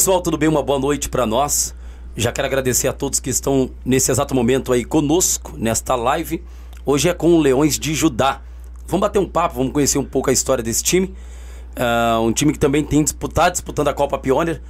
[0.00, 0.48] pessoal, tudo bem?
[0.48, 1.74] Uma boa noite para nós.
[2.16, 6.42] Já quero agradecer a todos que estão nesse exato momento aí conosco, nesta live.
[6.86, 8.40] Hoje é com o Leões de Judá.
[8.86, 11.14] Vamos bater um papo, vamos conhecer um pouco a história desse time.
[11.76, 14.62] Uh, um time que também tem disputado, disputando a Copa Pioneer.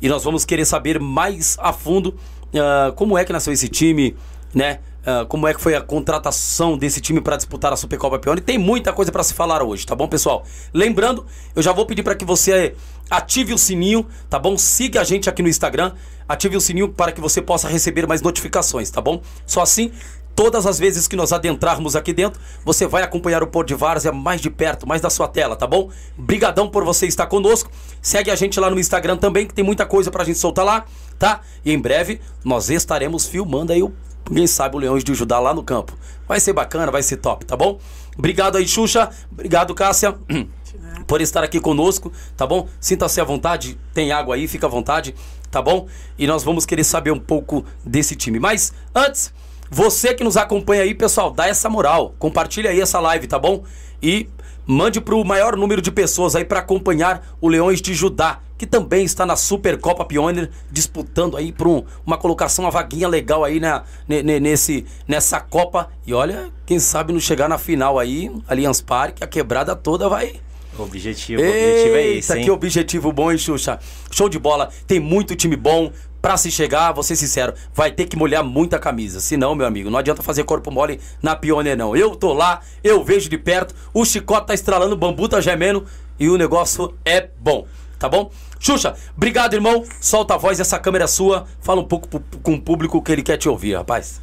[0.00, 2.18] E nós vamos querer saber mais a fundo
[2.52, 4.16] uh, como é que nasceu esse time,
[4.52, 4.80] né?
[5.02, 8.44] Uh, como é que foi a contratação desse time para disputar a Supercopa Pioneer.
[8.44, 10.44] Tem muita coisa para se falar hoje, tá bom, pessoal?
[10.74, 12.74] Lembrando, eu já vou pedir para que você
[13.12, 14.56] ative o sininho, tá bom?
[14.56, 15.92] Siga a gente aqui no Instagram,
[16.26, 19.20] ative o sininho para que você possa receber mais notificações, tá bom?
[19.46, 19.92] Só assim
[20.34, 24.12] Todas as vezes que nós adentrarmos aqui dentro, você vai acompanhar o Pôr de Várzea
[24.12, 25.90] mais de perto, mais da sua tela, tá bom?
[26.16, 27.70] Brigadão por você estar conosco.
[28.00, 30.86] Segue a gente lá no Instagram também, que tem muita coisa pra gente soltar lá,
[31.18, 31.42] tá?
[31.62, 33.92] E em breve nós estaremos filmando aí o
[34.24, 35.92] quem sabe o Leões de Judá lá no campo.
[36.26, 37.78] Vai ser bacana, vai ser top, tá bom?
[38.16, 39.10] Obrigado aí, Xuxa.
[39.30, 40.16] Obrigado, Cássia.
[41.06, 42.68] Por estar aqui conosco, tá bom?
[42.80, 45.14] Sinta-se à vontade, tem água aí, fica à vontade,
[45.50, 45.86] tá bom?
[46.18, 48.38] E nós vamos querer saber um pouco desse time.
[48.38, 49.32] Mas antes,
[49.70, 52.14] você que nos acompanha aí, pessoal, dá essa moral.
[52.18, 53.64] Compartilha aí essa live, tá bom?
[54.02, 54.28] E
[54.66, 58.66] mande para o maior número de pessoas aí para acompanhar o Leões de Judá, que
[58.66, 63.58] também está na Supercopa Pioneer, disputando aí por um, uma colocação, uma vaguinha legal aí
[63.58, 65.88] na, nesse, nessa Copa.
[66.06, 70.40] E olha, quem sabe não chegar na final aí, Allianz Parque, a quebrada toda vai.
[70.78, 72.44] O objetivo, o objetivo é esse, hein?
[72.44, 73.78] que objetivo bom, hein, Xuxa?
[74.10, 74.70] Show de bola.
[74.86, 75.92] Tem muito time bom.
[76.22, 79.18] Pra se chegar, vou ser sincero, vai ter que molhar muita camisa.
[79.18, 81.96] Senão, meu amigo, não adianta fazer corpo mole na Pioneer, não.
[81.96, 85.84] Eu tô lá, eu vejo de perto, o chicote tá estralando, o bambu tá gemendo
[86.20, 87.66] e o negócio é bom,
[87.98, 88.30] tá bom?
[88.60, 89.84] Xuxa, obrigado, irmão.
[90.00, 91.44] Solta a voz, essa câmera é sua.
[91.60, 92.08] Fala um pouco
[92.40, 94.20] com o público que ele quer te ouvir, rapaz.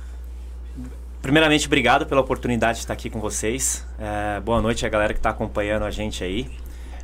[1.22, 3.86] Primeiramente, obrigado pela oportunidade de estar aqui com vocês.
[4.00, 6.50] É, boa noite a galera que está acompanhando a gente aí.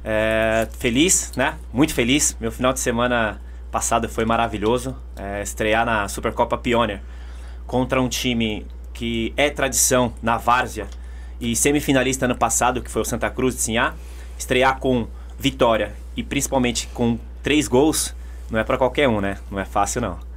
[0.06, 1.58] É, feliz, né?
[1.74, 2.36] Muito feliz.
[2.40, 4.96] Meu final de semana passado foi maravilhoso.
[5.18, 7.02] É, estrear na Supercopa Pioneer
[7.68, 10.88] contra um time que é tradição na Várzea
[11.42, 13.96] e semifinalista ano passado, que foi o Santa Cruz de Sinhá.
[14.40, 18.16] Estrear com vitória e principalmente com três gols,
[18.50, 19.38] não é para qualquer um, né?
[19.52, 20.35] Não é fácil não.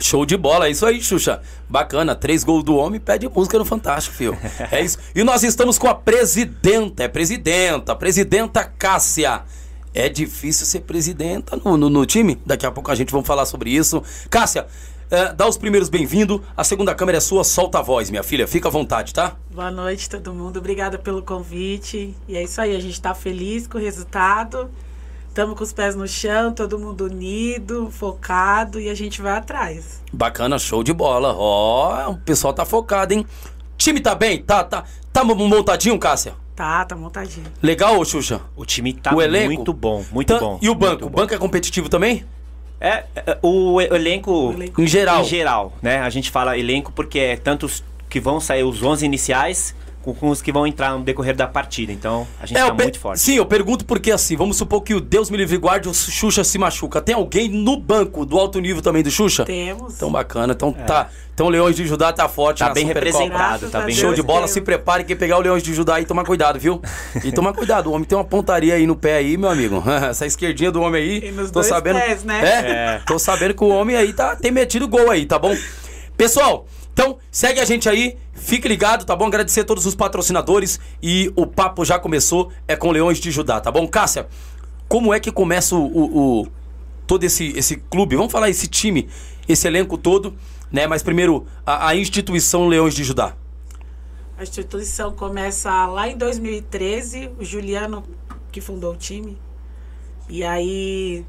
[0.00, 1.40] Show de bola, é isso aí, Xuxa.
[1.68, 4.36] Bacana, três gols do homem, pede música no Fantástico, filho.
[4.70, 4.98] É isso.
[5.14, 9.42] E nós estamos com a presidenta, é presidenta, presidenta Cássia.
[9.94, 12.38] É difícil ser presidenta no, no, no time?
[12.44, 14.02] Daqui a pouco a gente vai falar sobre isso.
[14.28, 14.66] Cássia,
[15.10, 16.40] é, dá os primeiros bem-vindos.
[16.56, 18.46] A segunda câmera é sua, solta a voz, minha filha.
[18.46, 19.36] Fica à vontade, tá?
[19.50, 20.58] Boa noite, todo mundo.
[20.58, 22.14] Obrigada pelo convite.
[22.28, 24.68] E é isso aí, a gente tá feliz com o resultado.
[25.36, 30.02] Estamos com os pés no chão, todo mundo unido, focado e a gente vai atrás.
[30.10, 31.34] Bacana, show de bola.
[31.36, 33.26] Ó, oh, o pessoal tá focado, hein?
[33.76, 34.42] Time tá bem?
[34.42, 36.32] Tá, tá, tá montadinho, Cássia?
[36.54, 37.48] Tá, tá montadinho.
[37.62, 38.40] Legal, Xuxa?
[38.56, 39.52] O time tá o elenco?
[39.52, 40.58] muito bom, muito tá, bom.
[40.62, 41.04] E o banco?
[41.04, 42.24] O banco é competitivo também?
[42.80, 45.20] É, é o elenco, o elenco em geral.
[45.20, 45.98] Em geral, né?
[45.98, 49.74] A gente fala elenco porque é tantos que vão sair os 11 iniciais
[50.06, 51.92] com, com, os que vão entrar no decorrer da partida.
[51.92, 53.20] Então, a gente é, tá muito forte.
[53.20, 56.44] Sim, eu pergunto porque assim, vamos supor que o Deus me livre guarde, o Xuxa
[56.44, 57.00] se machuca.
[57.00, 59.44] Tem alguém no banco do alto nível também do Xuxa?
[59.44, 59.96] Temos.
[59.96, 60.52] Então bacana.
[60.52, 60.84] Então é.
[60.84, 61.10] tá.
[61.34, 64.48] Então o Leões de Judá tá forte Tá bem representado, tá bem Show de bola,
[64.48, 66.80] se prepare que pegar o Leões de Judá e tomar cuidado, viu?
[67.22, 69.82] E tomar cuidado, o homem tem uma pontaria aí no pé aí, meu amigo.
[70.08, 72.40] Essa esquerdinha do homem aí, e nos tô sabendo, pés, né?
[72.42, 75.54] É, é, tô sabendo que o homem aí tá tem metido gol aí, tá bom?
[76.16, 76.66] Pessoal,
[76.96, 79.26] então, segue a gente aí, fique ligado, tá bom?
[79.26, 83.60] Agradecer a todos os patrocinadores e o papo já começou, é com Leões de Judá,
[83.60, 83.86] tá bom?
[83.86, 84.26] Cássia,
[84.88, 86.46] como é que começa o, o, o
[87.06, 88.16] todo esse, esse clube?
[88.16, 89.10] Vamos falar esse time,
[89.46, 90.34] esse elenco todo,
[90.72, 90.86] né?
[90.86, 93.36] Mas primeiro, a, a instituição Leões de Judá.
[94.38, 98.04] A instituição começa lá em 2013, o Juliano
[98.50, 99.36] que fundou o time.
[100.30, 101.26] E aí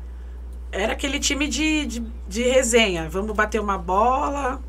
[0.71, 3.09] era aquele time de, de, de resenha.
[3.09, 4.61] Vamos bater uma bola,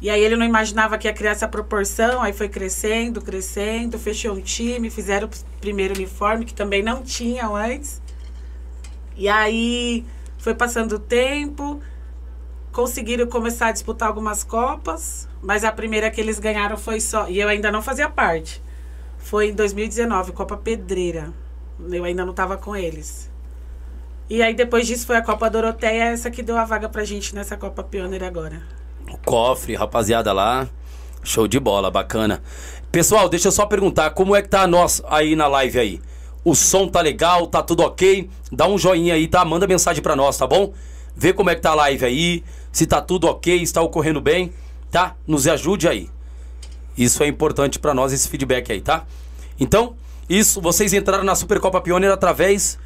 [0.00, 4.32] e aí ele não imaginava que ia criar essa proporção, aí foi crescendo, crescendo, fechou
[4.34, 8.00] um time, fizeram o primeiro uniforme, que também não tinha antes.
[9.16, 10.04] E aí
[10.38, 11.80] foi passando o tempo,
[12.70, 17.40] conseguiram começar a disputar algumas copas, mas a primeira que eles ganharam foi só, e
[17.40, 18.62] eu ainda não fazia parte.
[19.18, 21.32] Foi em 2019, Copa Pedreira.
[21.90, 23.28] Eu ainda não estava com eles.
[24.30, 27.34] E aí depois disso foi a Copa Doroteia, essa que deu a vaga pra gente
[27.34, 28.62] nessa Copa Pioneer agora.
[29.24, 30.68] Cofre, rapaziada lá.
[31.22, 32.42] Show de bola, bacana.
[32.90, 36.00] Pessoal, deixa eu só perguntar, como é que tá nós aí na live aí?
[36.44, 38.30] O som tá legal, tá tudo ok?
[38.50, 39.44] Dá um joinha aí, tá?
[39.44, 40.72] Manda mensagem pra nós, tá bom?
[41.14, 44.52] Vê como é que tá a live aí, se tá tudo ok, está ocorrendo bem,
[44.90, 45.16] tá?
[45.26, 46.08] Nos ajude aí.
[46.96, 49.04] Isso é importante para nós, esse feedback aí, tá?
[49.60, 49.94] Então,
[50.28, 52.78] isso, vocês entraram na Supercopa Pioneer através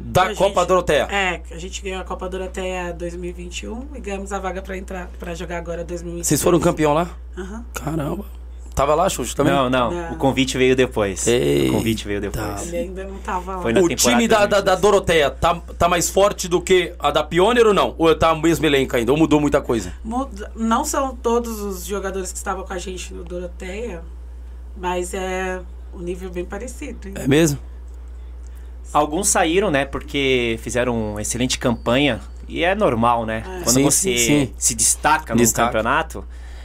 [0.00, 1.08] Da A Copa gente- Doroteia.
[1.10, 5.34] É, a gente ganhou a Copa Doroteia 2021 e ganhamos a vaga pra entrar para
[5.34, 6.26] jogar agora 2022.
[6.26, 7.10] Vocês foram campeão lá?
[7.36, 7.64] Aham.
[7.74, 8.24] Caramba.
[8.76, 9.52] Tava lá, Xuxa, também?
[9.52, 10.12] Não, não, Não.
[10.12, 11.26] O convite veio depois.
[11.26, 11.72] Eita.
[11.72, 12.68] O convite veio depois.
[12.68, 13.62] Ele ainda não tava lá.
[13.62, 14.80] Foi na O time da, da, da 2022.
[14.80, 17.96] Doroteia tá, tá mais forte do que a da Pioneer ou não?
[17.98, 19.10] Ou tá o mesmo elenco ainda?
[19.10, 19.92] Ou mudou muita coisa?
[20.04, 24.00] Muda- Não são todos os jogadores que estavam com a gente no Doroteia,
[24.76, 25.60] mas é
[25.92, 27.08] um nível bem parecido.
[27.08, 27.14] hein?
[27.16, 27.58] É mesmo?
[28.92, 29.84] Alguns saíram, né?
[29.84, 32.20] Porque fizeram uma excelente campanha.
[32.48, 33.42] E é normal, né?
[33.62, 34.54] Quando Sim, você sim, sim.
[34.56, 35.66] se destaca no Destaca.
[35.68, 36.24] campeonato,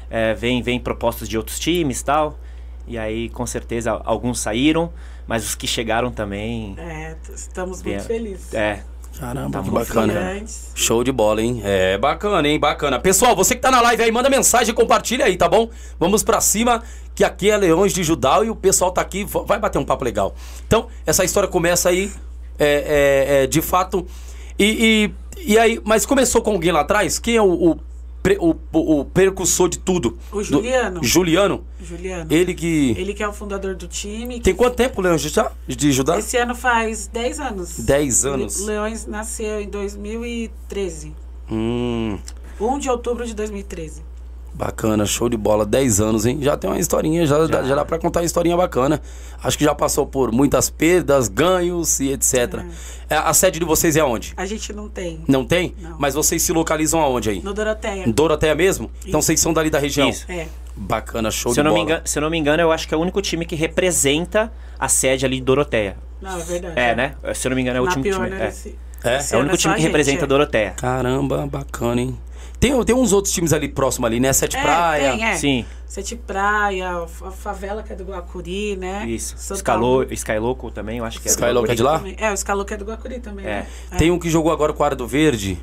[0.10, 2.40] é, vem, vem propostas de outros times e tal.
[2.88, 4.92] E aí, com certeza, alguns saíram,
[5.28, 6.76] mas os que chegaram também.
[6.78, 8.00] É, estamos muito É.
[8.00, 8.54] felizes.
[8.54, 8.84] É,
[9.20, 10.44] Caramba, Tá que muito bacana.
[10.74, 11.62] Show de bola, hein?
[11.64, 12.60] É bacana, hein?
[12.60, 12.98] Bacana.
[13.00, 15.70] Pessoal, você que tá na live aí, manda mensagem, compartilha aí, tá bom?
[16.00, 16.82] Vamos pra cima,
[17.16, 20.04] que aqui é Leões de Judá e o pessoal tá aqui, vai bater um papo
[20.04, 20.34] legal.
[20.68, 22.12] Então, essa história começa aí,
[22.58, 22.66] é,
[23.38, 24.06] é, é, de fato.
[24.58, 27.20] E, e, e aí, mas começou com alguém lá atrás?
[27.20, 27.80] Quem é o, o,
[28.40, 30.18] o, o- percussor de tudo?
[30.32, 31.04] O Do- Juliano.
[31.04, 31.64] Juliano?
[31.82, 32.28] Juliano.
[32.32, 32.96] Ele que.
[32.98, 34.40] Ele que é o fundador do time.
[34.40, 35.52] Tem quanto tempo, Leões de Judá?
[35.68, 36.18] De Judá?
[36.20, 37.80] Esse ano faz 10 anos.
[37.80, 38.60] 10 anos.
[38.62, 41.14] Le- Leões nasceu em 2013.
[41.52, 42.18] Hum.
[42.60, 44.02] 1 de outubro de 2013.
[44.54, 45.66] Bacana, show de bola.
[45.66, 46.38] 10 anos, hein?
[46.42, 49.02] Já tem uma historinha, já, dá- já dá pra contar uma historinha bacana.
[49.44, 52.64] Acho que já passou por muitas perdas, ganhos e etc.
[53.10, 54.34] É, A sede de vocês é onde?
[54.38, 55.22] A gente não tem.
[55.28, 55.74] Não tem?
[55.82, 55.96] Não.
[55.98, 57.42] Mas vocês se localizam aonde aí?
[57.42, 58.06] No Doroteia.
[58.08, 58.92] Doroteia mesmo?
[59.06, 60.10] Então vocês são dali da região?
[60.10, 60.26] Isso.
[60.32, 60.48] É.
[60.76, 61.84] Bacana, show se de eu, não bola.
[61.86, 63.56] me engano, se eu não me engano, eu acho que é o único time que
[63.56, 65.98] representa a sede ali de Doroteia.
[66.22, 66.80] Não, é verdade.
[66.80, 67.16] É, né?
[67.34, 68.36] Se eu não me engano, é o Na último time.
[68.40, 69.20] É, esse- É?
[69.32, 70.28] é o único time a que gente, representa é.
[70.28, 70.72] Doroteia.
[70.78, 72.18] Caramba, bacana, hein?
[72.64, 74.32] Tem, tem uns outros times ali próximo ali, né?
[74.32, 75.12] Sete É, Praia.
[75.12, 75.36] tem, é.
[75.36, 76.92] Sim, Sete Praia,
[77.26, 79.06] a favela que é do Guacuri, né?
[79.06, 79.36] isso.
[79.38, 81.32] Santa Scalo, Lu- Skyloco também, eu acho que é.
[81.32, 81.98] do Skyloco é de lá?
[81.98, 82.16] também.
[82.18, 82.34] É, o
[82.66, 83.46] que é do Guacuri também.
[83.46, 83.50] É.
[83.92, 83.98] né?
[83.98, 85.62] Tem um que jogou agora com o Ardo Verde.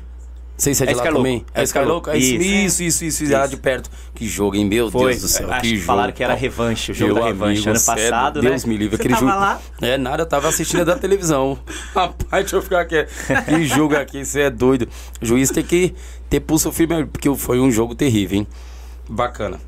[0.61, 1.43] Sei se é de É lá também.
[1.55, 2.11] É É Skyloco?
[2.11, 2.83] É isso, Isso.
[2.83, 3.89] isso, isso, isso, Era de perto.
[4.13, 4.63] Que jogo, hein?
[4.65, 5.09] Meu Foi.
[5.13, 5.51] Deus do céu.
[5.51, 5.87] Acho que que jogo.
[5.87, 7.67] falaram que era revanche, o jogo meu da revanche.
[7.67, 8.49] amigo, ano é passado, do- né?
[8.51, 9.39] Deus me livre, Você aquele tava jogo.
[9.39, 9.61] lá?
[9.81, 11.57] É nada, eu tava assistindo da televisão.
[11.95, 13.07] Rapaz, deixa eu ficar aqui.
[13.45, 14.87] Que jogo aqui, você é doido.
[15.19, 15.95] O juiz tem que
[16.29, 18.47] ter pulso firme, porque foi um jogo terrível, hein?
[19.09, 19.59] Bacana.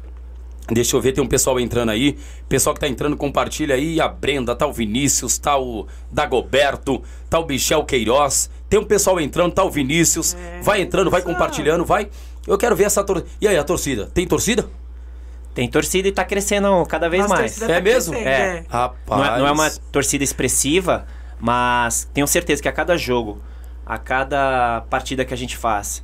[0.71, 2.17] Deixa eu ver, tem um pessoal entrando aí.
[2.47, 3.99] Pessoal que tá entrando, compartilha aí.
[3.99, 8.49] A Brenda, tá o Vinícius, tá o Dagoberto, tá o Michel Queiroz.
[8.73, 10.35] Tem um pessoal entrando, tá o Vinícius.
[10.63, 11.35] vai entrando, vai pessoal.
[11.35, 12.09] compartilhando, vai.
[12.47, 13.29] Eu quero ver essa torcida.
[13.39, 14.07] E aí, a torcida?
[14.11, 14.65] Tem torcida?
[15.53, 17.51] Tem torcida e tá crescendo cada vez Nossa, mais.
[17.53, 18.13] torcida É mesmo?
[18.13, 18.65] crescendo, É.
[18.67, 19.21] Rapaz.
[19.21, 21.05] Não é, não é uma torcida expressiva,
[21.39, 23.39] mas tenho certeza que a cada jogo,
[23.85, 26.03] a cada partida que a gente faz,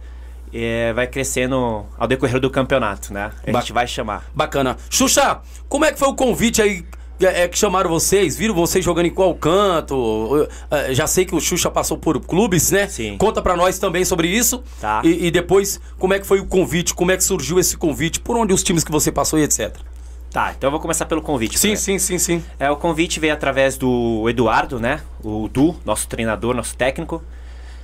[0.53, 3.31] é, vai crescendo ao decorrer do campeonato, né?
[3.47, 4.25] A Ba- gente vai chamar.
[4.35, 4.77] Bacana.
[4.91, 6.85] Xuxa, como é que foi o convite aí
[7.21, 8.37] é, é, que chamaram vocês?
[8.37, 9.93] Viram vocês jogando em qual canto?
[9.93, 12.87] Eu, é, já sei que o Xuxa passou por clubes, né?
[12.87, 13.17] Sim.
[13.17, 14.63] Conta pra nós também sobre isso.
[14.79, 15.01] Tá.
[15.03, 16.93] E, e depois, como é que foi o convite?
[16.93, 18.19] Como é que surgiu esse convite?
[18.19, 19.75] Por onde os times que você passou e etc.
[20.31, 21.57] Tá, então eu vou começar pelo convite.
[21.57, 22.43] Sim, sim, sim, sim.
[22.59, 25.01] É, o convite veio através do Eduardo, né?
[25.23, 27.23] O Du, nosso treinador, nosso técnico.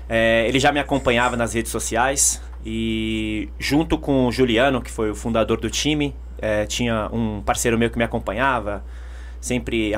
[0.08, 5.10] É, ele já me acompanhava nas redes sociais e junto com o Juliano, que foi
[5.10, 8.84] o fundador do time, é, tinha um parceiro meu que me acompanhava,
[9.46, 9.96] sempre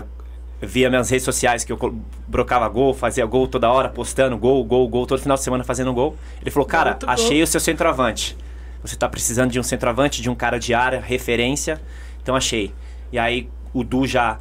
[0.61, 1.77] via minhas redes sociais que eu
[2.27, 5.93] brocava gol, fazia gol toda hora, postando gol, gol, gol, todo final de semana fazendo
[5.93, 6.15] gol.
[6.41, 7.13] Ele falou, cara, Muito gol.
[7.13, 8.35] achei o seu centroavante.
[8.81, 11.79] Você tá precisando de um centroavante, de um cara de área, referência.
[12.21, 12.73] Então achei.
[13.11, 14.39] E aí o Du já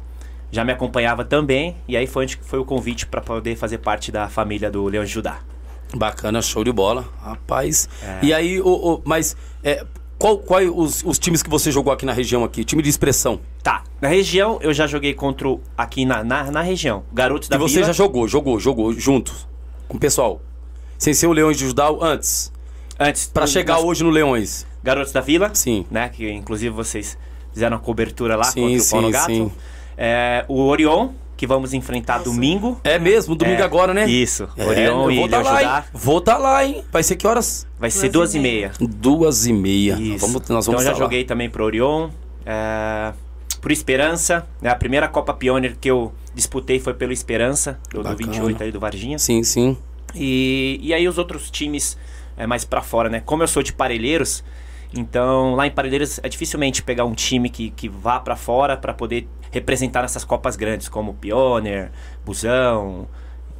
[0.49, 4.29] já me acompanhava também, e aí foi, foi o convite para poder fazer parte da
[4.29, 5.39] família do Leão Judá.
[5.93, 7.05] Bacana, show de bola.
[7.21, 7.87] Rapaz.
[8.01, 8.19] É.
[8.25, 9.85] E aí, o, o- mas é,
[10.17, 12.63] qual, qual os, os times que você jogou aqui na região aqui?
[12.63, 13.39] Time de expressão.
[13.61, 17.55] Tá, na região eu já joguei contra o, aqui na, na, na região, Garotos da
[17.55, 17.87] e você Vila.
[17.87, 19.33] já jogou, jogou, jogou junto
[19.87, 20.41] com o pessoal.
[20.97, 22.51] Sem ser o Leões de Judá antes.
[22.99, 24.65] Antes, Pra nas- chegar hoje no Leões.
[24.83, 25.85] Garotos da Vila, Sim.
[25.91, 27.17] né, que inclusive vocês
[27.53, 29.27] fizeram a cobertura lá Sim, contra o Paulo sim, Gato.
[29.27, 29.51] sim.
[29.97, 32.29] É, o Orion, que vamos enfrentar Nossa.
[32.31, 32.81] domingo.
[32.83, 34.09] É mesmo, domingo É, agora, né?
[34.09, 35.85] Isso, É, Orion e vou tá Leão lá?
[35.93, 36.83] Vou tá lá, hein?
[36.91, 37.65] Vai ser que horas?
[37.79, 38.71] Vai ser Duas duas e e meia.
[38.79, 38.89] meia.
[38.97, 39.93] Duas e meia.
[39.99, 40.25] Isso.
[40.25, 40.99] Vamos, nós vamos então já tá lá.
[40.99, 42.09] joguei também pro Orion,
[42.45, 43.13] é,
[43.61, 44.47] por Esperança.
[44.61, 48.31] né, a primeira Copa Pioneer que eu disputei foi pelo Esperança, do, do Bacana.
[48.31, 49.19] 28 aí do Varginha.
[49.19, 49.77] Sim, sim.
[50.15, 51.97] E, e aí os outros times
[52.35, 53.21] é, mais pra fora, né?
[53.25, 54.43] Como eu sou de Parelheiros,
[54.93, 58.93] então lá em Parelheiros é dificilmente pegar um time que, que vá pra fora pra
[58.93, 61.91] poder representar nessas Copas grandes, como Pioneer,
[62.25, 63.07] Busão,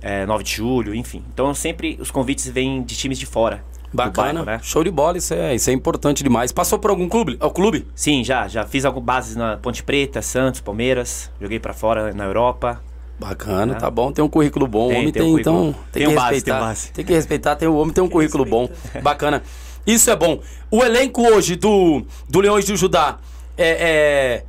[0.02, 1.24] é, 9 de Julho, enfim.
[1.34, 3.64] Então sempre os convites vêm de times de fora.
[3.94, 4.44] Bacana.
[4.44, 4.60] bairro, né?
[4.62, 6.52] Show de bola, isso é, isso é importante demais.
[6.52, 7.38] Passou por algum clube?
[7.42, 7.88] O clube?
[7.96, 8.46] Sim, já.
[8.48, 11.32] Já fiz algumas bases na Ponte Preta, Santos, Palmeiras.
[11.40, 12.82] Joguei pra fora na Europa.
[13.18, 13.80] Bacana, Né?
[13.80, 14.12] tá bom.
[14.12, 14.90] Tem um currículo bom.
[14.90, 15.74] Tem, o homem tem tem, um então.
[15.92, 16.58] Tem, Tem que base, respeitar.
[16.60, 16.92] tem base.
[16.92, 18.70] Tem que respeitar, tem, o homem tem um currículo bom.
[19.02, 19.42] Bacana.
[19.88, 20.42] Isso é bom.
[20.70, 23.18] O elenco hoje do, do Leões de Judá
[23.58, 24.44] é,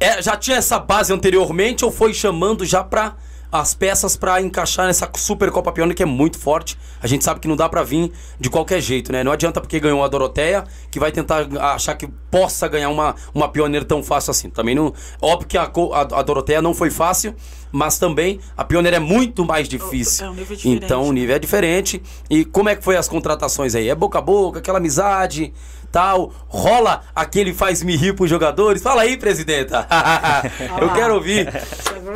[0.00, 3.16] é- é- já tinha essa base anteriormente ou foi chamando já pra
[3.52, 6.78] as peças pra encaixar nessa Super Copa Pioneer que é muito forte.
[7.02, 9.24] A gente sabe que não dá pra vir de qualquer jeito, né?
[9.24, 13.48] Não adianta porque ganhou a Doroteia que vai tentar achar que possa ganhar uma, uma
[13.48, 14.50] Pioneer tão fácil assim.
[14.50, 14.92] Também não.
[15.20, 17.34] Óbvio que a, a, a Doroteia não foi fácil,
[17.72, 20.26] mas também a Pioneer é muito mais difícil.
[20.26, 21.20] É um nível diferente, então o né?
[21.20, 22.02] nível é diferente.
[22.28, 23.88] E como é que foi as contratações aí?
[23.88, 25.52] É boca a boca, aquela amizade,
[25.90, 26.32] tal?
[26.48, 28.82] Rola aquele faz-me rir pros jogadores?
[28.82, 29.86] Fala aí, presidenta.
[30.80, 31.50] Eu quero ouvir.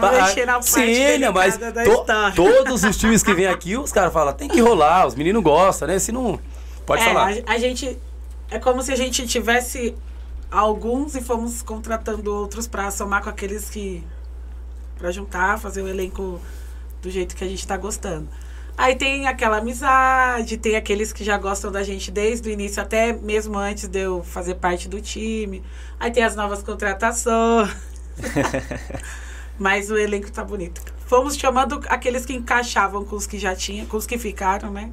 [0.00, 4.48] Parte Sim, né, mas to- todos os times que vêm aqui, os caras falam, tem
[4.48, 5.98] que rolar, os meninos gostam, né?
[5.98, 6.38] Se não.
[6.86, 7.34] Pode é, falar.
[7.46, 7.98] A, a gente.
[8.50, 9.94] É como se a gente tivesse
[10.50, 14.02] alguns e fomos contratando outros pra somar com aqueles que.
[14.98, 16.40] pra juntar, fazer o elenco
[17.02, 18.28] do jeito que a gente tá gostando.
[18.76, 23.12] Aí tem aquela amizade, tem aqueles que já gostam da gente desde o início, até
[23.12, 25.62] mesmo antes de eu fazer parte do time.
[25.98, 27.70] Aí tem as novas contratações.
[29.58, 30.82] Mas o elenco tá bonito.
[31.06, 34.90] Fomos chamando aqueles que encaixavam com os que já tinha, com os que ficaram, né?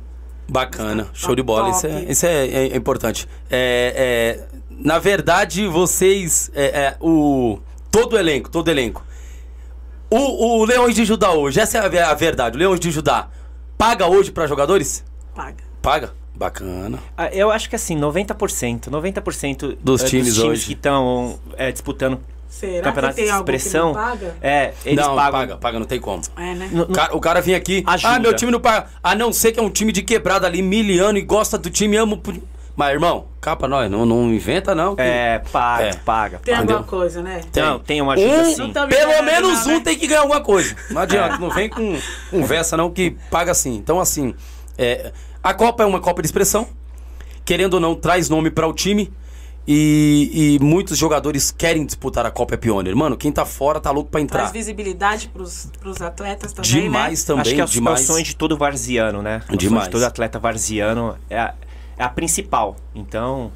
[0.48, 1.72] Bacana, show de bola.
[1.72, 3.28] Isso é, isso é, é- é importante.
[3.50, 6.52] É, na verdade, vocês.
[6.54, 7.60] é, é, o,
[7.90, 9.04] todo o elenco, todo o elenco.
[10.10, 12.58] O, o Leões de Judá hoje, essa é a a verdade.
[12.58, 13.30] O Leões de Judá
[13.82, 15.04] paga hoje pra jogadores?
[15.34, 15.64] Paga.
[15.82, 16.14] Paga.
[16.36, 17.00] Bacana.
[17.18, 20.66] Ah, Eu acho que assim, 90%, 90% Dos eh, times hoje.
[20.68, 21.40] que estão
[21.74, 24.36] disputando Será campeonato que tem de algum que expressão, não paga?
[24.42, 25.32] é, eles não, pagam.
[25.32, 26.22] paga, paga, não tem como.
[26.38, 26.70] É, né?
[26.72, 28.14] No- O cara, o cara vem aqui, Ajuda.
[28.16, 28.88] ah, meu time não paga.
[29.04, 31.98] A não ser que é um time de quebrada ali, miliano e gosta do time,
[31.98, 32.22] amo.
[32.76, 34.96] Mas, irmão, capa nós, não, não inventa não.
[34.96, 35.94] que- É, paga, É.
[35.94, 36.40] paga.
[36.44, 36.74] Tem paga.
[36.74, 37.42] alguma coisa, né?
[37.52, 37.62] Tem.
[37.64, 38.58] Não, tem uma ajuda um, sim.
[38.62, 39.84] Não tá me Pelo menos não, um né?
[39.84, 40.76] tem que ganhar alguma coisa.
[40.90, 41.98] Não adianta, não vem com
[42.30, 43.76] conversa não que paga assim.
[43.76, 44.34] Então, assim,
[44.78, 45.12] é,
[45.44, 46.68] a Copa é uma Copa de expressão.
[47.44, 49.12] Querendo ou não, traz nome para o time.
[49.68, 52.96] E, e muitos jogadores querem disputar a Copa Pioneer.
[52.96, 54.40] Mano, quem tá fora tá louco pra entrar.
[54.40, 57.28] Traz visibilidade pros, pros atletas também, Demais né?
[57.28, 58.00] também, Acho que é o- é o demais.
[58.02, 59.42] sonho de todo varziano, né?
[59.44, 59.86] O sonho Demais.
[59.86, 61.54] de todo atleta varziano é a,
[61.98, 62.76] é a principal.
[62.96, 63.52] Então,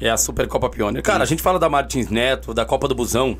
[0.00, 1.02] É a Supercopa Pioneer.
[1.02, 3.38] Cara, a gente fala da Martins Neto, da Copa do Busão,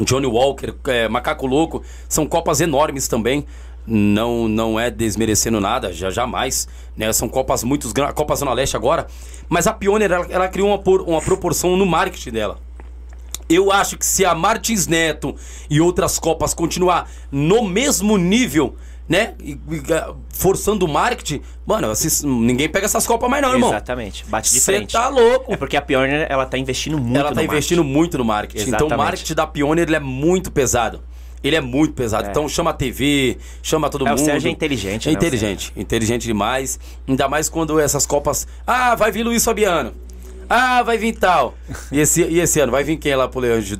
[0.00, 1.82] Johnny Walker, é, Macaco Louco.
[2.08, 3.44] São copas enormes também.
[3.86, 6.68] Não não é desmerecendo nada, já jamais.
[6.96, 7.12] Né?
[7.12, 8.14] São copas muito grandes.
[8.14, 9.06] Copa Zona Leste agora.
[9.48, 12.58] Mas a Pioneer, ela, ela criou uma, por- uma proporção no marketing dela.
[13.48, 15.34] Eu acho que se a Martins Neto
[15.68, 18.76] e outras copas continuar no mesmo nível,
[19.08, 19.34] né?
[19.40, 19.82] e- e,
[20.30, 21.92] forçando o marketing, mano,
[22.24, 23.70] ninguém pega essas copas mais não, irmão.
[23.70, 24.24] exatamente.
[24.26, 24.92] Bate de Você frente.
[24.92, 25.52] tá louco.
[25.52, 27.96] É porque a Pioneer, ela tá investindo muito Ela no tá investindo marketing.
[27.98, 28.62] muito no marketing.
[28.68, 29.06] Então o Exatamente.
[29.06, 31.02] marketing da Pioneer ele é muito pesado.
[31.44, 32.28] Ele é muito pesado.
[32.28, 32.30] É.
[32.30, 34.24] Então chama a TV, chama todo É, o mundo.
[34.24, 35.72] Sérgio é inteligente, É né, o inteligente.
[35.76, 36.78] Inteligente demais.
[37.08, 38.46] Ainda mais quando essas copas.
[38.64, 39.92] Ah, vai vir Luiz Fabiano.
[40.48, 41.54] Ah, vai vir tal.
[41.90, 42.70] E esse, e esse ano?
[42.70, 43.76] Vai vir quem lá pro Leão de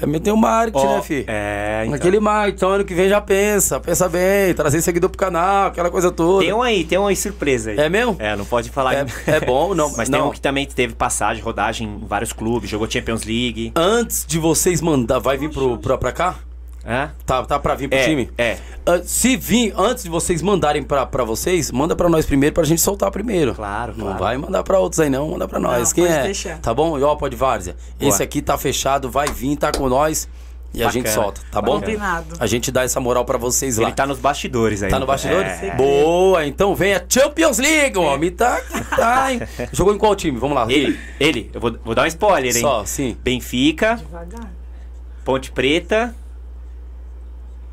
[0.00, 1.24] É meter o marketing, Ó, né, fi?
[1.26, 1.94] É, então.
[1.94, 3.78] Aquele marketing, então ano que vem já pensa.
[3.80, 6.44] Pensa bem, trazer seguidor pro canal, aquela coisa toda.
[6.44, 7.78] Tem um aí, tem uma aí surpresa aí.
[7.78, 8.16] É mesmo?
[8.18, 8.94] É, não pode falar.
[8.94, 10.18] É- é bom, não- Mas não.
[10.20, 13.72] tem um que também teve passagem, rodagem em vários clubes, jogou Champions League.
[13.76, 16.34] Antes de vocês mandar, vai vir pro, pra, pra cá?
[16.86, 17.08] É?
[17.24, 18.30] Tá, tá pra vir pro É, time?
[18.36, 18.58] é.
[18.84, 22.64] Ah, se vir, antes de vocês mandarem pra, pra vocês, manda pra nós primeiro pra
[22.64, 23.54] gente soltar primeiro.
[23.54, 24.18] Claro, Não claro.
[24.18, 25.88] vai mandar pra outros aí não, manda pra nós.
[25.88, 26.22] Não, Quem pode é?
[26.24, 26.58] deixar.
[26.58, 26.98] Tá bom?
[26.98, 27.74] E ó, pode várzea.
[27.98, 28.08] Boa.
[28.10, 30.28] Esse aqui tá fechado, vai vir, tá com nós
[30.74, 30.92] e a Bacana.
[30.92, 31.80] gente solta, tá bom?
[31.80, 32.34] Combinado.
[32.38, 33.84] A gente dá essa moral pra vocês lá.
[33.84, 34.90] Ele tá nos bastidores aí.
[34.90, 35.42] Tá no bastidor?
[35.42, 35.74] É.
[35.76, 38.60] Boa, então venha Champions League, o homem tá,
[38.94, 39.40] tá, hein?
[39.72, 40.36] Jogou em qual time?
[40.38, 40.66] Vamos lá.
[40.70, 42.60] Ele, ele, eu vou, vou dar um spoiler, hein?
[42.60, 43.16] Só, sim.
[43.24, 44.50] Benfica, Devagar.
[45.24, 46.14] Ponte Preta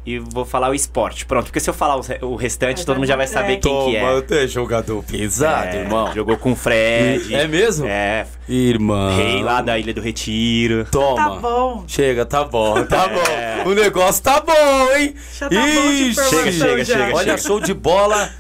[0.06, 1.26] e vou falar o esporte.
[1.26, 3.56] Pronto, porque se eu falar o re- o restante, todo mundo já vai saber é.
[3.58, 4.22] quem que é.
[4.22, 6.12] tu é jogador pesado, É, irmão.
[6.14, 7.34] Jogou com o Fred.
[7.36, 7.86] É mesmo?
[7.88, 9.16] É, Irmão.
[9.16, 10.86] rei lá da Ilha do Retiro.
[10.92, 11.16] Toma.
[11.16, 11.84] Tá bom.
[11.88, 13.64] Chega, tá bom, tá É.
[13.64, 13.70] bom.
[13.72, 15.14] O negócio tá bom, hein?
[15.40, 16.98] Já tá bom de chega, chega, já.
[16.98, 17.16] chega.
[17.16, 18.32] Olha, show de bola.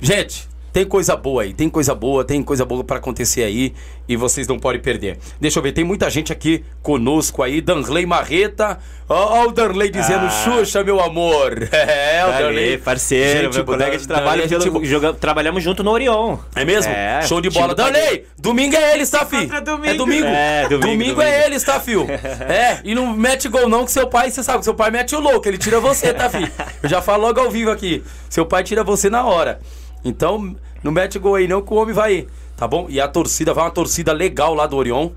[0.00, 3.72] Gente, tem coisa boa aí, tem coisa boa, tem coisa boa pra acontecer aí
[4.08, 5.18] e vocês não podem perder.
[5.40, 7.60] Deixa eu ver, tem muita gente aqui conosco aí.
[7.60, 8.78] Danley Marreta.
[9.08, 10.30] Ó, ó o Danley dizendo, Ah.
[10.30, 11.68] Xuxa, meu amor.
[11.72, 12.78] É, o Valeu, Danley.
[12.78, 14.48] parceiro, Gente meu colega de trabalho.
[14.48, 16.38] Danley, joga- trabalhamos junto no Orion.
[16.56, 16.92] É mesmo?
[16.92, 17.72] É, Show de bola.
[17.74, 19.42] Danley, domingo é eles, tá, fi?
[19.42, 19.86] Contra domingo.
[19.86, 20.26] É domingo.
[20.26, 21.22] É, domingo, Domingo domingo.
[21.22, 22.04] é eles, tá, fio?
[22.10, 25.14] É, e não mete gol não, que seu pai, você sabe, que seu pai mete
[25.14, 26.50] o louco, ele tira você, tá, fi?
[26.82, 28.02] Eu já falo logo ao vivo aqui.
[28.28, 29.60] Seu pai tira você na hora.
[30.04, 32.86] Então, não mete gol aí não, que o homem vai ir, tá bom?
[32.88, 35.10] E a torcida, vai uma torcida legal lá do Orion.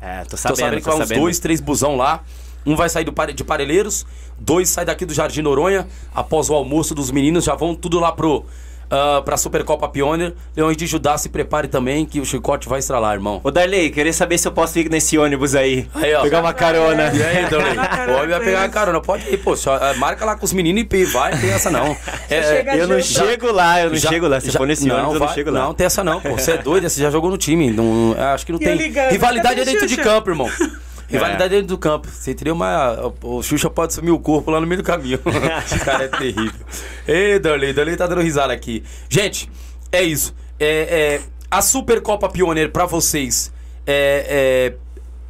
[0.00, 1.20] É, tô Tô sabendo, sabendo que vai uns sabendo.
[1.20, 2.22] dois, três busão lá.
[2.66, 4.04] Um vai sair do, de Parelheiros,
[4.38, 5.86] dois sai daqui do Jardim Noronha.
[6.14, 8.44] Após o almoço dos meninos, já vão tudo lá pro.
[8.90, 10.34] Ah, pra Supercopa Pioneer.
[10.56, 13.40] Leões de Judá, se prepare também, que o chicote vai estralar, irmão.
[13.44, 15.86] Ô, Darley, queria saber se eu posso ir nesse ônibus aí.
[15.94, 16.22] Aí, ó.
[16.22, 17.10] Pegar uma carona.
[17.14, 17.74] E aí, Darley?
[17.74, 18.74] Vai carona Pode vai pegar a eles.
[18.74, 19.00] carona.
[19.00, 19.56] Pode ir, pô.
[19.56, 21.96] Só, ah, marca lá com os meninos e vai, não tem essa não.
[22.28, 24.40] É, Eu não chego lá, eu não Já- chego lá.
[24.40, 25.60] Se já- for nesse ônibus, eu não vai- chego lá.
[25.60, 26.30] Não, tem essa não, pô.
[26.32, 27.70] Você é doido, você já jogou no time.
[27.70, 28.74] Não, acho que não E tem.
[28.76, 30.48] ligando, Rivalidade é dentro de campo, irmão.
[31.08, 32.08] Rivalidade é dentro do campo.
[32.08, 33.12] Você teria uma.
[33.22, 35.18] O Xuxa pode sumir o corpo lá no meio do caminho.
[35.64, 36.66] Esse cara é terrível.
[37.06, 38.82] Ei, Darley, Darley tá dando risada aqui.
[39.08, 39.50] Gente,
[39.92, 40.34] é isso.
[40.58, 43.52] É, é, a Supercopa Pioneer pra vocês
[43.86, 44.76] é, é,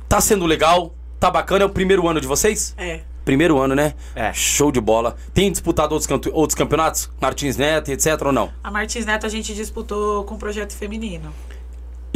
[0.09, 0.95] tá sendo legal?
[1.21, 1.65] Tá bacana?
[1.65, 2.75] É o primeiro ano de vocês?
[2.79, 3.01] É.
[3.25, 3.95] Primeiro ano, né?
[4.15, 4.33] É.
[4.33, 5.17] Show de bola.
[5.35, 7.11] Tem disputado outros, canto- outros campeonatos?
[7.21, 8.07] Martins Neto, etc.
[8.25, 8.53] ou não?
[8.63, 11.35] A Martins Neto a gente disputou com o projeto feminino.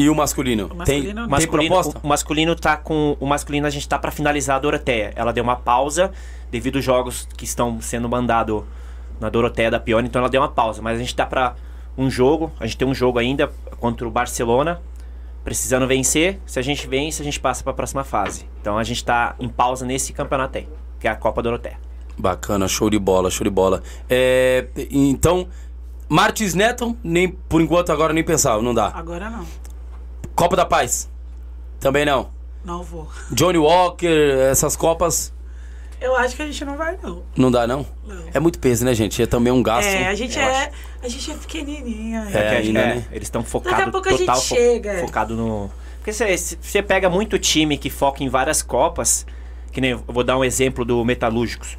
[0.01, 0.71] E o masculino?
[0.73, 2.01] O masculino tem, masculino, proposta?
[2.03, 3.19] o masculino tá com.
[3.21, 5.13] O masculino a gente tá pra finalizar a Doroteia.
[5.15, 6.11] Ela deu uma pausa
[6.51, 8.65] devido aos jogos que estão sendo mandados
[9.21, 10.81] na Doroteia da Pione, então ela deu uma pausa.
[10.81, 11.55] Mas a gente tá pra
[11.99, 14.81] um jogo, a gente tem um jogo ainda contra o Barcelona,
[15.45, 16.41] precisando vencer.
[16.47, 18.49] Se a gente vence, a gente passa pra próxima fase.
[18.59, 20.67] Então a gente tá em pausa nesse campeonato aí,
[20.99, 21.79] que é a Copa Doroteia.
[22.17, 23.83] Bacana, show de bola, show de bola.
[24.09, 25.47] É, então,
[26.09, 28.91] Martins Neto, nem, por enquanto agora nem pensava, não dá.
[28.95, 29.45] Agora não.
[30.41, 31.09] Copa da Paz?
[31.79, 32.31] Também não.
[32.65, 33.09] Não vou.
[33.31, 34.07] Johnny Walker,
[34.51, 35.33] essas copas,
[36.01, 37.23] Eu acho que a gente não vai, não.
[37.37, 37.87] não dá não?
[38.07, 38.25] Não.
[38.33, 39.23] É muito peso, né, gente?
[39.23, 39.87] É também um gasto.
[39.89, 40.71] É, a gente é.
[41.03, 42.27] A gente é pequenininha.
[42.29, 43.05] É, que a gente- ainda, é, né?
[43.13, 45.01] Eles estão Daqui focados a pouco a gente total fo- chega, é.
[45.01, 45.71] focado no.
[45.99, 49.27] Porque você, você pega muito time que foca em várias copas,
[49.73, 51.77] que nem eu vou dar um exemplo do Metalúrgicos.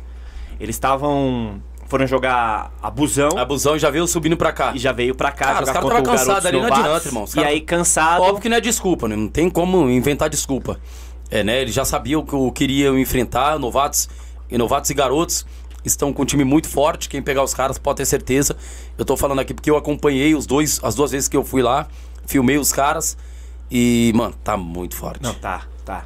[0.59, 1.59] Eles estavam
[1.91, 4.71] foram jogar abusão Abusão já veio subindo pra cá.
[4.73, 6.73] e já veio pra cá Cara, os caras contra tava o cansado Garotos ali, não
[6.73, 7.23] adianta, irmão.
[7.23, 8.21] Os E aí cansado.
[8.21, 9.15] Óbvio que não é desculpa, né?
[9.17, 10.79] Não tem como inventar desculpa.
[11.29, 11.61] É, né?
[11.61, 14.09] Eles já sabiam que o queriam enfrentar, novatos
[14.49, 15.45] e novatos e garotos
[15.83, 17.09] estão com um time muito forte.
[17.09, 18.55] Quem pegar os caras pode ter certeza.
[18.97, 21.61] Eu tô falando aqui porque eu acompanhei os dois, as duas vezes que eu fui
[21.61, 21.87] lá,
[22.25, 23.17] filmei os caras
[23.69, 25.21] e, mano, tá muito forte.
[25.21, 26.05] Não, tá, tá.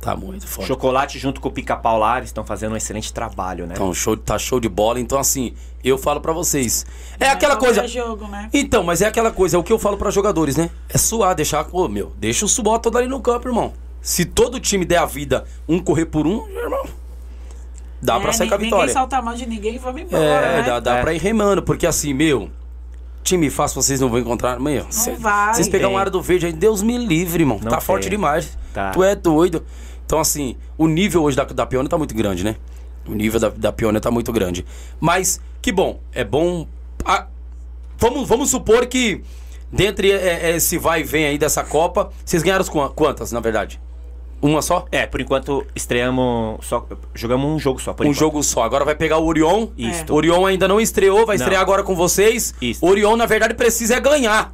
[0.00, 0.66] Tá muito forte.
[0.68, 3.74] Chocolate junto com o pica-pau lá, eles estão fazendo um excelente trabalho, né?
[3.74, 4.98] Então, show, tá show de bola.
[4.98, 5.52] Então, assim,
[5.84, 6.86] eu falo pra vocês.
[7.18, 7.86] É Não aquela coisa.
[7.86, 8.48] jogo, né?
[8.52, 10.70] Então, mas é aquela coisa, é o que eu falo pra jogadores, né?
[10.88, 11.66] É suar, deixar.
[11.70, 13.74] Ô, meu, deixa o suor todo ali no campo, irmão.
[14.00, 16.86] Se todo time der a vida, um correr por um, irmão.
[18.00, 18.86] Dá pra É, sair com a vitória.
[18.86, 20.62] Ninguém solta a mão de ninguém e vamos embora, É, né?
[20.62, 21.02] dá, dá É.
[21.02, 22.50] pra ir remando, porque assim, meu.
[23.22, 24.58] Time fácil vocês não vão encontrar.
[24.58, 25.52] Meu, cê- vai.
[25.52, 27.58] vocês pegar um área do verde aí, Deus me livre, irmão.
[27.62, 27.84] Não tá tem.
[27.86, 28.56] forte demais.
[28.72, 28.92] Tá.
[28.92, 29.62] Tu é doido.
[30.10, 32.56] Então, assim, o nível hoje da, da Pione tá muito grande, né?
[33.06, 34.66] O nível da, da Pione tá muito grande.
[34.98, 36.00] Mas, que bom.
[36.12, 36.66] É bom.
[37.04, 37.28] ah,
[37.96, 39.22] vamos, vamos supor que,
[39.70, 43.30] dentre é, é, esse vai e vem aí dessa Copa, vocês ganharam as qua- quantas,
[43.30, 43.80] na verdade?
[44.42, 44.84] Uma só?
[44.90, 48.18] É, por enquanto estreamos só jogamos um jogo só, por um enquanto.
[48.18, 48.64] jogo só.
[48.64, 49.68] Agora vai pegar o Orion.
[49.78, 50.06] Isso.
[50.12, 51.44] O Orion ainda não estreou, vai Não.
[51.44, 52.52] estrear agora com vocês.
[52.60, 52.84] Isso.
[52.84, 54.52] O Orion, na verdade, precisa é ganhar.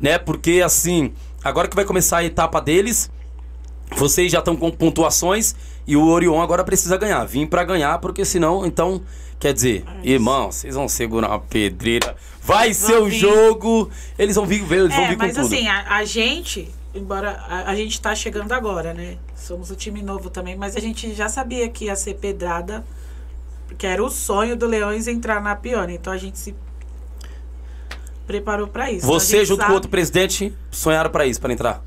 [0.00, 0.18] Né?
[0.18, 1.12] Porque, assim,
[1.44, 3.08] agora que vai começar a etapa deles,
[3.96, 5.54] vocês já estão com pontuações
[5.86, 7.24] e o Orion agora precisa ganhar.
[7.24, 9.00] Vim pra ganhar, porque senão, então,
[9.40, 12.14] quer dizer, irmão, vocês vão segurar uma pedreira.
[12.42, 13.90] Vai ser o jogo.
[14.18, 15.46] Eles vão vir, eles vão É, vir com mas tudo.
[15.46, 19.16] assim, a, a gente, embora a, a gente tá chegando agora, né?
[19.36, 22.84] Somos o time novo também, mas a gente já sabia que ia ser pedrada,
[23.76, 25.94] que era o sonho do Leões entrar na Pione.
[25.94, 26.54] Então a gente se
[28.26, 29.06] preparou pra isso.
[29.06, 31.82] Então, Você, junto com sabe- o outro presidente, sonharam pra isso, pra entrar.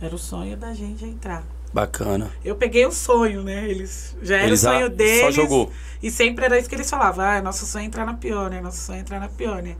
[0.00, 1.42] Era o sonho da gente entrar.
[1.72, 2.30] Bacana.
[2.44, 3.68] Eu peguei o sonho, né?
[3.68, 5.20] Eles já era Eles o sonho já- deles.
[5.20, 5.70] só jogou.
[6.02, 7.24] E sempre era isso que eles falavam.
[7.24, 9.76] Ah, nosso sonho é entrar na Pione, nosso sonho é entrar na Pione.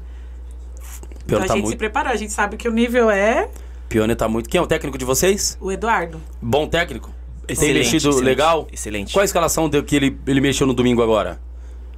[1.24, 1.78] Então Pione a tá gente se muito.
[1.78, 3.48] preparou, a gente sabe que o nível é
[3.88, 4.48] Pione tá muito.
[4.50, 5.56] Quem é o técnico de vocês?
[5.60, 6.20] o Eduardo.
[6.42, 7.10] Bom técnico?
[7.46, 8.68] Tem Excelente, mexido excelente, legal?
[8.70, 9.12] Excelente.
[9.14, 11.40] Qual a escalação que ele, ele mexeu no domingo agora?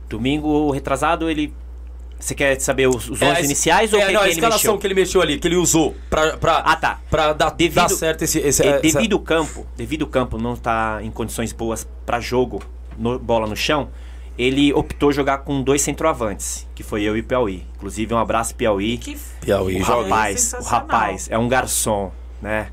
[0.08, 1.52] Domingo retrasado, ele.
[2.20, 4.30] Você quer saber os, os 11 É, a iniciais ou é, quem, não, a quem
[4.32, 4.78] ele escalação mexeu?
[4.78, 7.00] que ele mexeu ali, que ele usou pra, pra, Ah, tá.
[7.10, 8.38] pra dar, Devido- dar certo esse.
[8.38, 12.62] esse É, devido o campo, devido o campo não estar em condições boas para jogo,
[12.98, 13.88] no- bola no chão,
[14.38, 17.64] ele optou jogar com dois centroavantes, que foi eu e o Piauí.
[17.76, 18.98] Inclusive, um abraço Piauí.
[18.98, 20.80] Que Piauí O rapaz, o sensacional.
[20.82, 22.68] rapaz é um garçom, né?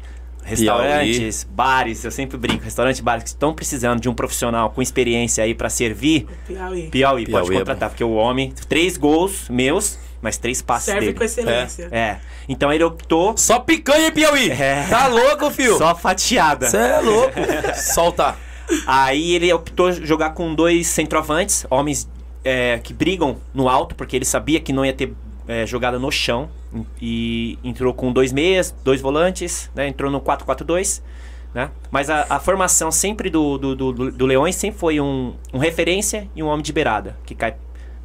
[0.47, 5.43] Restaurantes, bares, eu sempre brinco, restaurantes, bares que estão precisando de um profissional com experiência
[5.43, 6.25] aí para servir.
[6.47, 6.89] Piauí.
[6.89, 11.07] Piauí, Piauí pode é contratar, porque o homem, três gols meus, mas três passes Serve
[11.07, 11.17] dele.
[11.17, 11.89] com excelência.
[11.91, 12.17] É.
[12.47, 14.49] Então ele optou Só picanha, Piauí?
[14.49, 14.87] É.
[14.89, 15.77] Tá louco, fio?
[15.77, 16.69] só fatiada.
[16.69, 17.33] Você é louco.
[17.75, 18.35] Solta.
[18.85, 22.09] Aí ele optou jogar com dois centroavantes, homens
[22.43, 25.13] é, que brigam no alto, porque ele sabia que não ia ter
[25.47, 26.49] é, jogada no chão.
[27.01, 29.87] E entrou com dois meias, dois volantes, né?
[29.87, 31.01] Entrou no 4-4-2.
[31.53, 31.71] né?
[31.89, 36.29] Mas a, a formação sempre do, do, do, do Leões sempre foi um, um referência
[36.35, 37.55] e um homem de beirada, que cai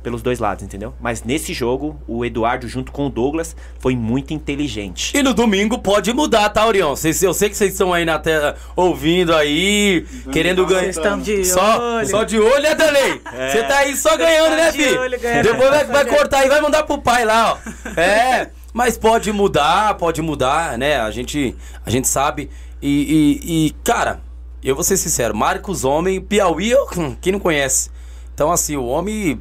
[0.02, 0.94] pelos dois lados, entendeu?
[1.00, 5.16] Mas nesse jogo, o Eduardo, junto com o Douglas, foi muito inteligente.
[5.16, 6.94] E no domingo pode mudar, tá, Orion?
[6.96, 10.82] Cês, eu sei que vocês estão aí na tela ouvindo aí, querendo ganhar.
[10.82, 12.06] Vocês estão de Só, olho.
[12.08, 13.20] só de olho, né, Danley?
[13.50, 15.00] Você tá aí só ganhando, né, de filho?
[15.00, 15.44] olho, ganhando.
[15.44, 18.00] Depois vai, vai cortar e vai mandar pro pai lá, ó.
[18.00, 21.00] É, mas pode mudar, pode mudar, né?
[21.00, 21.54] A gente,
[21.86, 22.50] a gente sabe.
[22.80, 24.20] E, e- e, cara,
[24.64, 27.90] eu vou ser sincero, Marcos Homem, Piauí, hum, quem não conhece?
[28.34, 29.40] Então, assim, o homem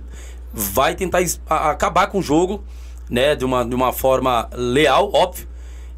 [0.53, 2.63] vai tentar acabar com o jogo,
[3.09, 3.35] né?
[3.35, 5.47] De uma, de uma forma leal, óbvio.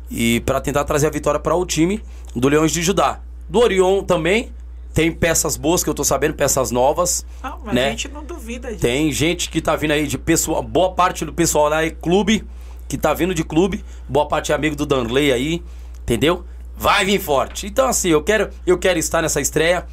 [0.09, 2.01] E para tentar trazer a vitória para o time
[2.35, 3.19] do Leões de Judá.
[3.49, 4.51] Do Orion também
[4.93, 7.25] tem peças boas que eu tô sabendo, peças novas.
[7.41, 7.87] Não, mas né?
[7.87, 8.81] a gente não duvida disso.
[8.81, 12.45] Tem gente que tá vindo aí de pessoal, boa parte do pessoal lá é clube,
[12.87, 15.63] que tá vindo de clube, boa parte é amigo do Danley aí,
[16.03, 16.45] entendeu?
[16.77, 17.65] Vai vir forte.
[17.65, 19.85] Então assim, eu quero, eu quero estar nessa estreia,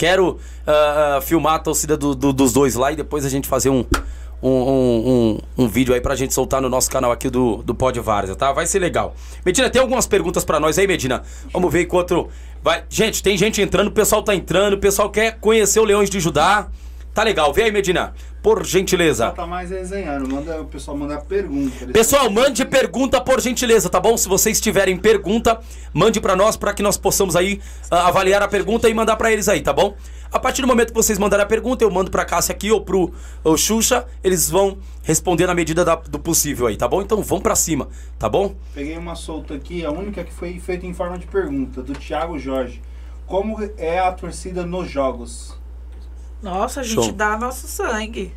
[0.00, 3.46] quero ah, ah, filmar a torcida do- do- dos dois lá e depois a gente
[3.46, 3.84] fazer um,
[4.42, 7.74] um, um, um, um vídeo aí pra gente soltar no nosso canal aqui do, do
[7.74, 8.50] Pod Várzea, tá?
[8.50, 9.14] Vai ser legal.
[9.44, 11.22] Medina, tem algumas perguntas pra nós aí, Medina?
[11.52, 12.28] Vamos ver enquanto...
[12.62, 12.82] Vai...
[12.88, 16.18] Gente, tem gente entrando, o pessoal tá entrando, o pessoal quer conhecer o Leões de
[16.18, 16.68] Judá.
[17.12, 18.14] Tá legal, vem aí, Medina.
[18.42, 19.30] Por gentileza.
[19.32, 20.26] Tá mais resenhando.
[20.28, 21.86] Manda, o pessoal mandar pergunta.
[21.92, 24.16] Pessoal, mande pergunta por gentileza, tá bom?
[24.16, 25.60] Se vocês tiverem pergunta,
[25.92, 29.30] mande pra nós pra que nós possamos aí ah, avaliar a pergunta e mandar pra
[29.30, 29.94] eles aí, tá bom?
[30.32, 32.80] A partir do momento que vocês mandarem a pergunta, eu mando pra Cássia aqui ou
[32.80, 33.12] pro
[33.44, 37.02] o Xuxa, eles vão responder na medida da- do possível aí, tá bom?
[37.02, 38.54] Então vamos pra cima, tá bom?
[38.72, 42.38] Peguei uma solta aqui, a única que foi feita em forma de pergunta, do Thiago
[42.38, 42.80] Jorge.
[43.26, 45.58] Como é a torcida nos jogos?
[46.42, 47.12] Nossa, a gente Show.
[47.12, 48.32] dá nosso sangue.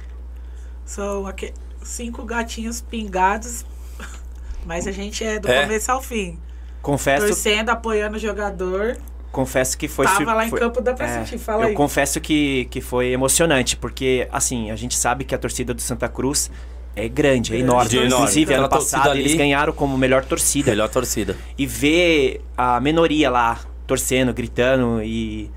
[0.86, 3.66] São aque- cinco gatinhos pingados,
[4.66, 5.62] mas a gente é do É.
[5.64, 6.38] começo ao fim.
[6.82, 8.98] Confesso, Torcendo, apoiando o jogador.
[9.32, 11.38] confesso que foi Tava lá em foi- campo, dá pra É, sentir.
[11.40, 11.74] Fala eu aí.
[11.74, 16.08] confesso que, que foi emocionante, porque, assim, a gente sabe que a torcida do Santa
[16.08, 16.52] Cruz
[16.96, 17.96] é grande, é Grande, enorme.
[17.96, 18.14] enorme.
[18.14, 20.70] Inclusive, ano passado, ali- eles ganharam como melhor torcida.
[20.70, 21.36] Melhor torcida.
[21.58, 25.50] E ver a minoria lá torcendo, gritando e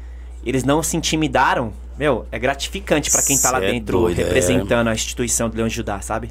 [0.45, 4.13] eles não se intimidaram, meu, é gratificante pra quem tá lá é dentro é.
[4.13, 6.31] representando a instituição do Leão de Judá, sabe?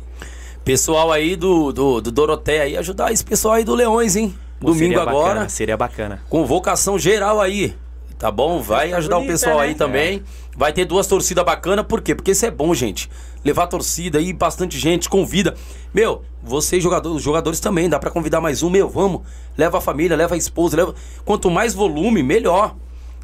[0.63, 4.34] Pessoal aí do, do, do Doroteia aí, ajudar esse pessoal aí do Leões, hein?
[4.60, 5.28] Pô, Domingo seria agora.
[5.28, 6.21] Bacana, seria bacana.
[6.30, 7.75] Convocação geral aí.
[8.17, 8.62] Tá bom?
[8.62, 9.75] Vai ajudar o bonita, pessoal aí né?
[9.75, 10.23] também.
[10.56, 12.15] Vai ter duas torcidas bacanas, por quê?
[12.15, 13.10] Porque isso é bom, gente.
[13.43, 15.54] Levar torcida aí, bastante gente, convida.
[15.93, 19.21] Meu, vocês jogadores, os jogadores também, dá pra convidar mais um, meu, vamos.
[19.58, 20.95] Leva a família, leva a esposa, leva.
[21.25, 22.75] Quanto mais volume, melhor.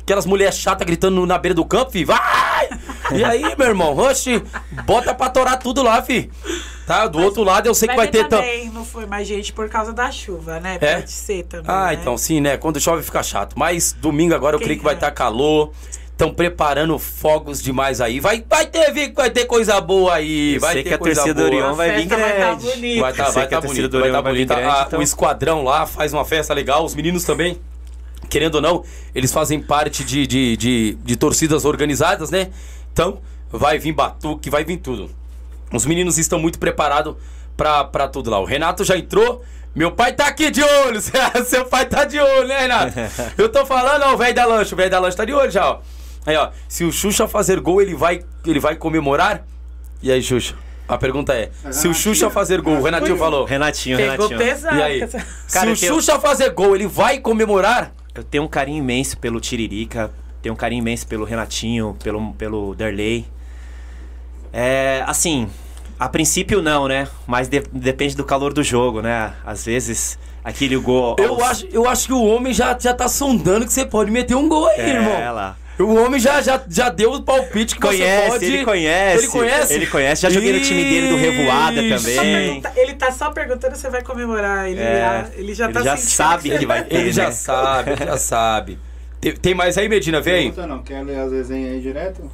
[0.02, 2.70] Aquelas mulheres chatas gritando na beira do campo, fi, vai!
[3.14, 4.42] E aí, meu irmão, oxe,
[4.86, 6.30] bota pra torar tudo lá, fi.
[6.88, 7.08] Tá?
[7.08, 9.70] Do outro lado eu sei que vai ter tam- também não foi mais gente por
[9.70, 10.78] causa da chuva, né?
[10.82, 10.96] É?
[10.96, 11.66] Pode ser também.
[11.70, 11.94] Ah, né?
[11.94, 12.58] então sim, né?
[12.58, 13.58] Quando chove fica chato.
[13.58, 15.72] Mas domingo agora eu Quem creio que vai estar calor.
[16.12, 18.20] Estão preparando fogos demais aí.
[18.20, 20.56] Vai, vai ter, vi- vai ter coisa boa aí.
[20.56, 21.44] Eu vai sei ter que a coisa torcida.
[21.44, 23.00] Orion vai vir vai tá grande.
[23.00, 24.48] Vai tá, Eu sei vai que a tá torcida bonito, do vai Orion tá bonito.
[24.50, 27.60] grande, Ah, então- O esquadrão lá faz uma festa legal, os meninos também.
[28.32, 32.48] Querendo ou não, eles fazem parte de, de, de, de torcidas organizadas, né?
[32.94, 33.20] Então,
[33.52, 35.12] vai vir batuque, vai vir tudo.
[35.74, 37.16] Os meninos estão muito preparados
[37.58, 38.40] pra, pra tudo lá.
[38.40, 39.44] O Renato já entrou.
[39.76, 41.02] Meu pai tá aqui de olho.
[41.46, 42.94] Seu pai tá de olho, né, Renato?
[43.38, 44.74] Eu tô falando, ó, o velho da lanche.
[44.74, 45.80] O velho da lanche tá de olho já, ó.
[46.26, 46.52] Aí, ó.
[46.70, 49.46] Se o Xuxa fazer gol, ele vai, ele vai comemorar?
[50.02, 50.56] E aí, Xuxa?
[50.88, 53.44] A pergunta é: se o Xuxa fazer gol, o Renatinho falou.
[53.44, 54.40] Renatinho, Pegou Renatinho.
[54.40, 54.78] pesado.
[54.78, 55.00] E aí?
[55.52, 57.94] Cara, se o Xuxa fazer gol, ele vai comemorar?
[58.14, 62.76] Eu tenho um carinho imenso pelo Tiririca, tenho um carinho imenso pelo Renatinho, pelo, pelo
[62.76, 63.26] Derley.
[64.52, 65.50] É, assim,
[65.98, 67.08] a princípio não, né?
[67.26, 69.34] Mas de- depende do calor do jogo, né?
[69.46, 71.16] Às vezes aquele gol.
[71.20, 74.12] Eu aos- acho, eu acho que o homem já, já tá sondando que você pode
[74.12, 75.34] meter um gol aí, É, irmão.
[75.34, 75.56] lá.
[75.82, 78.46] O homem já, já, já deu o palpite que Conhece, você pode.
[78.46, 79.18] ele conhece.
[79.24, 79.74] Ele conhece?
[79.74, 80.22] Ele conhece.
[80.22, 82.62] Já joguei no time dele do Revoada também.
[82.76, 84.70] Ele tá só perguntando se vai comemorar.
[84.70, 86.96] Ele, É, já, ele já ele tá já sentindo sabe que vai ter.
[86.96, 87.32] Ele já né?
[87.32, 88.80] sabe, ele já sabe.
[89.20, 90.20] Tem, tem mais aí, Medina?
[90.22, 90.42] Vem aí.
[90.52, 92.32] Pergunta não, quer ler as resenhas aí direto?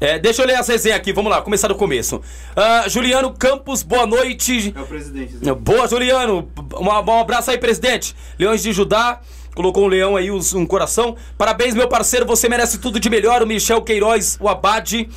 [0.00, 2.22] É, deixa eu ler essa resenha aqui, vamos lá, começar do começo.
[2.56, 4.72] Ah, Juliano Campos, boa noite.
[4.74, 5.36] É o presidente.
[5.36, 5.52] Zé.
[5.54, 6.48] Boa, Juliano.
[6.80, 8.16] Um, um abraço aí, presidente.
[8.38, 9.20] Leões de Judá.
[9.54, 11.16] Colocou um leão aí, um, coração.
[11.36, 12.26] Parabéns, meu parceiro.
[12.26, 13.42] Você merece tudo de melhor.
[13.42, 15.08] O Michel Queiroz, o Abade.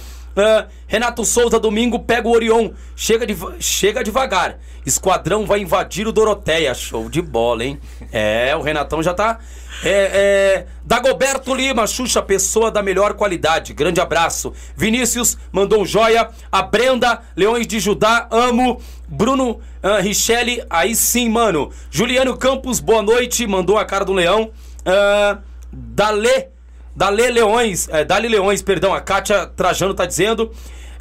[0.88, 2.72] Renato Souza, domingo, pega o Orion.
[2.96, 4.58] Chega, de, chega devagar.
[4.86, 6.74] Esquadrão vai invadir o Doroteia.
[6.74, 7.80] Show de bola, hein?
[8.12, 9.40] É, o Renatão já tá.
[9.84, 13.74] É, é, Dagoberto Lima, Xuxa, pessoa da melhor qualidade.
[13.74, 14.54] Grande abraço.
[14.76, 16.30] Vinícius mandou um joia.
[16.52, 18.82] A Brenda, Leões de Judá, amo.
[19.08, 19.60] Bruno
[20.02, 21.72] Richelli, aí sim, mano.
[21.92, 23.46] Juliano Campos, boa noite.
[23.46, 24.52] Mandou a cara do leão.
[24.86, 25.38] Ah,
[25.76, 26.50] Dale,
[26.96, 30.52] Dale Leões, é, Dali Leões, perdão, a Kátia Trajano tá dizendo.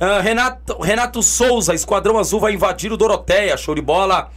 [0.00, 4.30] Ah, Renato, Renato Souza, Esquadrão Azul vai invadir o Doroteia, show de bola.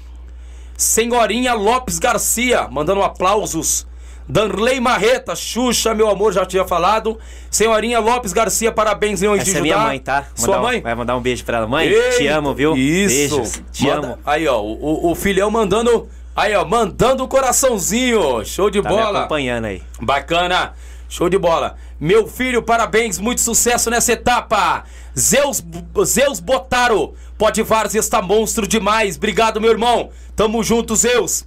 [0.78, 3.88] Senhorinha Lopes Garcia, mandando aplausos.
[4.28, 7.18] Danley Marreta, Xuxa, meu amor, já tinha falado.
[7.50, 9.76] Senhorinha Lopes Garcia, parabéns, Leões Essa de é Judá.
[9.76, 10.26] minha mãe, tá?
[10.36, 10.82] Sua Mandar um- mãe?
[10.82, 11.68] Vai mandar um beijo pra ela.
[11.68, 12.76] Mãe, te amo, viu?
[12.76, 13.38] Isso.
[13.38, 13.62] Beijos.
[13.72, 14.18] Te Manda- amo.
[14.26, 16.10] Aí, ó, o, o filhão mandando.
[16.36, 18.44] Aí, ó, mandando o coraçãozinho.
[18.44, 19.20] Show de Tá me bola.
[19.20, 19.82] acompanhando aí.
[20.02, 20.74] Bacana.
[21.08, 21.76] Show de bola.
[22.00, 24.84] Meu filho, parabéns, muito sucesso nessa etapa.
[25.18, 25.64] Zeus,
[26.04, 27.14] Zeus Botaro.
[27.38, 29.16] Pode Várzea está monstro demais.
[29.16, 30.10] Obrigado, meu irmão.
[30.36, 31.46] Tamo junto, Zeus.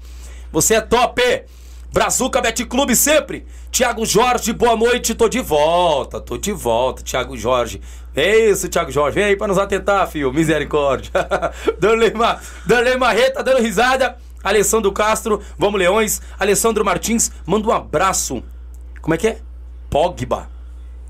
[0.52, 1.22] Você é top.
[1.92, 3.46] Brazuca Bet Clube sempre.
[3.70, 5.14] Tiago Jorge, boa noite.
[5.14, 6.20] Tô de volta.
[6.20, 7.80] Tô de volta, Tiago Jorge.
[8.14, 9.14] É isso, Tiago Jorge.
[9.14, 10.32] Vem aí pra nos atentar, filho.
[10.32, 11.10] Misericórdia.
[11.78, 12.40] Danley, Ma...
[12.66, 14.16] Danley Marreta dando risada.
[14.42, 16.22] Alessandro Castro, vamos Leões.
[16.38, 18.42] Alessandro Martins, manda um abraço.
[19.00, 19.47] Como é que é?
[19.90, 20.48] Pogba.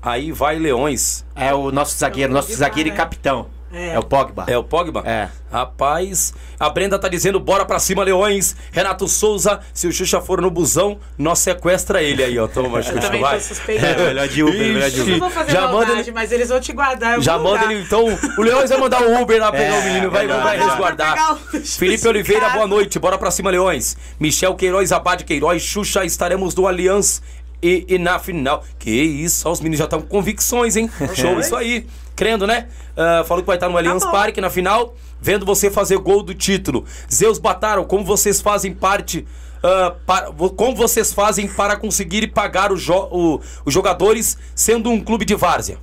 [0.01, 1.25] Aí vai Leões.
[1.35, 2.97] É o nosso zagueiro, nosso Pogba, zagueiro e né?
[2.97, 3.47] capitão.
[3.71, 3.89] É.
[3.93, 4.45] É, o Pogba.
[4.47, 5.03] É o Pogba?
[5.05, 5.29] É.
[5.51, 8.55] Rapaz, a Brenda tá dizendo bora pra cima, Leões.
[8.71, 12.47] Renato Souza, se o Xuxa for no busão, nós sequestra ele aí, ó.
[12.47, 13.39] Toma, Eu Xuxa, vai.
[13.77, 16.11] É, melhor de Uber, melhor de Eu Ixi, não vou fazer já maldade, manda ele,
[16.11, 17.21] mas eles vão te guardar.
[17.21, 17.71] já manda lugar.
[17.71, 18.05] ele, então,
[18.37, 21.33] o Leões vai mandar o Uber lá pegar É, o menino, vai, vai resguardar.
[21.33, 23.95] O- Felipe Oliveira, boa noite, bora pra cima, Leões.
[24.19, 27.21] Michel Queiroz, Abade Queiroz, Xuxa, estaremos do Aliança
[27.61, 28.63] e, e na final.
[28.77, 30.89] Que isso, ó, os meninos já estão com convicções, hein?
[31.15, 31.85] Show, isso aí.
[32.15, 32.67] Crendo, né?
[32.97, 34.11] Ah, falou que vai estar no Allianz bom.
[34.11, 36.83] Parque na final, vendo você fazer gol do título.
[37.11, 39.25] Zeus Bataro, como vocês fazem parte.
[39.63, 44.99] ah, para- como vocês fazem para conseguir pagar os jo- o- os jogadores sendo um
[45.01, 45.77] clube de várzea?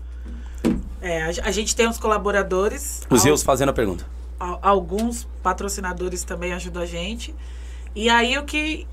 [1.01, 3.03] É, a, a gente tem uns colaboradores.
[3.11, 4.07] O al- Zeus fazendo a pergunta.
[4.41, 7.35] al- alguns patrocinadores também ajudam a gente.
[7.95, 8.87] E aí o que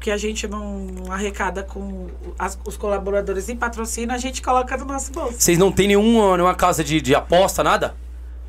[0.00, 2.06] que a gente não arrecada com
[2.38, 5.34] as- os colaboradores em patrocínio, a gente coloca no nosso bolso.
[5.38, 7.94] Vocês não tem nenhuma, nenhuma casa de, de aposta, nada?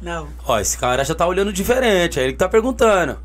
[0.01, 0.27] Não.
[0.45, 3.17] Ó, esse cara já tá olhando diferente, é ele que tá perguntando.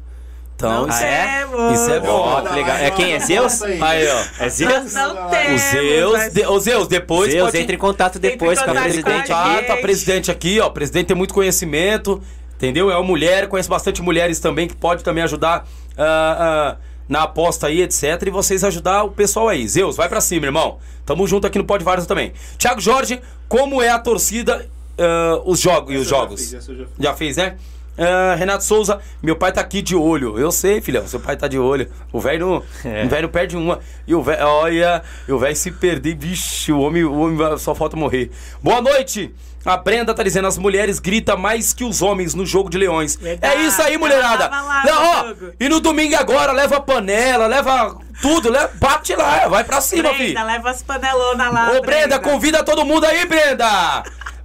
[0.56, 1.72] Então, Não isso, é, temos.
[1.80, 2.40] isso é bom.
[2.54, 2.76] Legal.
[2.76, 3.12] É quem?
[3.12, 3.60] É Zeus?
[3.62, 4.24] Aí, ó.
[4.44, 4.92] É Zeus?
[4.94, 5.60] Não O temos.
[5.60, 7.58] Zeus, mas- de, o Zeus, depois Zeus, pode...
[7.58, 9.58] entre em contato Entre em depois com a contato presidente com a.
[9.58, 10.68] Ah, tá presidente aqui, ó.
[10.68, 12.22] O presidente tem muito conhecimento,
[12.54, 12.88] entendeu?
[12.88, 15.66] É uma mulher, conhece bastante mulheres também, que pode também ajudar
[15.98, 16.76] ah, ah,
[17.08, 18.22] na aposta aí, etc.
[18.26, 19.66] E vocês ajudar o pessoal aí.
[19.68, 20.78] Zeus, vai pra cima, irmão.
[21.04, 22.32] Tamo junto aqui no Pode Vários também.
[22.58, 24.66] Thiago Jorge, como é a torcida,
[24.98, 26.40] ah, os jogos e os eu já jogos?
[26.40, 26.86] fiz, já fiz.
[26.98, 27.56] Já fez, né?
[27.96, 30.38] Ah, Renato Souza, meu pai tá aqui de olho.
[30.38, 31.88] Eu sei, filhão, seu pai tá de olho.
[32.12, 33.04] O velho não, É.
[33.04, 33.78] o velho não perde uma.
[34.06, 37.56] E o velho, olha, e o velho se perder, vixe, o homem, o homem vai-
[37.58, 38.30] só falta morrer.
[38.62, 39.32] Boa noite!
[39.64, 43.16] A Brenda tá dizendo, as mulheres gritam mais que os homens no jogo de leões.
[43.16, 44.46] Verdade, é isso aí, mulherada!
[44.50, 49.64] lá Não, ó, e no domingo agora, leva panela, leva tudo, leva, bate lá, vai
[49.64, 50.34] pra cima, filho.
[50.34, 51.72] Brenda, leva as panelonas lá.
[51.78, 54.02] Ô, Brenda, convida todo mundo aí, Brenda!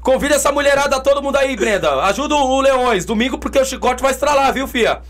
[0.09, 2.03] Convida essa mulherada, todo mundo aí, Brenda.
[2.05, 5.01] Ajuda o Leões, domingo, porque o chicote vai estralar, viu, fia?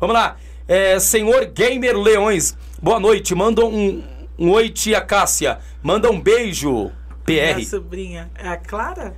[0.00, 0.36] Vamos lá.
[0.66, 3.34] É, senhor Gamer Leões, boa noite.
[3.34, 4.02] Manda um,
[4.38, 5.58] um oi, tia Cássia.
[5.82, 6.90] Manda um beijo,
[7.28, 7.62] Minha PR.
[7.62, 8.30] sobrinha.
[8.38, 9.14] É a Clara?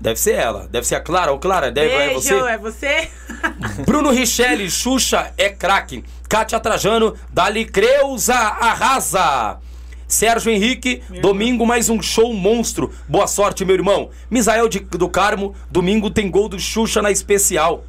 [0.00, 1.30] Deve ser ela, deve ser a Clara.
[1.30, 2.34] Ô, Clara, deve, é Beijo, você?
[2.34, 3.10] é você?
[3.84, 6.02] Bruno Richelli, Xuxa é craque.
[6.26, 9.58] Kátia Trajano, Dali Creuza arrasa.
[10.14, 12.90] Sérgio Henrique, domingo mais um show monstro.
[13.08, 14.10] Boa sorte, meu irmão.
[14.28, 17.84] Misael de- do Carmo, domingo tem gol do Xuxa na especial.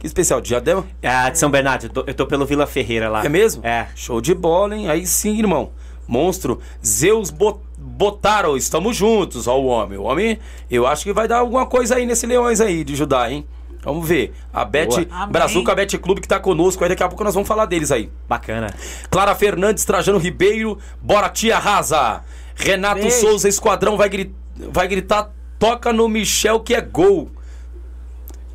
[0.00, 0.40] Que especial?
[0.44, 0.84] Já deu?
[1.00, 3.24] É a de São Bernardo, eu tô, eu tô pelo Vila Ferreira lá.
[3.24, 3.64] É mesmo?
[3.64, 3.86] É.
[3.94, 4.88] Show de bola, hein?
[4.90, 5.70] Aí sim, irmão.
[6.08, 6.60] Monstro.
[6.84, 9.46] Zeus Bo- Botaro, estamos juntos.
[9.46, 9.96] Ó, o homem.
[9.96, 13.30] O homem, eu acho que vai dar alguma coisa aí nesse Leões aí de Judá,
[13.30, 13.46] hein?
[13.82, 14.32] Vamos ver.
[14.52, 15.26] A Beth, Boa.
[15.26, 16.82] Brazuca Bet Clube que tá conosco.
[16.84, 18.10] Aí daqui a pouco nós vamos falar deles aí.
[18.28, 18.74] Bacana.
[19.10, 22.22] Clara Fernandes, Trajano Ribeiro, bora tia arrasa.
[22.54, 23.16] Renato Beijo.
[23.16, 27.30] Souza, Esquadrão vai, gri- vai gritar, toca no Michel que é gol.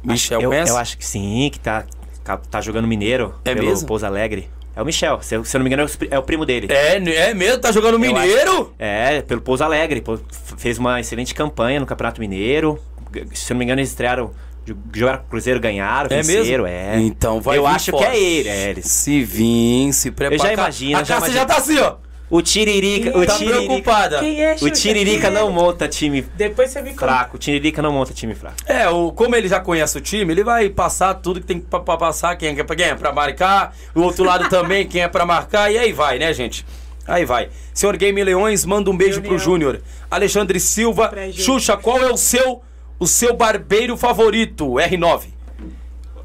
[0.03, 0.71] Michel, eu, conhece?
[0.71, 1.85] eu acho que sim, que tá,
[2.51, 3.88] tá jogando Mineiro É pelo mesmo?
[3.88, 4.49] Pouso Alegre.
[4.75, 6.67] É o Michel, se eu, se eu não me engano, é o, é primo dele.
[6.69, 7.59] É, é mesmo?
[7.61, 8.73] Tá jogando Eu acho- Mineiro?
[8.77, 10.03] É, pelo Pouso Alegre.
[10.57, 12.77] fez uma excelente campanha no Campeonato Mineiro.
[13.33, 14.31] Se eu não me engano, eles estrearam.
[14.65, 16.67] Jo- Jogaram com o Cruzeiro, ganharam, É venceram, mesmo?
[16.67, 16.99] é.
[16.99, 18.06] Então vai Eu acho forte.
[18.06, 18.82] que é ele, é ele.
[18.82, 20.36] Se vir, se prepara.
[20.36, 21.38] Eu já imagino, A já imagino.
[21.39, 21.95] já tá assim, ó.
[22.28, 23.12] O Tiririca.
[23.12, 24.19] Quem O Tá Tiririca, preocupada.
[24.19, 24.69] Quem é, o?
[24.71, 25.39] Tiririca Quem é?
[25.41, 27.06] não monta time Depois você me conta.
[27.06, 27.36] fraco.
[27.36, 28.56] O Tiririca não monta time fraco.
[28.65, 31.80] É, o, como ele já conhece o time, ele vai passar tudo que tem pra,
[31.80, 35.08] pra passar, quem é, pra- quem é pra marcar, o outro lado também, quem é
[35.08, 36.65] pra marcar, e aí vai, né, gente?
[37.08, 37.49] Aí vai.
[37.71, 39.45] Senhor Game Leões, manda um beijo pro Reunião.
[39.45, 39.82] Júnior.
[40.10, 41.12] Alexandre Silva.
[41.32, 42.63] Xuxa, qual é o seu
[42.99, 44.65] o seu barbeiro favorito?
[44.73, 45.21] R9.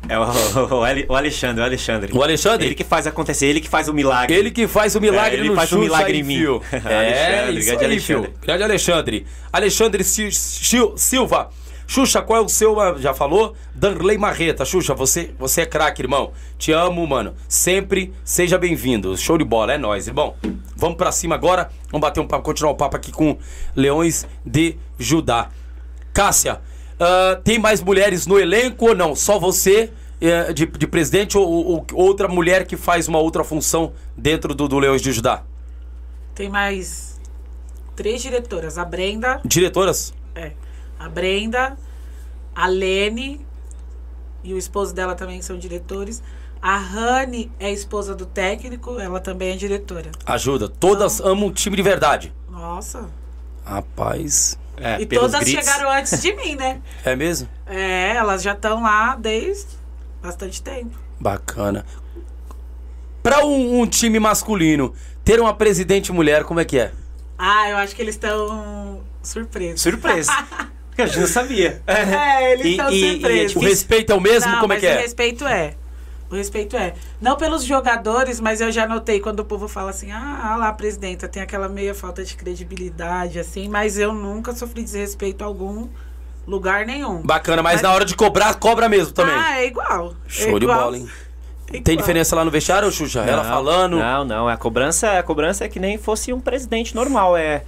[0.09, 0.23] É o,
[1.13, 2.13] o, o Alexandre, o Alexandre.
[2.17, 2.67] O Alexandre?
[2.67, 4.35] Ele que faz acontecer, ele que faz o milagre.
[4.35, 6.39] Ele que faz o milagre É, ele no faz o Xuxa milagre em mim.
[6.39, 6.63] fio.
[6.73, 8.31] É, Alexandre, grande aí, Alexandre.
[8.31, 8.35] fio.
[8.43, 9.27] Grande Alexandre.
[9.53, 11.51] Alexandre Sil- Sil- Silva.
[11.87, 13.55] Xuxa, qual é o seu, ah, já falou?
[13.75, 14.65] Danley Marreta.
[14.65, 16.33] Xuxa, você, você é craque, irmão.
[16.57, 17.35] Te amo, mano.
[17.49, 19.17] Sempre seja bem-vindo.
[19.19, 20.35] Show de bola, é nóis, irmão.
[20.77, 21.69] Vamos pra cima agora.
[21.91, 23.37] Vamos bater um papo, continuar o papo aqui com
[23.75, 25.49] Leões de Judá.
[26.21, 26.61] Cássia,
[26.99, 29.17] ah, tem mais mulheres no elenco ou não?
[29.17, 33.95] Só você eh, de, de presidente ou, ou outra mulher que faz uma outra função
[34.15, 35.43] dentro do, do Leões de Judá?
[36.35, 37.19] Tem mais
[37.97, 38.77] três diretoras.
[38.77, 40.13] A Brenda, Diretoras?
[40.35, 40.53] é,
[40.99, 41.79] a Brenda,
[42.55, 43.41] a Lene
[44.45, 46.23] e o esposo dela também são diretores.
[46.61, 50.11] A Rani é esposa do técnico, ela também é diretora.
[50.27, 50.69] Ajuda.
[50.69, 52.31] Todas amam o time de verdade.
[52.51, 53.09] Nossa.
[53.65, 54.59] Rapaz.
[54.81, 55.65] É, e todas gritos.
[55.65, 56.81] chegaram antes de mim, né?
[57.05, 57.49] É mesmo?
[57.67, 59.67] É, elas já estão lá desde
[60.23, 60.99] bastante tempo.
[61.21, 61.85] Bacana.
[63.23, 66.93] Pra um, um time masculino ter uma presidente mulher, como é que é?
[67.39, 69.81] Ah, eu acho que eles estão surpresos.
[69.83, 70.33] Surpresa.
[70.91, 71.83] Porque a gente não sabia.
[71.87, 73.57] É, eles E- estão e- e é surpresos.
[73.57, 74.51] O respeito é o mesmo?
[74.51, 75.01] Não, como é que o é?
[75.01, 75.75] respeito é.
[76.31, 76.95] O respeito é.
[77.21, 81.27] Não pelos jogadores, mas eu já notei quando o povo fala assim: ah, lá, presidenta,
[81.27, 85.89] tem aquela meia falta de credibilidade, assim, mas eu nunca sofri desrespeito a algum
[86.47, 87.21] lugar nenhum.
[87.23, 89.35] Bacana, mas, Mas- na hora de cobrar, cobra mesmo também.
[89.35, 90.15] Ah, é igual.
[90.27, 90.81] É Show de igual.
[90.85, 91.09] bola, hein?
[91.69, 91.97] É Tem igual.
[91.99, 93.21] diferença lá no vestiário, Xuxa?
[93.21, 93.97] Ela Não, falando.
[93.99, 94.49] Não, não.
[94.49, 97.37] A cobrança, a cobrança é que nem fosse um presidente normal.
[97.37, 97.63] É.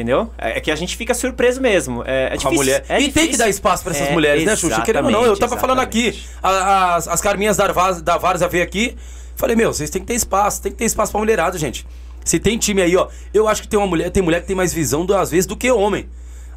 [0.00, 0.30] Entendeu?
[0.38, 2.02] É é que a gente fica surpreso mesmo.
[2.06, 2.52] É, é difícil.
[2.52, 2.84] mulher.
[2.88, 3.38] é e tem que difícil.
[3.38, 4.80] dar espaço pra essas É, mulheres, né, Xuxa?
[4.82, 8.48] Querendo ou não, eu tava exatamente, falando aqui, as, as Carminhas da, Vaz, da Várzea
[8.48, 8.96] veio aqui,
[9.36, 11.86] falei, meu, vocês têm que ter espaço, tem que ter espaço pra mulherada, gente.
[12.24, 14.56] Se tem time aí, ó, eu acho que tem uma mulher, tem mulher que tem
[14.56, 16.08] mais visão, do- às vezes, do que homem.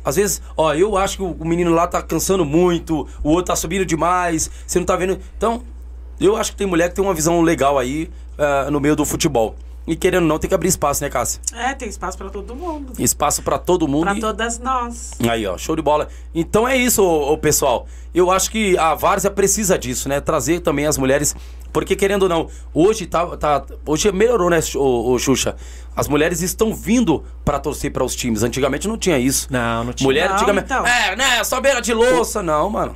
[0.06, 3.56] Às vezes, ó, eu acho que o, menino lá tá cansando muito, o outro tá
[3.56, 5.18] subindo demais, você não tá vendo.
[5.38, 5.64] Então,
[6.20, 9.06] eu acho que tem mulher que tem uma visão legal aí ah, no meio do
[9.06, 9.56] futebol.
[9.86, 11.42] E querendo ou não, tem que abrir espaço, né, Cássia?
[11.54, 12.94] É, tem espaço pra todo mundo.
[12.98, 14.04] Espaço pra todo mundo.
[14.06, 15.12] Pra e- todas nós.
[15.28, 16.08] Aí, ó, show de bola.
[16.34, 17.86] Então é isso, ô, ô, pessoal.
[18.16, 20.22] Eu acho que a Várzea precisa disso, né?
[20.22, 21.36] Trazer também as mulheres.
[21.74, 23.26] Porque, querendo ou não, hoje tá.
[23.36, 25.56] tá hoje melhorou, né, ô, ô, Xuxa?
[25.96, 28.42] As mulheres estão vindo pra torcer para os times.
[28.42, 29.48] Antigamente não tinha isso.
[29.52, 30.08] Não, não tinha.
[30.08, 30.66] Mulher Não, antigamente.
[30.66, 30.88] então.
[30.88, 31.44] É, né?
[31.44, 32.42] Só beira de louça.
[32.42, 32.96] Não, mano.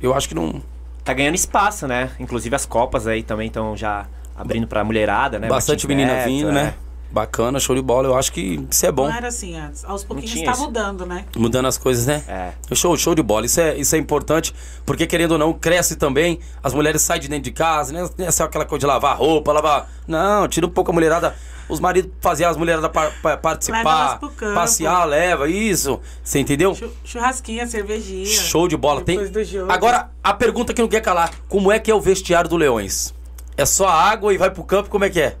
[0.00, 0.62] Eu acho que não.
[1.02, 2.10] Tá ganhando espaço, né?
[2.20, 4.06] Inclusive as copas aí também estão já
[4.38, 5.48] abrindo pra mulherada, né?
[5.48, 6.52] Bastante menina Neto, vindo, é.
[6.52, 6.74] né?
[7.10, 8.06] Bacana, show de bola.
[8.06, 9.08] Eu acho que isso é bom.
[9.08, 9.82] Não era assim antes.
[9.82, 10.60] Aos pouquinhos tá isso.
[10.62, 11.24] mudando, né?
[11.36, 12.22] Mudando as coisas, né?
[12.28, 12.74] É.
[12.74, 13.46] Show, show de bola.
[13.46, 16.38] Isso é, isso é importante, porque querendo ou não, cresce também.
[16.62, 18.06] As mulheres saem de dentro de casa, né?
[18.18, 19.90] Não é só aquela coisa de lavar roupa, lavar.
[20.06, 21.34] Não, tira um pouco a mulherada.
[21.66, 24.54] Os maridos faziam as mulheradas par- par- participar, elas pro campo.
[24.54, 26.00] passear, leva, isso.
[26.22, 26.74] Você entendeu?
[26.74, 28.24] Chu- Churrasquinha, cervejinha.
[28.26, 29.00] Show de bola.
[29.02, 29.26] Tem...
[29.30, 29.70] Do jogo.
[29.72, 33.14] Agora, a pergunta que não quer calar: como é que é o vestiário do Leões?
[33.58, 34.88] É só água e vai pro campo?
[34.88, 35.36] Como é que é?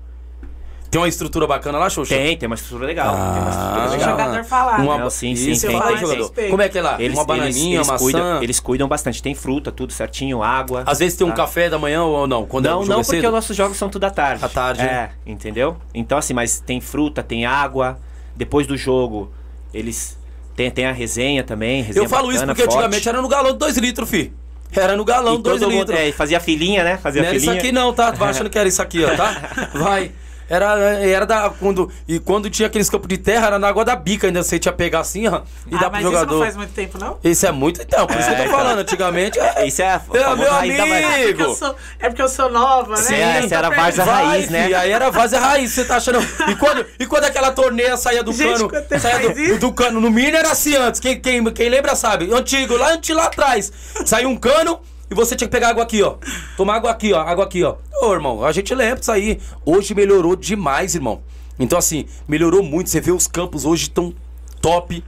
[0.90, 2.14] Tem uma estrutura bacana lá, Xuxa?
[2.14, 3.14] Tem, tem uma estrutura legal.
[3.14, 4.18] tem uma estrutura Ah, Deixa o legal.
[4.26, 4.80] jogador falar.
[4.80, 4.98] Uma...
[4.98, 6.32] Não, sim, sim, Isso, tem, jogador.
[6.50, 6.96] Como é que é lá?
[6.98, 8.04] Eles, uma bananinha, eles, maçã.
[8.04, 9.22] eles cuidam, eles cuidam bastante.
[9.22, 10.84] Tem fruta, tudo certinho, água.
[10.86, 11.36] Às vezes tem um tá?
[11.36, 12.46] café da manhã ou não?
[12.46, 14.42] Quando é Não, jogo não, é porque os nossos jogos são tudo à tarde.
[14.42, 15.10] À tarde, É, né?
[15.26, 15.76] entendeu?
[15.94, 17.98] Então, assim, mas tem fruta, tem água.
[18.34, 19.30] Depois do jogo,
[19.74, 20.16] eles.
[20.56, 21.82] Tem, tem a resenha também.
[21.82, 22.76] Resenha Eu falo isso bacana, porque forte.
[22.78, 24.32] antigamente era no galão de 2 litros, fi.
[24.72, 25.98] Era no galão E 2 todo mundo, litros.
[25.98, 26.98] é, e fazia filinha, né?
[26.98, 27.60] Fazia não era isso filinha.
[27.62, 28.10] aqui não, tá?
[28.10, 29.34] Vai achando que era isso aqui, ó, tá?
[29.74, 30.12] Vai.
[30.48, 31.50] Era, era da.
[31.50, 34.42] Quando, e quando tinha aqueles campos de terra, era na água da bica ainda.
[34.42, 36.24] Você tinha pegar assim, ó, e ah, dar pro mas jogador.
[36.26, 37.18] isso não faz muito tempo, não?
[37.22, 37.82] Isso é muito.
[37.82, 38.78] Então, por isso que eu tô É, falando.
[38.78, 39.38] Antigamente.
[39.38, 40.00] É, Isso é é
[40.36, 40.96] meu raiz da amigo.
[40.96, 43.00] É porque eu sou, é porque eu sou nova, né?
[43.00, 44.66] Essa Então, era a pra- Várzea Vai, raiz, né?
[44.68, 46.18] fi, Aí era vaza raiz, você tá achando.
[46.48, 48.70] E quando, e quando aquela torneira saía do Gente, cano.
[48.88, 50.00] você Saía do, do cano.
[50.00, 51.00] No mínimo era assim antes.
[51.00, 52.32] Quem, quem, quem lembra sabe.
[52.32, 53.70] Antigo, lá antes lá atrás.
[54.06, 54.80] Saiu um cano
[55.10, 56.16] e você tinha que pegar água aqui, ó.
[56.56, 57.20] Tomar água aqui, ó.
[57.20, 57.76] Água aqui, ó.
[58.02, 59.40] Ô, irmão, a gente lembra disso aí.
[59.64, 61.20] Hoje melhorou demais, irmão.
[61.58, 62.88] Então, assim, melhorou muito.
[62.90, 64.14] Você vê os campos hoje tão
[64.60, 65.02] top.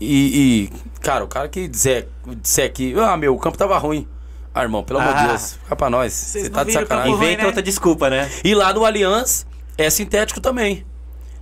[0.00, 2.08] E, e, cara, o cara que disser,
[2.40, 4.06] disser que, ah, meu, o campo tava ruim.
[4.54, 5.26] Ah, irmão, pelo amor de Ah.
[5.28, 6.12] Deus, fica pra nós.
[6.12, 7.12] Você não tá de sacanagem.
[7.12, 7.46] ruim, Inventa né?
[7.46, 8.30] outra desculpa, né?
[8.44, 9.46] E lá no Allianz
[9.76, 10.84] é sintético também.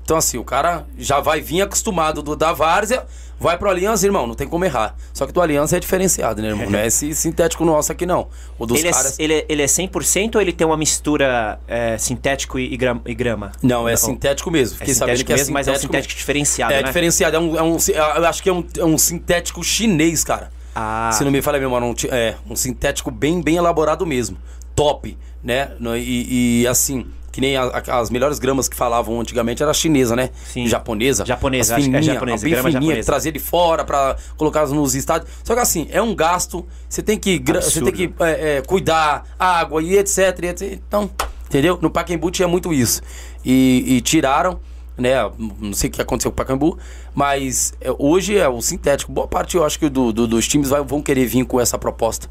[0.04, 3.06] Então, assim, o cara já vai vir acostumado do da Várzea,
[3.40, 4.94] vai pro Allianz, irmão, não tem como errar.
[5.14, 6.68] Só que do Allianz é diferenciado, né, irmão?
[6.68, 8.28] Não é esse sintético nosso aqui, não.
[8.58, 9.18] O dos Ele é, caras.
[9.18, 12.94] ele, é, ele é 100% ou ele tem uma mistura é, sintético e, e gra-
[13.16, 13.52] grama?
[13.62, 14.76] Não, é sintético mesmo.
[14.76, 15.92] É Fiquei sabendo sintético que é mesmo, mas é um sintético.
[15.94, 16.82] sintético diferenciado, É né?
[16.82, 17.36] diferenciado.
[17.36, 17.76] É um, é um-
[18.16, 20.50] eu acho que é um, é um sintético chinês, cara.
[20.74, 24.36] Ah, Se não me falha memória, um, ti- é um sintético bem, bem elaborado mesmo.
[24.76, 25.70] Top, né?
[25.98, 30.14] E, e, assim, Que nem a- a- as melhores gramas que falavam antigamente era chinesa,
[30.14, 30.30] né?
[30.44, 30.68] Sim.
[30.68, 31.26] Japonesa.
[31.26, 33.06] Japonesa, As acho que é fininha, japonesa, Bem grama fininha, japonesa.
[33.06, 35.28] trazer de fora pra colocar nos estádios.
[35.42, 36.64] Só que assim, é um gasto.
[36.88, 40.72] Você tem que, você tem que é, é, cuidar, água e etc, e etc.
[40.74, 41.10] Então,
[41.46, 41.76] entendeu?
[41.82, 43.02] No Pacaembu tinha muito isso.
[43.44, 44.60] E, e tiraram,
[44.96, 45.14] né?
[45.60, 46.78] Não sei o que aconteceu com o Pacaembu,
[47.12, 49.10] mas é, hoje é o sintético.
[49.10, 51.76] Boa parte, eu acho que do, do- dos times vai- vão querer vir com essa
[51.76, 52.30] proposta.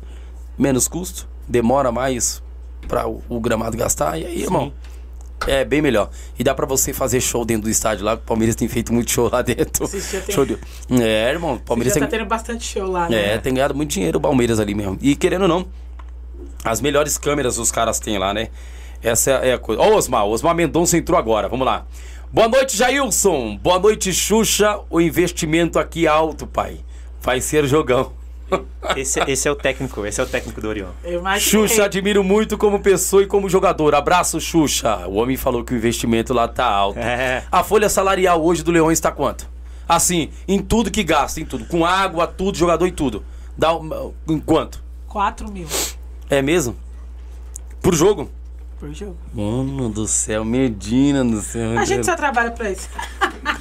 [0.57, 2.41] Menos custo, demora mais
[2.87, 4.17] para o, o gramado gastar.
[4.17, 4.71] E aí, irmão,
[5.47, 6.09] é bem melhor.
[6.37, 8.13] E dá pra você fazer show dentro do estádio lá.
[8.13, 9.87] O Palmeiras tem feito muito show lá dentro.
[9.87, 10.01] Tem-
[10.35, 10.57] Show de...
[11.01, 11.55] É, irmão.
[11.55, 12.19] O Palmeiras Já tá tem...
[12.19, 13.35] tendo bastante show lá, né?
[13.35, 14.97] É, tem ganhado muito dinheiro o Palmeiras ali mesmo.
[15.01, 15.65] E querendo ou não,
[16.63, 18.49] as melhores câmeras os caras têm lá, né?
[19.01, 19.81] Essa é a coisa.
[19.81, 20.25] Ó, o Osmar.
[20.25, 21.49] Osmar Mendonça entrou agora.
[21.49, 21.85] Vamos lá.
[22.31, 23.57] Boa noite, Jailson.
[23.57, 24.79] Boa noite, Xuxa.
[24.89, 26.77] O investimento aqui é alto, pai.
[27.21, 28.13] Vai ser jogão.
[28.95, 30.89] Esse, esse é o técnico, esse é o técnico do Orion.
[31.39, 33.95] Xuxa, admiro muito como pessoa e como jogador.
[33.95, 35.07] Abraço, Xuxa.
[35.07, 36.99] O homem falou que o investimento lá tá alto.
[36.99, 37.43] É.
[37.51, 39.47] A folha salarial hoje do Leões tá quanto?
[39.87, 41.65] Assim, em tudo que gasta, em tudo.
[41.65, 43.23] Com água, tudo, jogador e tudo.
[43.57, 44.81] Dá um- em quanto?
[45.07, 45.67] 4 mil
[46.29, 46.75] É mesmo?
[47.81, 48.29] Por jogo?
[48.83, 49.15] Por jogo.
[49.33, 51.79] Mano do céu, Medina do céu.
[51.79, 52.89] A gente só trabalha pra isso.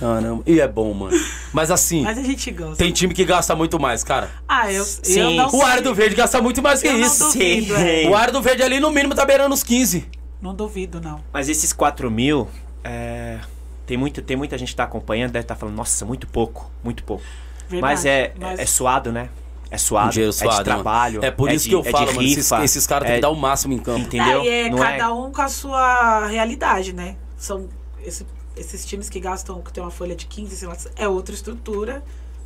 [0.01, 0.43] Caramba.
[0.45, 1.17] E é bom, mano.
[1.53, 2.77] Mas assim, Mas a gente gosta.
[2.77, 4.31] tem time que gasta muito mais, cara.
[4.49, 5.37] Ah, eu, eu Sim.
[5.37, 5.63] não O.
[5.63, 7.23] Ardo Verde gasta muito mais que Eu não isso.
[7.33, 8.09] duvido, é.
[8.09, 10.09] O Ardo Verde ali no mínimo tá beirando os 15.
[10.41, 11.21] Não duvido, não.
[11.33, 12.49] Mas esses 4 mil,
[12.83, 13.39] é,
[13.87, 17.05] tem, muito, tem muita gente que tá acompanhando, deve estar falando, nossa, muito pouco, muito
[17.05, 17.23] pouco.
[17.69, 17.81] Verdade.
[17.81, 19.29] Mas é, Mas- é suado, né?
[19.75, 21.15] É suado, Um dinheiro é suado, de trabalho.
[21.15, 21.25] mano.
[21.27, 22.23] É por isso de- que eu é falo, mano.
[22.23, 24.01] Esses, esses caras é- têm que dar o máximo em campo.
[24.01, 24.43] Entendeu?
[24.43, 27.17] Aí é Não cada é- um com a sua realidade, né?
[27.39, 27.69] São
[28.05, 31.35] esse- esses times que gastam, que tem uma folha de 15, sei lá, é outra
[31.35, 32.03] estrutura,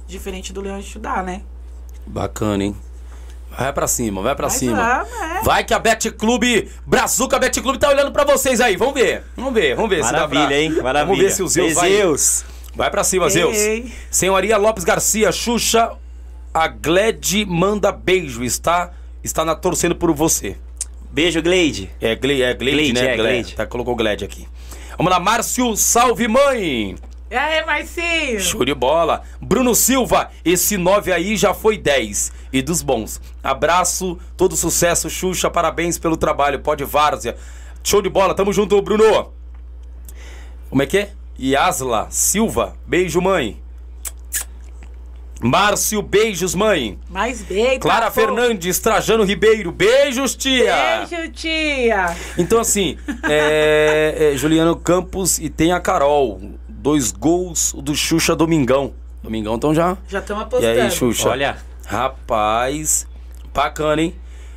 [0.07, 1.43] diferente do Leão de Estudar, né?
[2.07, 2.77] Bacana, hein?
[3.59, 4.77] Vai pra cima, vai pra Mas cima.
[5.05, 5.43] vamos, é.
[5.43, 8.77] Vai que a Bet Clube, Brazuca Bet Clube tá olhando pra vocês aí.
[8.77, 10.05] Vamos ver, vamos ver, vamos ver.
[10.05, 10.70] se dá Maravilha, pra- hein?
[10.83, 11.05] Maravilha.
[11.07, 11.89] Vamos ver se o Zeus vai.
[11.91, 12.45] Zeus.
[12.74, 13.57] Vai pra cima, Zeus.
[13.57, 13.91] Ei.
[14.11, 15.93] Senhoria Lopes Garcia, Xuxa,
[16.57, 18.42] a Gled manda beijo.
[18.42, 18.90] Está,
[19.22, 20.57] está na torcendo por você.
[21.12, 21.90] Beijo, Gleide.
[22.00, 23.00] É, Gle, é Glade, Glade, né?
[23.00, 23.32] é, Glade.
[23.34, 23.54] Glade.
[23.57, 24.48] Tá, colocou Glade aqui.
[24.96, 26.96] Vamos lá, Márcio, salve mãe!
[27.30, 28.40] E aí, Marcinho?
[28.40, 29.22] Show de bola.
[29.38, 32.32] Bruno Silva, esse 9 aí já foi 10.
[32.50, 33.20] E dos bons.
[33.44, 36.61] Abraço, todo sucesso, Xuxa, parabéns pelo trabalho.
[36.61, 37.36] Pode várzea.
[37.84, 39.30] Show de bola, tamo junto, Bruno.
[40.70, 41.12] Como é que é?
[41.38, 43.61] Yasla Silva, beijo, mãe.
[45.41, 46.99] Márcio, beijos, mãe.
[47.11, 48.12] Mais bem, Clara bom.
[48.12, 51.07] Fernandes, Trajano Ribeiro, beijos, tia.
[51.09, 52.16] Beijo, tia.
[52.39, 52.97] Então, assim,
[53.28, 56.41] é, é, Juliano Campos e tem a Carol.
[56.68, 58.95] Dois gols do Xuxa Domingão.
[59.22, 59.97] Domingão, então já.
[60.09, 60.80] Já estamos E apostando.
[60.80, 61.28] aí, Xuxa?
[61.28, 61.57] Olha.
[61.87, 63.07] Rapaz,
[63.53, 64.14] bacana, hein?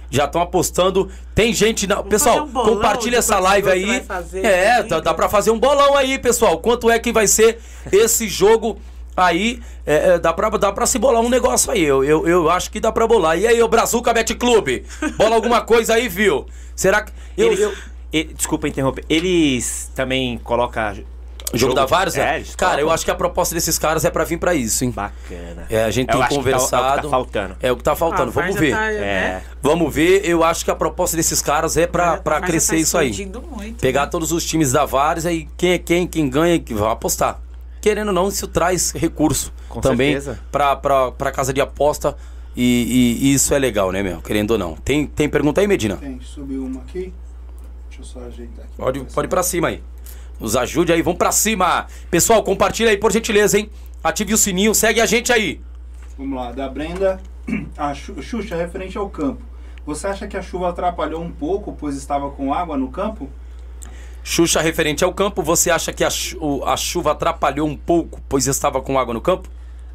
[0.10, 1.10] Já estão apostando.
[1.36, 1.86] Tem gente.
[1.88, 2.02] Na...
[2.02, 4.02] Pessoal, um bolão compartilha essa live aí.
[4.02, 6.58] fazer, é, dá, dá pra fazer um bolão aí, pessoal.
[6.60, 7.60] Quanto é que vai ser
[7.92, 8.80] esse jogo
[9.28, 9.62] aí?
[9.86, 11.84] É, é, dá, pra, dá pra se bolar um negócio aí.
[11.84, 13.38] Eu, eu, eu acho que dá pra bolar.
[13.38, 14.86] E aí, o Brazuca Bet Clube?
[15.18, 16.46] Bola alguma coisa aí, viu?
[16.76, 17.12] Será que.
[17.38, 17.74] Eu, Eles- eu-
[18.12, 19.04] e- desculpa interromper.
[19.10, 20.98] Eles também colocam.
[21.52, 22.22] Jogo, da Várzea?
[22.24, 24.92] É, Cara, eu acho que a proposta desses caras é pra vir pra isso, hein?
[24.92, 25.66] Bacana.
[25.68, 26.86] É, a gente Eu tem acho que tá- conversado.
[26.86, 27.56] é o que tá faltando.
[27.60, 28.30] É o que tá faltando.
[28.30, 28.72] Ah, Vamos ver.
[28.72, 29.00] tá, É.
[29.00, 29.42] né?
[29.60, 30.22] Vamos ver.
[30.30, 32.98] Eu acho que a proposta desses caras é pra, A pra Várzea crescer tá isso
[33.00, 33.12] aí.
[33.56, 34.08] muito, Pegar né?
[34.12, 37.40] todos os times da Várzea e quem é quem, quem ganha, que vai apostar.
[37.82, 40.18] Querendo ou não, isso traz recurso Com também
[40.52, 42.16] pra, pra casa de aposta.
[42.56, 44.22] E, e- e isso é legal, né, meu?
[44.22, 44.76] Querendo ou não.
[44.76, 45.96] Tem, tem pergunta aí, Medina?
[45.98, 47.14] Tem, subiu uma aqui.
[47.88, 48.74] Deixa eu só ajeitar aqui.
[48.76, 49.82] Pode, pode ir pra cima aí.
[50.40, 51.88] Nos ajude aí, vamos pra cima.
[52.12, 53.70] Pessoal, compartilha aí, por gentileza, hein?
[54.04, 55.62] Ative o sininho, segue a gente aí.
[56.18, 57.20] Vamos lá, da Brenda.
[57.78, 59.42] A Xu- Xuxa, referente ao campo.
[59.86, 63.30] Você acha que a chuva atrapalhou um pouco, pois estava com água no campo?
[64.24, 68.48] Xuxa referente ao campo, você acha que a, chu- a chuva atrapalhou um pouco, pois
[68.48, 69.50] estava com água no campo?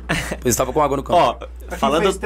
[0.41, 1.19] Pois estava com água no campo.
[1.19, 2.19] Ó, falando, gols,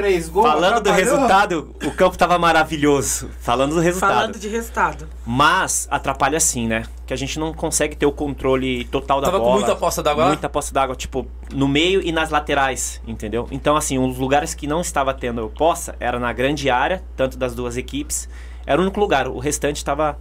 [0.51, 3.29] falando do resultado, o campo tava maravilhoso.
[3.39, 4.13] Falando do resultado.
[4.15, 5.07] Falando de resultado.
[5.25, 6.83] Mas atrapalha sim, né?
[7.07, 9.59] Que a gente não consegue ter o controle total da Tava com bola.
[9.59, 10.27] muita poça d'água?
[10.27, 13.47] Muita poça d'água, tipo, no meio e nas laterais, entendeu?
[13.49, 17.55] Então, assim, os lugares que não estava tendo poça era na grande área, tanto das
[17.55, 18.27] duas equipes.
[18.65, 19.29] Era o único lugar.
[19.29, 20.17] O restante estava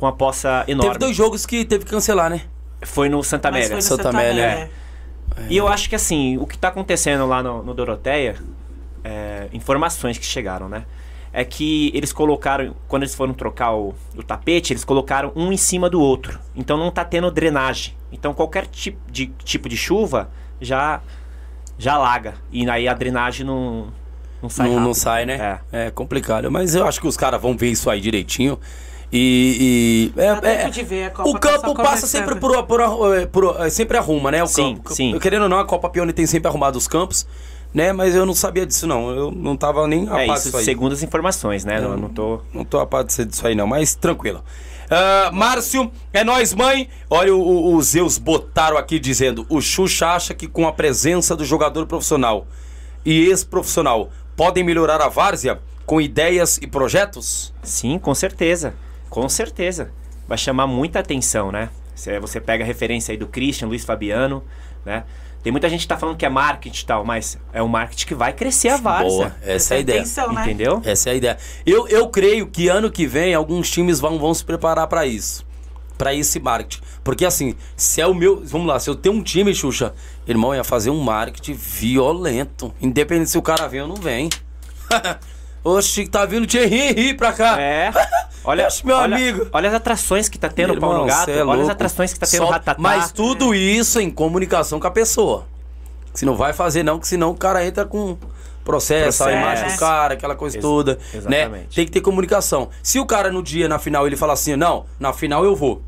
[0.00, 0.92] com a poça enorme.
[0.92, 2.40] Teve dois jogos que teve que cancelar, né?
[2.80, 3.68] Foi no Santa Mas Amélia.
[3.68, 4.70] foi no Santa Santa Amélia, Amélia.
[5.50, 8.36] E eu acho que assim, o que tá acontecendo lá no, no Doroteia,
[9.04, 10.86] é, informações que chegaram, né?
[11.32, 15.56] É que eles colocaram, quando eles foram trocar o, o tapete, eles colocaram um em
[15.58, 16.40] cima do outro.
[16.56, 17.94] Então não tá tendo drenagem.
[18.10, 20.30] Então qualquer tipo de, tipo de chuva
[20.60, 21.02] já,
[21.78, 22.34] já alaga.
[22.50, 23.92] E aí a drenagem não,
[24.42, 25.60] não sai não, não sai, né?
[25.70, 25.86] É.
[25.86, 26.50] É complicado.
[26.50, 28.58] Mas eu acho que os caras vão ver isso aí direitinho.
[29.12, 30.12] E.
[30.16, 32.80] e- é- é- de ver, a Copa o tá campo só passa sempre por, por,
[33.32, 34.42] por- é, Sempre arruma, né?
[34.42, 34.94] O Sim, campo.
[34.94, 35.12] sim.
[35.12, 37.26] Eu, querendo ou não, a Copa Pione tem sempre arrumado os campos,
[37.74, 37.92] né?
[37.92, 39.10] Mas eu não sabia disso, não.
[39.10, 40.64] Eu não tava nem a É par isso, disso aí.
[40.64, 41.78] segundo as informações, né?
[41.82, 42.40] Eu não tô.
[42.54, 44.44] Não tô a par disso aí, não, mas tranquilo.
[44.88, 46.88] Ah, Márcio, é nós, mãe.
[47.08, 51.34] Olha, o- o- os Zeus botaram aqui dizendo: o Xuxa acha que com a presença
[51.36, 52.46] do jogador profissional
[53.04, 57.52] e ex-profissional podem melhorar a várzea com ideias e projetos?
[57.62, 58.74] Sim, com certeza.
[59.10, 59.90] Com certeza.
[60.26, 61.68] Vai chamar muita atenção, né?
[61.94, 64.42] Você, você pega a referência aí do Christian, Luiz Fabiano,
[64.86, 65.04] né?
[65.42, 68.06] Tem muita gente que tá falando que é marketing e tal, mas é um marketing
[68.06, 69.08] que vai crescer a várzea.
[69.10, 70.00] Boa, essa é a ideia.
[70.00, 70.42] Atenção, né?
[70.42, 70.82] Entendeu?
[70.84, 71.38] Essa é a ideia.
[71.64, 75.44] Eu, eu creio que ano que vem alguns times vão, vão se preparar pra isso.
[75.96, 76.82] Pra esse marketing.
[77.02, 78.42] Porque assim, se é o meu.
[78.44, 79.94] Vamos lá, se eu tenho um time, Xuxa,
[80.26, 82.74] irmão, ia fazer um marketing violento.
[82.80, 84.28] Independente se o cara vem ou não vem.
[85.62, 87.60] Oxi, tá vindo Thierry pra cá.
[87.60, 87.92] É.
[88.42, 89.46] Olha, Oxe, meu olha, amigo.
[89.52, 91.30] olha as atrações que tá tendo o Pau no Gato.
[91.30, 92.80] é olha as atrações que tá tendo o Ratatá.
[92.80, 95.46] Mas tudo isso em comunicação com a pessoa.
[96.14, 98.16] Se não vai fazer, não, que senão o cara entra com
[98.64, 99.30] processo, a Processo.
[99.30, 100.94] imagem do cara, aquela coisa Ex- toda.
[100.94, 101.00] Né?
[101.42, 101.74] exatamente.
[101.76, 102.70] Tem que ter comunicação.
[102.82, 105.82] Se o cara no dia, na final, ele fala assim, não, na final eu vou.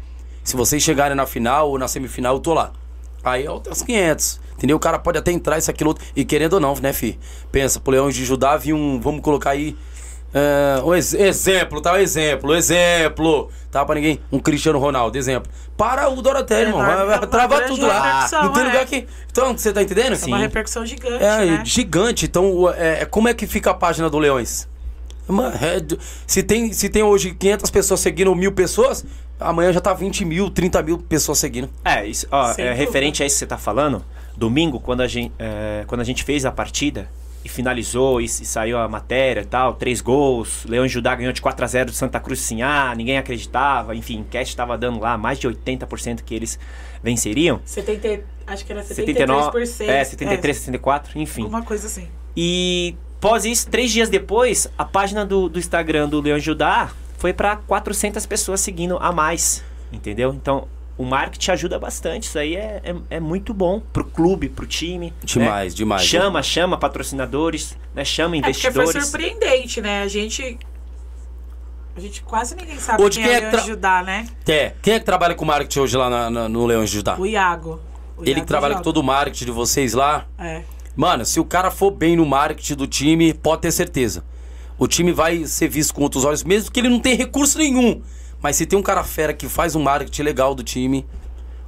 [0.44, 2.72] Se vocês chegarem na final ou na semifinal, eu tô lá.
[3.24, 4.40] Aí é outros 500.
[4.62, 4.76] Entendeu?
[4.76, 6.04] O cara pode até entrar isso, aquilo, outro.
[6.14, 7.18] E querendo ou não, né, fi?
[7.50, 9.00] Pensa, pro Leões de Judá vi um.
[9.00, 9.76] Vamos colocar aí.
[10.32, 11.94] é, um ex- exemplo, tá?
[11.94, 13.50] Um exemplo, exemplo.
[13.72, 14.20] Tá pra ninguém?
[14.30, 15.50] Um Cristiano Ronaldo, exemplo.
[15.76, 16.78] Para o Doroté, irmão.
[16.80, 18.28] Vai, vai, é trava tudo lá.
[18.44, 18.66] Não tem é.
[18.66, 19.06] lugar que.
[19.30, 20.14] Então, você tá entendendo?
[20.22, 21.62] É uma repercussão gigante, É, né?
[21.64, 22.26] gigante.
[22.26, 24.68] Então, o- é, como é que fica a página do Leões?
[25.26, 25.80] Mano, é
[26.26, 29.04] se, tem, se tem hoje 500 pessoas seguindo mil pessoas,
[29.40, 31.70] amanhã já tá 20 mil, 30 mil pessoas seguindo.
[31.84, 34.04] É, isso, ó, é, referente a isso que você tá falando,
[34.43, 37.09] domingo, quando a gente, é, quando a gente fez a partida
[37.45, 41.40] e finalizou e, e saiu a matéria e tal, três gols, Leão Judá ganhou de
[41.40, 45.38] 4 a 0 do Santa Cruz Sinhá, ninguém acreditava, enfim, enquete tava dando lá mais
[45.38, 46.59] de 80% que eles
[47.03, 47.61] venceriam.
[47.64, 48.95] 70, acho que era 73%.
[48.95, 51.43] 79, é, 73, 74, enfim.
[51.43, 52.09] Alguma coisa assim.
[52.36, 57.32] E pós isso, três dias depois, a página do, do Instagram do Leão Judá foi
[57.32, 59.62] para 400 pessoas seguindo a mais,
[59.93, 60.34] entendeu?
[60.34, 60.66] Então,
[61.03, 62.24] o marketing ajuda bastante.
[62.24, 65.12] Isso aí é, é, é muito bom pro clube, pro time.
[65.24, 65.76] Demais, né?
[65.78, 66.03] demais.
[66.05, 68.05] Chama, chama patrocinadores, né?
[68.05, 69.07] chama É porque foi investidores.
[69.09, 70.03] surpreendente, né?
[70.03, 70.59] A gente.
[71.94, 74.03] A gente quase ninguém sabe Hoje quem, quem é é o que Leão tra- Judá,
[74.03, 74.26] né?
[74.48, 77.16] É, quem é que trabalha com marketing hoje lá na- na- no Leões de Judá?
[77.18, 77.80] O Iago.
[78.16, 80.26] O Ele Iago que trabalha com todo o marketing de vocês lá.
[80.38, 80.62] É.
[80.96, 84.24] Mano, se o cara for bem no marketing do time, pode ter certeza.
[84.78, 88.00] O time vai ser visto com outros olhos, mesmo que ele não tenha recurso nenhum.
[88.43, 91.07] Mas se tem um cara fera que faz um marketing legal do time,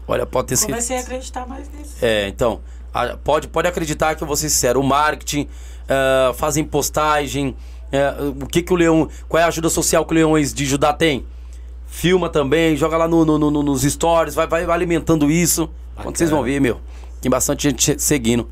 [0.09, 0.77] olha, pode ter certeza.
[0.77, 1.95] Comecei a acreditar mais nisso.
[2.03, 2.61] É, então,
[2.93, 5.49] a- pode, pode acreditar que eu vou ser sincero, o marketing,
[5.89, 7.57] ah, fazem postagem,
[7.93, 10.64] é, o que que o Leão, qual é a ajuda social que o Leões de
[10.66, 11.25] Judá tem?
[11.87, 15.70] Filma também, joga lá no, no- no- nos stories, vai, vai alimentando isso.
[16.03, 16.81] Quando vocês vão ver, meu,
[17.20, 18.49] tem bastante gente seguindo.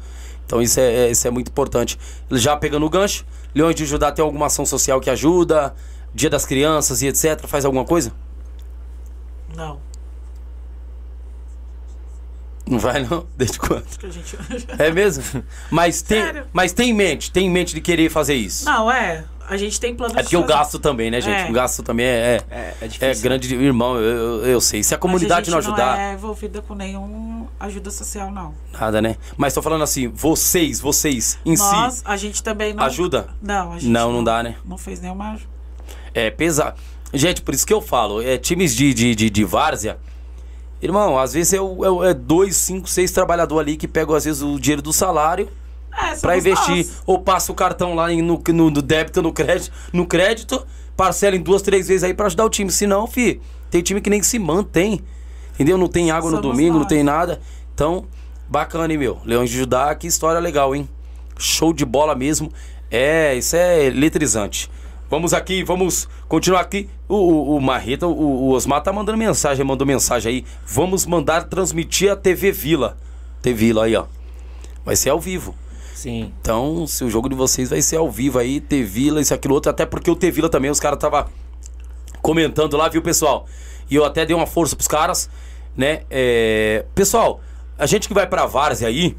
[0.46, 1.98] Então isso é, é- isso é muito importante.
[2.30, 5.74] Já pegando o gancho, Leões de Judá tem alguma ação social que ajuda?
[6.14, 7.46] Dia das crianças e etc.
[7.46, 8.12] Faz alguma coisa?
[9.56, 9.80] Não.
[12.66, 13.26] Não vai não?
[13.36, 13.84] Desde quando?
[13.98, 14.36] Que a gente...
[14.78, 15.24] É mesmo?
[15.70, 16.46] Mas tem, Sério?
[16.52, 18.64] mas tem em mente, tem em mente de querer fazer isso.
[18.64, 19.24] Não, é.
[19.48, 21.46] A gente tem plano É de porque o gasto também, né, gente?
[21.46, 21.50] É.
[21.50, 23.54] O gasto também é, é, É, é é grande.
[23.54, 24.82] Irmão, eu, eu, eu sei.
[24.82, 28.30] Se a comunidade Mas a não gente ajudar, Não é envolvida com nenhum ajuda social,
[28.30, 28.54] não.
[28.72, 29.16] nada, né?
[29.36, 32.84] Mas tô falando assim, vocês, vocês em Nós, si, a gente também não.
[32.84, 33.28] ajuda?
[33.42, 34.56] Não, a gente Não, não dá, né?
[34.64, 35.51] Não fez nenhuma ajuda.
[36.14, 36.78] É pesado.
[37.14, 39.98] Gente, por isso que eu falo, é times de, de, de, de várzea.
[40.80, 44.42] Irmão, às vezes é, é, é dois, cinco, seis trabalhadores ali que pegam, às vezes,
[44.42, 45.48] o dinheiro do salário
[45.92, 46.76] É, pra somos investir.
[46.76, 47.02] nós.
[47.06, 51.36] Ou passa o cartão lá em- no, no, no débito, no crédito, no crédito, parcela
[51.36, 52.70] em duas, três vezes aí pra ajudar o time.
[52.72, 53.40] Se não, fi,
[53.70, 55.00] tem time que nem se mantém.
[55.54, 55.76] Entendeu?
[55.78, 56.88] Não tem água no Somos domingo, não nós.
[56.88, 57.40] tem nada.
[57.74, 58.06] Então,
[58.48, 59.18] bacana, hein, meu?
[59.24, 60.88] Leões de Judá, que história legal, hein?
[61.38, 62.50] Show de bola mesmo.
[62.90, 64.68] É, isso é eletrizante.
[65.12, 66.88] Vamos aqui, vamos continuar aqui.
[67.06, 70.44] O, o, o Marreta, o, o Osmar tá mandando mensagem, mandou mensagem aí.
[70.66, 72.96] Vamos mandar transmitir a TV Vila.
[73.42, 74.06] TV Vila aí, ó.
[74.82, 75.54] Vai ser ao vivo.
[75.94, 76.32] Sim.
[76.40, 79.52] Então, se o jogo de vocês vai ser ao vivo aí, ter Vila, isso, aquilo,
[79.52, 81.28] outro, até porque o ter Vila também, os caras tava
[82.22, 83.46] comentando lá, viu, pessoal?
[83.90, 85.28] E eu até dei uma força pros caras,
[85.76, 86.04] né?
[86.08, 87.38] É, Pessoal,
[87.76, 89.14] a gente que vai pra Várzea aí,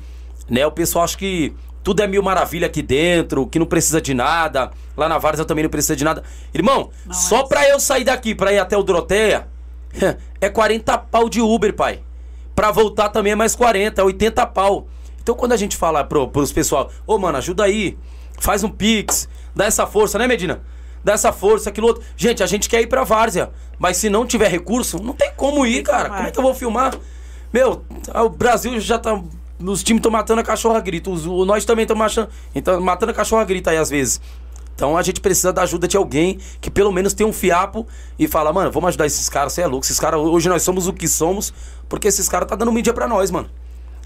[0.49, 0.65] né?
[0.65, 4.71] O pessoal acha que tudo é mil maravilha aqui dentro, que não precisa de nada.
[4.95, 6.23] Lá na Várzea também não precisa de nada.
[6.53, 9.47] Irmão, Não só é pra eu sair daqui, pra ir até o Doroteia,
[10.39, 11.99] é 40 pau de Uber, pai.
[12.55, 14.87] Pra voltar também é mais 40, é 80 pau.
[15.21, 17.97] Então quando a gente fala pro, pros pessoal, ô mano, ajuda aí,
[18.39, 20.61] faz um pix, dá essa força, né, Medina?
[21.03, 22.03] dá essa força, aquilo outro.
[22.15, 25.65] Gente, a gente quer ir pra Várzea, mas se não tiver recurso, não tem como
[25.65, 26.09] ir, cara.
[26.09, 26.95] Como é que eu vou filmar?
[27.51, 27.83] Meu,
[28.15, 29.21] o Brasil já tá.
[29.65, 31.09] Os times estão matando a cachorra grita.
[31.09, 34.19] Os, o- nós também estamos matando, então, matando a cachorra grita aí às vezes.
[34.75, 37.87] Então a gente precisa da ajuda de alguém que pelo menos tenha um fiapo
[38.17, 39.85] e fala, mano, vamos ajudar esses caras, você é louco.
[39.85, 41.53] Esses caras, hoje nós somos o que somos,
[41.87, 43.47] porque esses caras tá dando mídia pra nós, mano.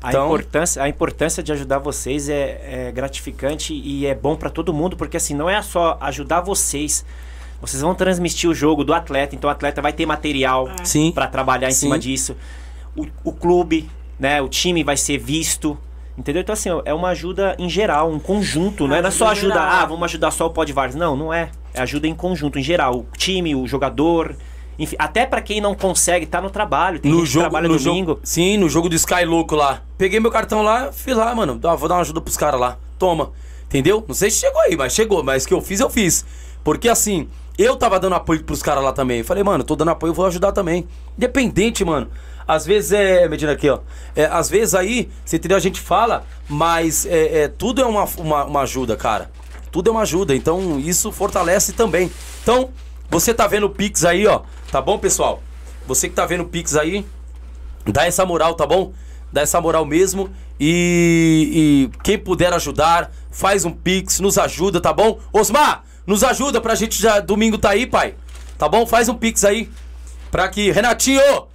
[0.02, 4.50] A, Então- importância, a importância de ajudar vocês é, é gratificante e é bom pra
[4.50, 7.06] todo mundo, porque assim, não é só ajudar vocês.
[7.62, 11.12] Vocês vão transmitir o jogo do atleta, então o atleta vai ter material Sim.
[11.12, 11.80] pra trabalhar em Sim.
[11.88, 12.36] cima disso.
[12.96, 13.90] O, o clube,
[14.20, 15.78] né, o time vai ser visto.
[16.18, 16.42] Entendeu?
[16.42, 19.02] Então, assim, é uma ajuda em geral, um conjunto, né?
[19.02, 19.70] Não é só Ajuda geral.
[19.70, 20.96] ah, vamos ajudar só o Podvars.
[20.96, 21.52] Não, não é.
[21.76, 22.96] É ajuda em conjunto, em geral.
[22.96, 24.36] O time, o jogador,
[24.80, 24.96] enfim.
[24.98, 27.00] Até pra quem não consegue, tá no trabalho.
[27.00, 28.12] Tem gente que trabalha no domingo.
[28.14, 29.84] Jogo, sim, no jogo do Sky Louco lá.
[29.96, 31.60] Peguei meu cartão lá, fui lá, mano.
[31.78, 32.78] Vou dar uma ajuda pros caras lá.
[32.98, 33.32] Toma.
[33.66, 34.04] Entendeu?
[34.08, 35.24] Não sei se chegou aí, mas chegou.
[35.24, 36.26] Mas que eu fiz, eu fiz.
[36.64, 37.28] Porque assim,
[37.60, 39.22] eu tava dando apoio pros caras lá também.
[39.22, 40.88] Falei, mano, tô dando apoio, eu vou ajudar também.
[41.16, 42.08] Independente, mano.
[42.48, 43.28] Às vezes é.
[43.28, 43.80] Medina aqui, ó.
[44.16, 45.58] É, às vezes aí, você entendeu?
[45.58, 49.30] A gente fala, mas é, é, tudo é uma, uma, uma ajuda, cara.
[49.72, 50.36] Tudo é uma ajuda.
[50.36, 52.12] Então, isso fortalece também.
[52.42, 52.70] Então,
[53.10, 54.42] você tá vendo o Pix aí, ó.
[54.72, 55.44] Tá bom, pessoal?
[55.86, 57.06] Você que tá vendo o Pix aí,
[57.86, 58.94] dá essa moral, tá bom?
[59.32, 60.30] Dá essa moral mesmo.
[60.60, 65.20] E, e quem puder ajudar, faz um pix, nos ajuda, tá bom?
[65.32, 67.20] Osmar, nos ajuda pra gente já.
[67.20, 68.16] Domingo tá aí, pai.
[68.58, 68.86] Tá bom?
[68.88, 69.70] Faz um pix aí.
[70.32, 70.72] Pra que.
[70.72, 71.48] Renatinho!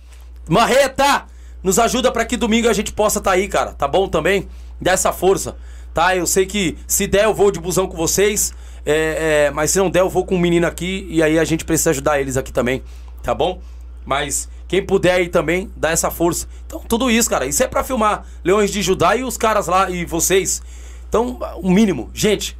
[0.48, 1.26] Marreta!
[1.62, 3.72] Nos ajuda pra que domingo a gente possa tá aí, cara.
[3.72, 4.48] Tá bom também?
[4.80, 5.56] Dá essa força.
[5.94, 6.16] Tá?
[6.16, 8.52] Eu sei que se der, eu vou de busão com vocês.
[8.84, 11.06] É, é, mas se não der, eu vou com um menino aqui.
[11.08, 12.82] E aí a gente precisa ajudar eles aqui também.
[13.22, 13.60] Tá bom?
[14.04, 16.48] Mas quem puder aí também, dá essa força.
[16.66, 17.46] Então, tudo isso, cara.
[17.46, 20.60] Isso é pra filmar Leões de Judá e os caras lá e vocês.
[21.08, 22.10] Então, o mínimo.
[22.12, 22.58] Gente,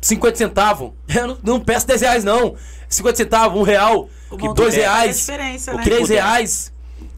[0.00, 0.92] 50 centavos.
[1.12, 2.54] Eu não, não peço 10 reais, não.
[2.88, 5.82] 50 centavos, um real, O que montante dois faz a reais, diferença, o né?
[5.82, 6.22] três puder.
[6.22, 6.73] reais.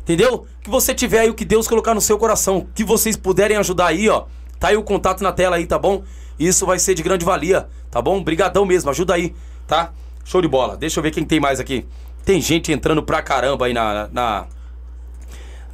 [0.07, 0.47] Entendeu?
[0.63, 2.69] Que você tiver aí o que Deus colocar no seu coração.
[2.77, 4.27] Que vocês puderem ajudar aí, ó.
[4.61, 6.05] Tá aí o contato na tela aí, tá bom?
[6.39, 8.23] Isso vai ser de grande valia, tá bom?
[8.23, 9.35] Brigadão mesmo, ajuda aí,
[9.67, 9.91] tá?
[10.25, 10.77] Show de bola.
[10.77, 11.85] Deixa eu ver quem tem mais aqui.
[12.25, 14.47] Tem gente entrando pra caramba aí na, na,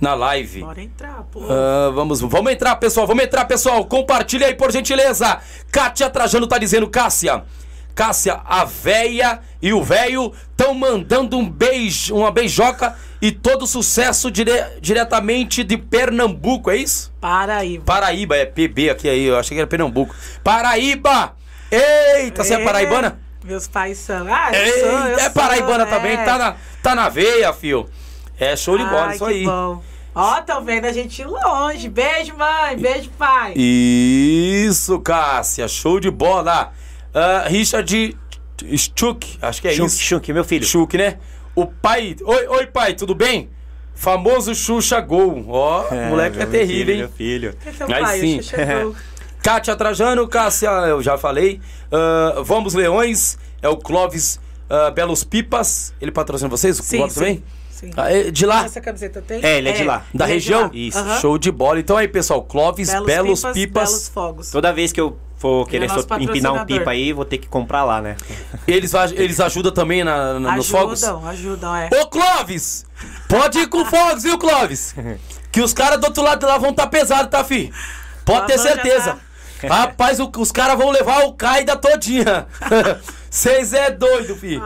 [0.00, 0.60] na live.
[0.60, 1.42] Bora entrar, pô.
[1.50, 3.06] Ah, vamos, vamos entrar, pessoal.
[3.06, 3.84] Vamos entrar, pessoal.
[3.84, 5.40] Compartilha aí, por gentileza.
[5.70, 7.44] Kátia Trajano tá dizendo, Cássia.
[7.94, 14.30] Cássia, a véia e o véio estão mandando um beijo, uma beijoca e todo sucesso
[14.30, 17.12] dire- diretamente de Pernambuco, é isso?
[17.20, 17.84] Paraíba.
[17.84, 20.14] Paraíba, é PB aqui aí, eu achei que era Pernambuco.
[20.42, 21.34] Paraíba!
[21.70, 23.18] Eita, você é paraibana?
[23.44, 24.26] Meus pais são.
[24.32, 25.86] Ah, eu Ei, sou, eu é sou, paraibana é.
[25.86, 27.88] também, tá na, tá na veia, fio.
[28.38, 29.44] É show de bola, Ai, isso aí.
[29.44, 29.82] Bom.
[30.14, 31.88] Ó, tão vendo a gente longe.
[31.88, 32.76] Beijo, mãe.
[32.76, 33.54] Beijo, pai.
[33.56, 36.72] Isso, Cássia, show de bola.
[37.14, 38.16] Ah, Richard
[38.76, 40.02] Schuck, acho que é Chunk, isso.
[40.02, 40.64] Chunk, meu filho.
[40.64, 41.18] Schuck, né?
[41.54, 42.16] O pai.
[42.22, 43.50] Oi, oi, pai, tudo bem?
[43.94, 45.44] Famoso Xuxa Gol.
[45.48, 46.98] Ó, moleque é meu terrível, filho, hein?
[46.98, 47.54] Meu filho.
[47.60, 48.40] Esse é seu Aí pai, sim.
[48.86, 48.96] o.
[49.42, 51.60] Kátia Trajano, Cássia, eu já falei.
[51.90, 54.40] Ah, Vamos Leões, é o Clóvis
[54.70, 55.92] ah, Belos Pipas.
[56.00, 56.78] Ele patrocina vocês?
[56.78, 57.20] O Sim, Clóvis sim.
[57.20, 57.44] também?
[57.82, 57.90] Sim.
[57.96, 58.64] Ah, é de lá?
[58.64, 59.44] Essa camiseta tem?
[59.44, 60.04] É, ele é de lá.
[60.14, 60.60] Da ele é região?
[60.62, 60.70] lá.
[60.72, 60.98] Isso.
[60.98, 61.20] Aham.
[61.20, 61.80] Show de bola.
[61.80, 63.90] Então aí, pessoal, Clóvis Belos, Pipas.
[63.90, 64.50] Belos fogos.
[64.52, 67.82] Toda vez que eu for querer so- empinar um pipa aí, vou ter que comprar
[67.84, 68.16] lá, né?
[68.68, 71.02] Eles, eles ajudam também na, na- nos fogos?
[71.02, 71.90] Ajudam, ajudam, é.
[72.00, 72.86] Ô, Clóvis!
[73.28, 74.94] Pode ir com fogos, viu, Clóvis?
[75.50, 77.72] Que os caras do outro lado lá vão estar tá pesados, tá, fi?
[78.24, 79.18] Pode ter certeza.
[79.60, 79.68] tá.
[79.68, 82.46] Rapaz, o- os caras vão levar o Caida todinha.
[83.28, 84.60] Vocês é doido, fi.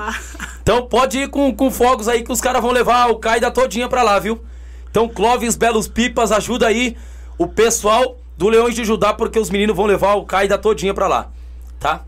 [0.66, 3.88] Então pode ir com, com fogos aí que os caras vão levar o Caida todinha
[3.88, 4.42] pra lá, viu?
[4.90, 6.96] Então, Clóvis, Belos Pipas, ajuda aí
[7.38, 11.06] o pessoal do Leões de Judá, porque os meninos vão levar o Caida todinha pra
[11.06, 11.30] lá,
[11.78, 12.02] tá?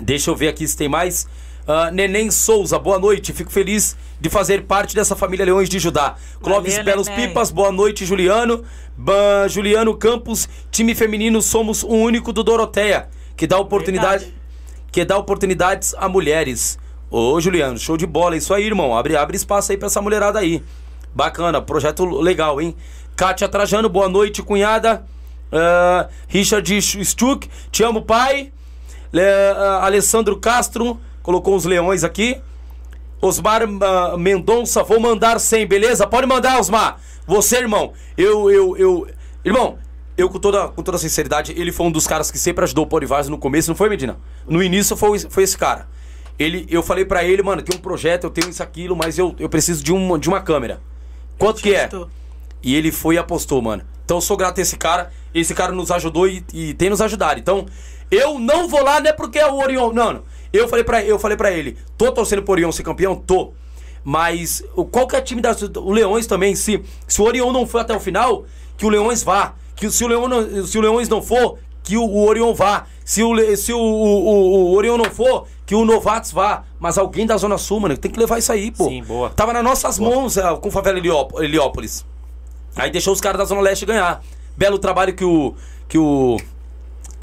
[0.00, 1.26] Deixa eu ver aqui se tem mais.
[1.66, 3.32] Ah, Neném Souza, boa noite.
[3.32, 6.14] Fico feliz de fazer parte dessa família Leões de Judá.
[6.40, 7.26] Clóvis Valeu, Belos Neném.
[7.26, 8.62] Pipas, boa noite, Juliano.
[8.96, 14.40] Ba- Juliano Campos, time feminino, somos o único do Doroteia que dá oportunidade, Verdade.
[14.92, 16.78] que dá oportunidades a mulheres.
[17.14, 18.38] Ô, Juliano, show de bola.
[18.38, 18.96] Isso aí, irmão.
[18.96, 20.64] Abre, abre espaço aí pra essa mulherada aí.
[21.14, 22.74] Bacana, projeto legal, hein?
[23.14, 25.04] Kátia Trajano, boa noite, cunhada.
[25.52, 28.50] Ah, Richard Stuck, te amo, pai.
[29.14, 32.40] Ah, Alessandro Castro, colocou os leões aqui.
[33.20, 36.06] Osmar ah, Mendonça, vou mandar 100, beleza?
[36.06, 36.98] Pode mandar, Osmar.
[37.26, 39.06] Você, irmão, eu, eu, eu...
[39.44, 39.76] Irmão,
[40.16, 42.88] eu com toda, com toda sinceridade, ele foi um dos caras que sempre ajudou o
[42.88, 44.16] Polivares no começo, não foi, Medina?
[44.48, 45.86] No início foi, foi esse cara.
[46.38, 49.34] Ele, eu falei pra ele, mano, tem um projeto, eu tenho isso, aquilo, mas eu,
[49.38, 50.80] eu preciso de uma, de uma câmera.
[51.38, 51.88] Quanto que é?
[52.62, 53.82] E ele foi e apostou, mano.
[54.04, 55.10] Então eu sou grato a esse cara.
[55.34, 57.38] Esse cara nos ajudou e, e tem nos ajudado.
[57.40, 57.66] Então,
[58.10, 59.92] eu não vou lá, não é porque é o Orion.
[59.92, 60.22] Não, não.
[60.52, 63.14] Eu falei pra, eu falei pra ele, tô torcendo pro Orion ser campeão?
[63.16, 63.52] Tô.
[64.04, 65.54] Mas o- qual que é time da.
[65.76, 68.44] O Leões também, se, se o Orion não for até o final,
[68.76, 69.54] que o Leões vá.
[69.76, 72.86] Que se o, Leão não, se o Leões não for, que o, o Orion vá.
[73.04, 76.64] Se o, se o, o, o, o Orion não for, que o Novatos vá.
[76.78, 78.84] Mas alguém da Zona Sul, mano, tem que levar isso aí, pô.
[78.88, 79.30] Sim, boa.
[79.30, 82.04] Tava nas nossas mãos ah, com o Favela Helióp- Heliópolis.
[82.76, 84.22] Aí deixou os caras da Zona Leste ganhar.
[84.54, 85.54] Belo trabalho que o.
[85.88, 86.36] que o.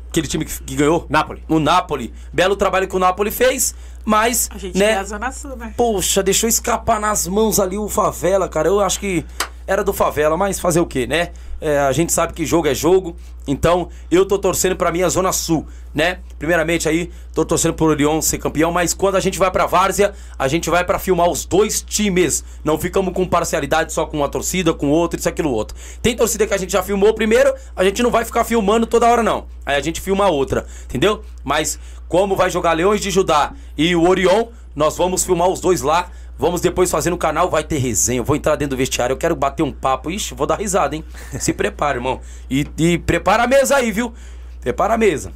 [0.10, 1.06] Aquele time que, que ganhou.
[1.08, 1.44] Napoli.
[1.48, 2.12] O Napoli.
[2.34, 4.50] Belo trabalho que o Napoli fez, mas.
[4.52, 5.76] A gente né, é a Zona Sul, né?
[5.78, 8.68] Poxa, deixou escapar nas mãos ali o Favela, cara.
[8.68, 9.24] Eu acho que
[9.70, 11.30] era do Favela, mas fazer o quê, né?
[11.62, 13.16] É, a gente sabe que jogo é jogo,
[13.48, 16.20] então eu tô torcendo pra minha Zona Sul, né?
[16.40, 20.16] Primeiramente aí, tô torcendo pro Orion ser campeão, mas quando a gente vai pra Várzea,
[20.40, 22.44] a gente vai pra filmar os dois times.
[22.64, 25.78] Não ficamos com parcialidade só com uma torcida, com outra, isso, aquilo, outro.
[26.02, 29.06] Tem torcida que a gente já filmou primeiro, a gente não vai ficar filmando toda
[29.06, 29.46] hora, não.
[29.64, 31.24] Aí a gente filma outra, entendeu?
[31.44, 34.46] Mas como vai jogar Leões de Judá e o Orion,
[34.76, 36.10] nós vamos filmar os dois lá.
[36.40, 38.22] Vamos depois fazer no canal, vai ter resenha.
[38.22, 40.10] Eu vou entrar dentro do vestiário, eu quero bater um papo.
[40.10, 41.04] Ixi, vou dar risada, hein?
[41.38, 42.22] Se prepara, irmão.
[42.50, 44.14] E, e prepara a mesa aí, viu?
[44.62, 45.34] Prepara a mesa.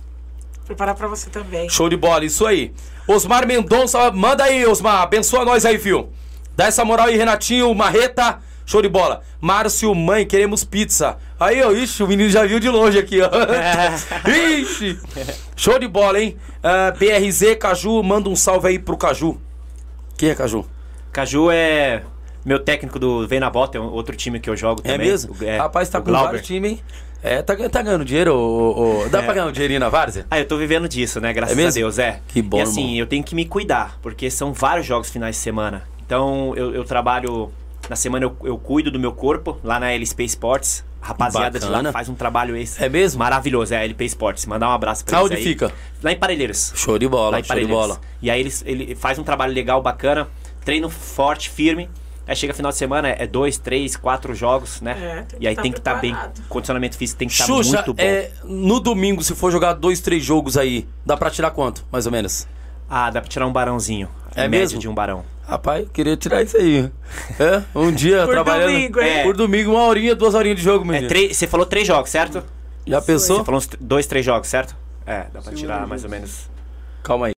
[0.66, 1.70] Preparar pra você também.
[1.70, 2.74] Show de bola, isso aí.
[3.06, 5.02] Osmar Mendonça, manda aí, Osmar.
[5.02, 6.08] Abençoa nós aí, fio.
[6.56, 8.40] Dá essa moral aí, Renatinho, Marreta.
[8.66, 9.24] Show de bola.
[9.42, 11.18] Márcio, mãe, queremos pizza.
[11.38, 13.30] Aí, ó, ixi, o menino já viu de longe aqui, ó.
[14.58, 14.98] ixi.
[15.54, 16.38] Show de bola, hein?
[16.64, 19.38] Ah, BRZ, Caju, manda um salve aí pro Caju.
[20.16, 20.66] Quem é Caju?
[21.14, 22.04] Caju é
[22.44, 25.08] meu técnico do Vem na Bota, é outro time que eu jogo É também.
[25.08, 25.36] mesmo?
[25.40, 26.26] O- é, Rapaz, tá com Glauber.
[26.26, 26.80] vários times, hein?
[27.22, 28.36] É, tá, tá ganhando dinheiro?
[28.36, 29.22] ô- ô- Dá É.
[29.22, 30.26] pra ganhar um dinheirinho na Várzea?
[30.30, 31.32] Ah, eu tô vivendo disso, né?
[31.32, 31.70] Graças É mesmo?
[31.70, 32.20] a Deus, é.
[32.28, 32.96] Que bom, E assim, irmão.
[32.98, 35.84] eu tenho que me cuidar, porque são vários jogos finais de semana.
[36.06, 37.50] Então, eu, eu trabalho.
[37.90, 40.84] Na semana eu, eu cuido do meu corpo, lá na LSP Sports.
[41.02, 42.82] A rapaziada de lá faz um trabalho esse.
[42.84, 43.20] É mesmo?
[43.20, 44.46] Maravilhoso, é a LP Sports.
[44.46, 45.52] Mandar um abraço pra Aonde eles aí.
[45.54, 45.72] fica?
[46.02, 46.72] Lá em Parelheiros.
[46.76, 48.00] Show de bola, lá em show de bola.
[48.22, 50.30] E aí eles, ele faz um trabalho legal, bacana,
[50.64, 51.90] treino forte, firme.
[52.26, 55.26] Aí chega final de semana, é dois, três, quatro jogos, né?
[55.30, 56.12] É, e aí tá tem que estar bem.
[56.14, 56.42] preparado.
[56.48, 58.02] Condicionamento físico tem que estar Xuxa, muito bom.
[58.02, 62.06] é, no domingo, se for jogar dois, três jogos aí, dá pra tirar quanto, mais
[62.06, 62.48] ou menos?
[62.90, 64.08] Ah, dá pra tirar um barãozinho.
[64.36, 64.80] É É mesmo?
[64.80, 65.26] de um barão.
[65.46, 66.90] Rapaz, eu queria tirar isso aí.
[67.38, 68.72] É, um dia Por trabalhando.
[68.72, 69.00] domingo?
[69.02, 69.24] É.
[69.24, 71.08] Por domingo, uma horinha, duas horinhas de jogo, É, menino.
[71.10, 72.42] três, você falou três jogos, certo?
[72.88, 73.40] Já pensou?
[73.40, 74.78] Você falou uns dois, três jogos, certo?
[75.06, 76.50] É, dá pra Segura tirar mais ou menos.
[77.04, 77.34] Calma aí.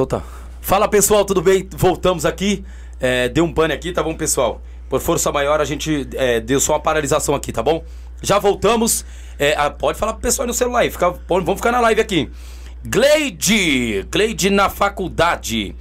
[0.00, 0.22] Então tá.
[0.62, 1.68] Fala pessoal, tudo bem?
[1.76, 2.64] Voltamos aqui.
[2.98, 4.62] É, deu um pane aqui, tá bom, pessoal?
[4.88, 7.84] Por força maior, a gente é, deu só uma paralisação aqui, tá bom?
[8.22, 9.04] Já voltamos.
[9.38, 10.90] É, ah, pode falar pro pessoal no celular aí.
[10.90, 12.30] Fica, vamos ficar na live aqui.
[12.82, 14.06] Gleide!
[14.10, 15.76] Gleide na faculdade.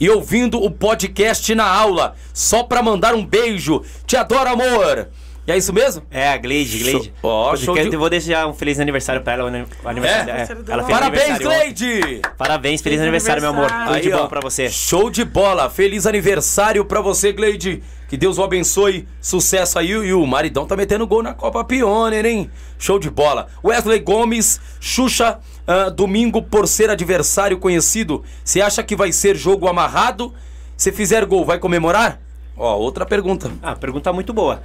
[0.00, 2.16] E ouvindo o podcast na aula.
[2.34, 3.84] Só pra mandar um beijo.
[4.04, 5.10] Te adoro, amor!
[5.50, 6.02] E é isso mesmo?
[6.12, 7.04] É, a Gleide, Gleide.
[7.06, 9.44] Show- ó, Porque show de- Eu vou desejar um feliz aniversário pra ela.
[9.44, 10.24] o aniversário É?
[10.24, 11.74] dela- Aniversário ela Parabéns, aniversário.
[11.74, 12.20] Gleide!
[12.38, 13.64] Parabéns, feliz Feliz aniversário, meu amor.
[13.64, 13.92] aniversário.
[13.94, 14.70] Tudo de Aí, bom ó, pra você.
[14.70, 15.68] Show de bola.
[15.68, 17.82] Feliz aniversário pra você, Gleide.
[18.08, 19.08] Que Deus o abençoe.
[19.20, 19.90] Sucesso aí.
[19.90, 22.48] E o maridão tá metendo gol na Copa Pioneer, hein?
[22.78, 23.48] Show de bola.
[23.64, 28.22] Wesley Gomes, Xuxa, ah, domingo por ser adversário conhecido.
[28.44, 30.32] Você acha que vai ser jogo amarrado?
[30.76, 32.20] Se fizer gol, vai comemorar?
[32.56, 33.50] Ó, outra pergunta.
[33.62, 34.62] Ah, pergunta muito boa.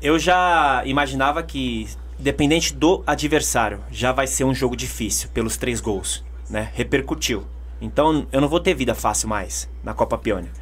[0.00, 1.88] Eu já imaginava que,
[2.18, 6.70] dependente do adversário, já vai ser um jogo difícil pelos três gols, né?
[6.74, 7.46] Repercutiu.
[7.80, 10.52] Então eu não vou ter vida fácil mais na Copa Pioneer.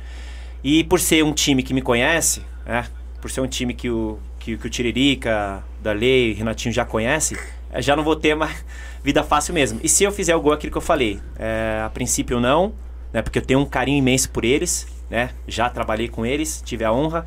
[0.62, 2.86] E por ser um time que me conhece, né?
[3.20, 7.38] Por ser um time que o, que, que o Tiririca, Darley, Renatinho já conhece,
[7.70, 8.64] eh, já não vou ter mais
[9.02, 9.80] vida fácil mesmo.
[9.82, 12.72] E se eu fizer o gol, aquilo que eu falei, é, a princípio não,
[13.12, 13.22] né?
[13.22, 15.30] Porque eu tenho um carinho imenso por eles, né?
[15.46, 17.26] Já trabalhei com eles, tive a honra.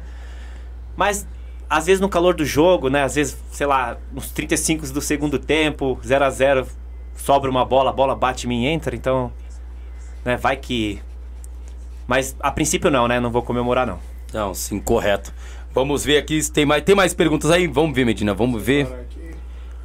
[0.96, 1.28] Mas
[1.76, 3.04] às vezes no calor do jogo, né?
[3.04, 6.68] Às vezes, sei lá, uns 35 do segundo tempo, 0 a 0
[7.18, 9.30] sobra uma bola, a bola bate em mim e entra, então,
[10.24, 11.02] né, vai que
[12.08, 13.20] Mas a princípio não, né?
[13.20, 14.00] Não vou comemorar não.
[14.34, 15.34] Não, sim, correto.
[15.74, 17.68] Vamos ver aqui se tem mais, tem mais perguntas aí.
[17.68, 18.88] Vamos ver, Medina, vamos ver.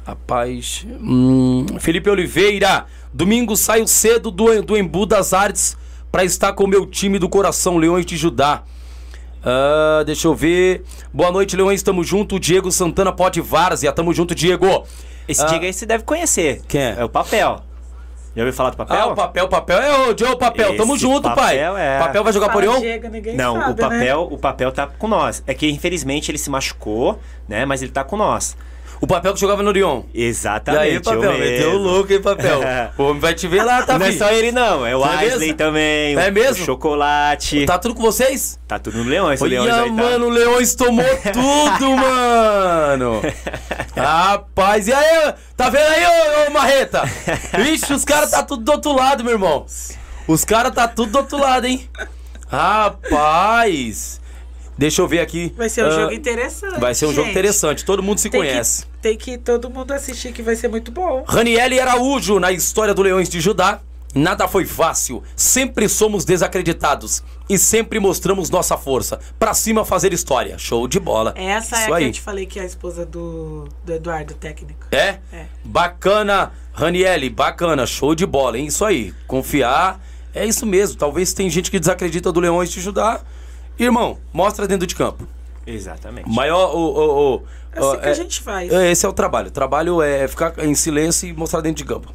[0.05, 0.85] Rapaz.
[1.01, 2.85] Hum, Felipe Oliveira.
[3.13, 5.75] Domingo saio cedo do, do Embu das Artes
[6.09, 8.63] pra estar com o meu time do coração, Leões de Judá.
[9.43, 10.83] Ah, deixa eu ver.
[11.13, 11.81] Boa noite, Leões.
[11.81, 12.39] Tamo junto.
[12.39, 13.91] Diego Santana pode Várzea.
[13.91, 14.85] Tamo junto, Diego.
[15.27, 15.45] Esse Ah.
[15.45, 16.61] Diego aí você deve conhecer.
[16.67, 16.95] Quem é?
[16.99, 17.59] É o Papel.
[18.33, 18.97] Já ouviu falar do Papel?
[18.97, 19.77] Ah, o papel, papel.
[19.79, 20.77] É o Joe Papel.
[20.77, 21.57] Tamo Esse junto, pai.
[21.57, 23.35] Papel é- Papel vai jogar por Fala, Orion?
[23.35, 24.27] Não, sabe, o papel, Né?
[24.31, 25.43] o papel tá com nós.
[25.45, 27.65] É que infelizmente ele se machucou, né?
[27.65, 28.55] Mas ele tá com nós.
[29.01, 30.03] O papel que jogava no Orion.
[30.13, 30.83] E Exatamente.
[30.83, 31.33] aí, eu papel?
[31.39, 32.61] Meteu o louco, hein, papel?
[32.99, 35.53] O homem vai te ver lá, tá Não é só ele não, é o É
[35.53, 36.61] também, É mesmo?
[36.63, 37.65] o Chocolate.
[37.65, 38.59] Tá, Tá tudo com vocês?
[38.77, 39.95] tudo no Leões, o Leões Olha, aí tá.
[39.95, 43.21] mano, o Leões tomou tudo, mano.
[43.95, 47.01] Rapaz, e aí, tá vendo aí, ô, ô Marreta?
[47.57, 49.65] Vixe, os caras tá tudo do outro lado, meu irmão.
[50.27, 51.89] Os caras tá tudo do outro lado, hein?
[52.47, 54.20] Rapaz.
[54.77, 55.53] Deixa eu ver aqui.
[55.55, 56.79] Vai ser um Ah, jogo interessante.
[56.79, 57.31] Vai ser um jogo gente.
[57.31, 58.83] interessante, todo mundo se Tem conhece.
[58.85, 61.23] Que, tem que todo mundo assistir que vai ser muito bom.
[61.27, 63.79] Raniele Araújo, na história do Leões de Judá.
[64.13, 69.19] Nada foi fácil, sempre somos desacreditados e sempre mostramos nossa força.
[69.39, 70.57] Pra cima fazer história.
[70.57, 71.33] Show de bola.
[71.37, 72.03] Essa é Isso a aí.
[72.03, 74.85] que eu te falei que é a esposa do, do Eduardo, técnico.
[74.91, 75.19] É?
[75.31, 75.45] É.
[75.63, 78.65] Bacana, Raniele, bacana, show de bola, hein?
[78.65, 79.97] Isso aí, confiar,
[80.35, 80.97] é isso mesmo.
[80.97, 83.21] Talvez tem gente que desacredita do Leões de Judá.
[83.79, 85.27] Irmão, mostra dentro de campo.
[85.65, 86.29] Exatamente.
[86.29, 86.79] Maior, o...
[86.79, 87.43] o, o
[87.73, 88.71] É assim o- que a gente faz.
[88.71, 89.47] é, Esse é o trabalho.
[89.47, 92.13] O trabalho é ficar em silêncio e mostrar dentro de campo.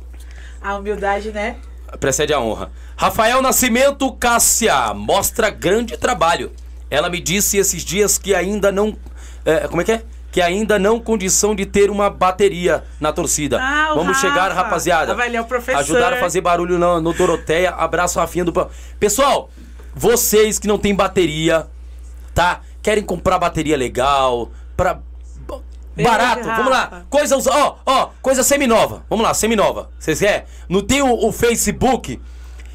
[0.61, 1.57] A humildade, né?
[2.01, 2.71] Precede a honra.
[2.97, 6.51] Rafael Nascimento Cássia mostra grande trabalho.
[6.91, 8.97] Ela me disse esses dias que ainda não.
[9.45, 10.03] é, como é que é?
[10.33, 13.59] Que ainda não condição de ter uma bateria na torcida.
[13.61, 14.29] Ah, o Vamos Rafa.
[14.29, 15.13] chegar, rapaziada.
[15.13, 15.79] Ah, vai, ele é o professor.
[15.81, 17.71] Ajudar a fazer barulho no, no Doroteia.
[17.71, 18.69] Abraço, Rafinha do Pão.
[19.01, 19.49] Pessoal,
[19.97, 21.67] vocês que não tem bateria,
[22.35, 22.61] tá?
[22.83, 25.01] Querem comprar bateria legal, pra.
[25.97, 27.07] Barato, vamos lá.
[27.09, 29.07] Coisa, ó, ó, coisa seminova.
[29.09, 29.91] Vamos lá, seminova.
[29.99, 30.45] Vocês querem?
[30.69, 32.21] Não tem o, o Facebook?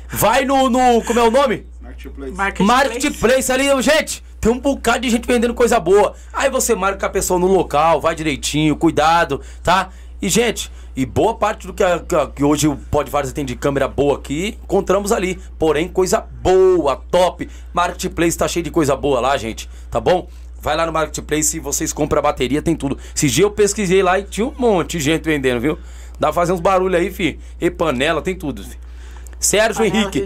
[0.09, 1.03] Vai no, no.
[1.03, 1.67] Como é o nome?
[1.79, 2.33] Marketplace.
[2.33, 2.89] Marketplace.
[2.89, 4.23] Marketplace ali, gente.
[4.39, 6.15] Tem um bocado de gente vendendo coisa boa.
[6.33, 9.89] Aí você marca a pessoa no local, vai direitinho, cuidado, tá?
[10.19, 13.45] E, gente, e boa parte do que, a- que a- que hoje o Podvares tem
[13.45, 15.39] de câmera boa aqui, encontramos ali.
[15.57, 17.49] Porém, coisa boa, top.
[17.73, 20.27] Marketplace tá cheio de coisa boa lá, gente, tá bom?
[20.61, 22.97] Vai lá no Marketplace e vocês compram a bateria, tem tudo.
[23.15, 25.77] Esses dias eu pesquisei lá e tinha um monte de gente vendendo, viu?
[26.19, 27.39] Dá pra fazer uns barulhos aí, fi.
[27.59, 28.77] E panela, tem tudo, fi.
[29.39, 30.19] Sérgio Panela, Henrique.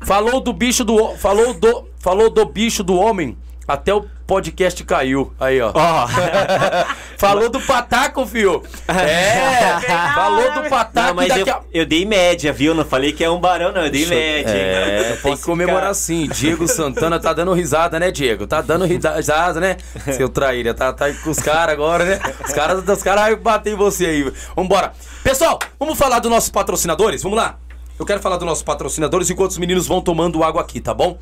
[0.00, 1.14] Falou do bicho do.
[1.16, 1.84] Falou do.
[1.98, 3.36] Falou do bicho do homem.
[3.68, 5.30] Até o podcast caiu.
[5.38, 5.70] Aí, ó.
[5.74, 6.08] Ó,
[7.18, 8.62] Falou do pataco, fio.
[8.88, 9.78] É.
[10.14, 11.60] falou do pataco não, mas daqui eu, a.
[11.74, 12.74] eu dei média, viu?
[12.74, 13.84] Não falei que é um barão, não.
[13.84, 14.50] Eu dei média.
[14.50, 14.56] hein?
[14.56, 16.28] É, Eu tem que posso comemorar ficar- sim.
[16.28, 18.46] Diego Santana tá dando risada, né, Diego?
[18.46, 19.76] Tá dando risada, né?
[20.16, 20.72] Seu traíra.
[20.72, 22.20] Tá, tá com os caras agora, né?
[22.46, 24.32] Os caras os caras vão bater em você aí.
[24.56, 24.92] Vambora.
[25.22, 27.22] Pessoal, vamos falar dos nossos patrocinadores?
[27.22, 27.56] Vamos lá.
[27.98, 31.18] Eu quero falar dos nossos patrocinadores enquanto os meninos vão tomando água aqui, tá bom?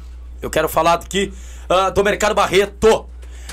[0.47, 1.33] Eu quero falar aqui
[1.69, 3.07] ah, do Mercado Barreto.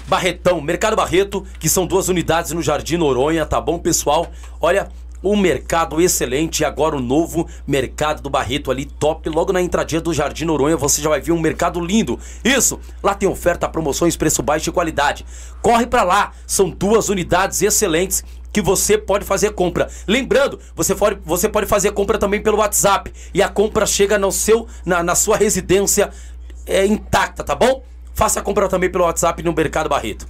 [0.07, 4.29] Barretão, Mercado Barreto, que são duas unidades no Jardim Noronha, tá bom, pessoal?
[4.61, 4.89] Olha,
[5.23, 10.01] um mercado excelente e agora o novo mercado do Barreto ali top, logo na entradinha
[10.01, 12.19] do Jardim Noronha, você já vai ver um mercado lindo.
[12.43, 15.25] Isso, lá tem oferta, promoções, preço baixo e qualidade.
[15.61, 18.23] Corre para lá, são duas unidades excelentes
[18.53, 19.89] que você pode fazer compra.
[20.07, 24.31] Lembrando, você pode, você pode fazer compra também pelo WhatsApp e a compra chega no
[24.31, 26.11] seu, na, na sua residência
[26.65, 27.83] é, intacta, tá bom?
[28.13, 30.27] Faça a compra também pelo WhatsApp no Mercado Barreto.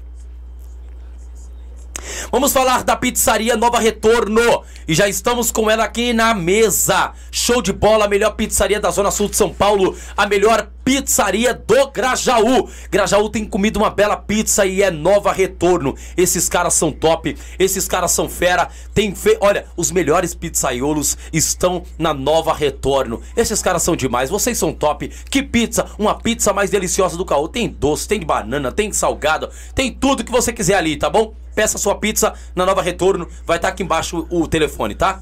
[2.31, 4.63] Vamos falar da pizzaria Nova Retorno.
[4.87, 7.13] E já estamos com ela aqui na mesa.
[7.31, 9.95] Show de bola, a melhor pizzaria da Zona Sul de São Paulo.
[10.15, 12.69] A melhor pizzaria do Grajaú.
[12.91, 15.95] Grajaú tem comido uma bela pizza e é Nova Retorno.
[16.17, 18.69] Esses caras são top, esses caras são fera.
[18.93, 19.37] Tem fe...
[19.39, 23.21] Olha, os melhores pizzaiolos estão na Nova Retorno.
[23.35, 25.09] Esses caras são demais, vocês são top.
[25.29, 27.47] Que pizza, uma pizza mais deliciosa do caô.
[27.47, 31.33] Tem doce, tem banana, tem salgado, tem tudo que você quiser ali, tá bom?
[31.55, 33.27] Peça sua pizza na Nova Retorno.
[33.45, 35.21] Vai estar tá aqui embaixo o telefone, tá?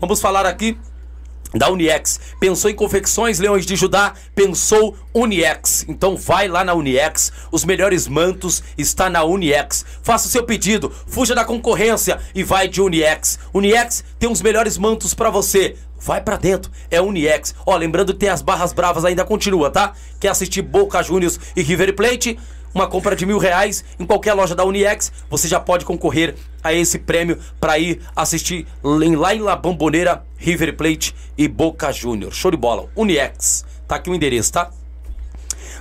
[0.00, 0.78] Vamos falar aqui
[1.54, 2.20] da Uniex.
[2.38, 4.12] Pensou em confecções Leões de Judá?
[4.34, 5.86] Pensou Uniex.
[5.88, 7.32] Então vai lá na Uniex.
[7.50, 9.84] Os melhores mantos está na Uniex.
[10.02, 13.38] Faça o seu pedido, fuja da concorrência e vai de Uniex.
[13.54, 15.76] Uniex tem os melhores mantos para você.
[16.00, 17.54] Vai para dentro, é Uniex.
[17.66, 19.94] Ó, lembrando que tem as barras bravas ainda continua, tá?
[20.20, 22.38] Quer assistir Boca Juniors e River Plate?
[22.74, 26.72] Uma compra de mil reais em qualquer loja da Uniex, você já pode concorrer a
[26.72, 32.32] esse prêmio para ir assistir lá em La Bombonera, River Plate e Boca Júnior.
[32.32, 32.88] Show de bola.
[32.96, 33.64] Uniex.
[33.86, 34.70] Tá aqui o endereço, tá?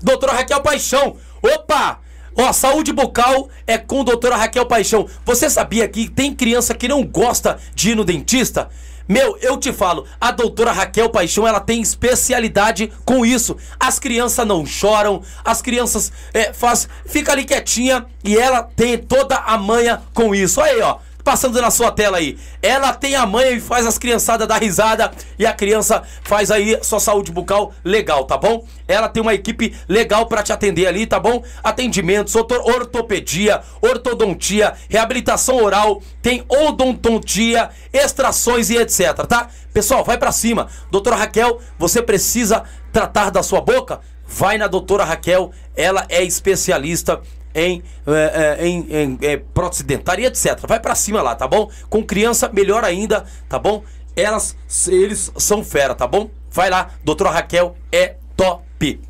[0.01, 1.17] Doutora Raquel Paixão.
[1.41, 1.99] Opa!
[2.39, 5.07] Ó, saúde bucal é com doutora Raquel Paixão.
[5.25, 8.69] Você sabia que tem criança que não gosta de ir no dentista?
[9.07, 13.55] Meu, eu te falo, a doutora Raquel Paixão, ela tem especialidade com isso.
[13.79, 19.35] As crianças não choram, as crianças é, faz, fica ali quietinha e ela tem toda
[19.35, 20.59] a manha com isso.
[20.61, 20.97] Aí, ó
[21.27, 22.37] passando na sua tela aí.
[22.61, 26.79] Ela tem a mãe e faz as criançadas dar risada e a criança faz aí
[26.81, 28.65] sua saúde bucal legal, tá bom?
[28.87, 31.43] Ela tem uma equipe legal para te atender ali, tá bom?
[31.61, 39.49] Atendimentos, ortopedia, ortodontia, reabilitação oral, tem odontontia, extrações e etc, tá?
[39.73, 40.69] Pessoal, vai para cima.
[40.89, 42.63] Doutora Raquel, você precisa
[42.93, 43.99] tratar da sua boca?
[44.25, 47.21] Vai na doutora Raquel, ela é especialista
[47.53, 50.59] em, é, é, em, em é, prótese dentária etc.
[50.67, 51.69] Vai para cima lá, tá bom?
[51.89, 53.83] Com criança, melhor ainda, tá bom?
[54.15, 54.55] Elas,
[54.87, 56.29] eles são fera, tá bom?
[56.51, 59.01] Vai lá, doutora Raquel é top.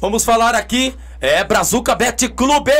[0.00, 2.72] Vamos falar aqui, é Brazuca Bet Clube.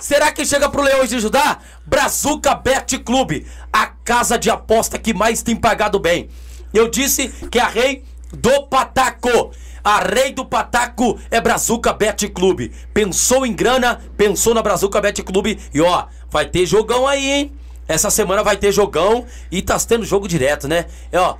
[0.00, 1.58] Será que chega pro Leões de Judá?
[1.84, 6.28] Brazuca Bet Clube, a casa de aposta que mais tem pagado bem.
[6.72, 9.52] Eu disse que é a rei do Pataco.
[9.84, 12.72] A rei do Pataco é Brazuca Bet Clube.
[12.94, 15.60] Pensou em grana, pensou na Brazuca Bet Clube.
[15.74, 17.52] E ó, vai ter jogão aí, hein?
[17.86, 20.86] Essa semana vai ter jogão e tá tendo jogo direto, né?
[21.12, 21.36] É, ó,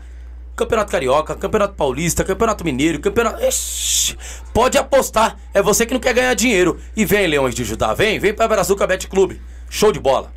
[0.54, 3.42] Campeonato Carioca, Campeonato Paulista, Campeonato Mineiro, Campeonato.
[3.42, 4.14] Ixi,
[4.52, 5.38] pode apostar.
[5.54, 6.78] É você que não quer ganhar dinheiro.
[6.94, 9.40] E vem, Leões de Judá, vem, vem pra Brazuca Bet Clube.
[9.70, 10.30] Show de bola.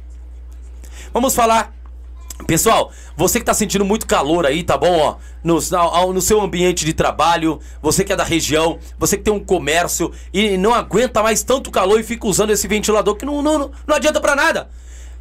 [1.13, 1.73] Vamos falar
[2.45, 4.99] Pessoal, você que está sentindo muito calor aí, tá bom?
[4.99, 5.59] Ó, no,
[6.13, 10.11] no seu ambiente de trabalho, você que é da região, você que tem um comércio
[10.31, 13.95] e não aguenta mais tanto calor e fica usando esse ventilador que não, não, não
[13.95, 14.69] adianta para nada.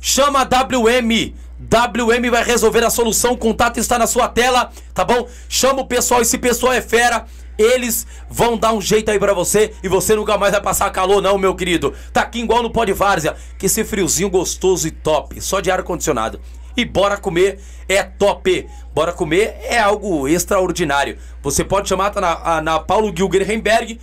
[0.01, 1.35] Chama a WM.
[1.59, 3.33] WM vai resolver a solução.
[3.33, 5.27] O contato está na sua tela, tá bom?
[5.49, 7.25] Chama o pessoal, esse pessoal é fera.
[7.59, 11.23] Eles vão dar um jeito aí para você e você nunca mais vai passar calor,
[11.23, 11.95] não, meu querido.
[12.13, 15.71] Tá aqui igual no pó de várzea, que esse friozinho gostoso e top, só de
[15.71, 16.39] ar condicionado
[16.77, 18.69] e bora comer é top.
[18.95, 21.19] Bora comer é algo extraordinário.
[21.43, 24.01] Você pode chamar tá na, na Paulo Gilger Heimberg,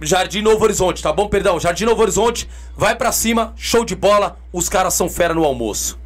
[0.00, 1.28] Jardim Novo Horizonte, tá bom?
[1.28, 5.44] Perdão, Jardim Novo Horizonte, vai para cima, show de bola, os caras são fera no
[5.44, 5.98] almoço.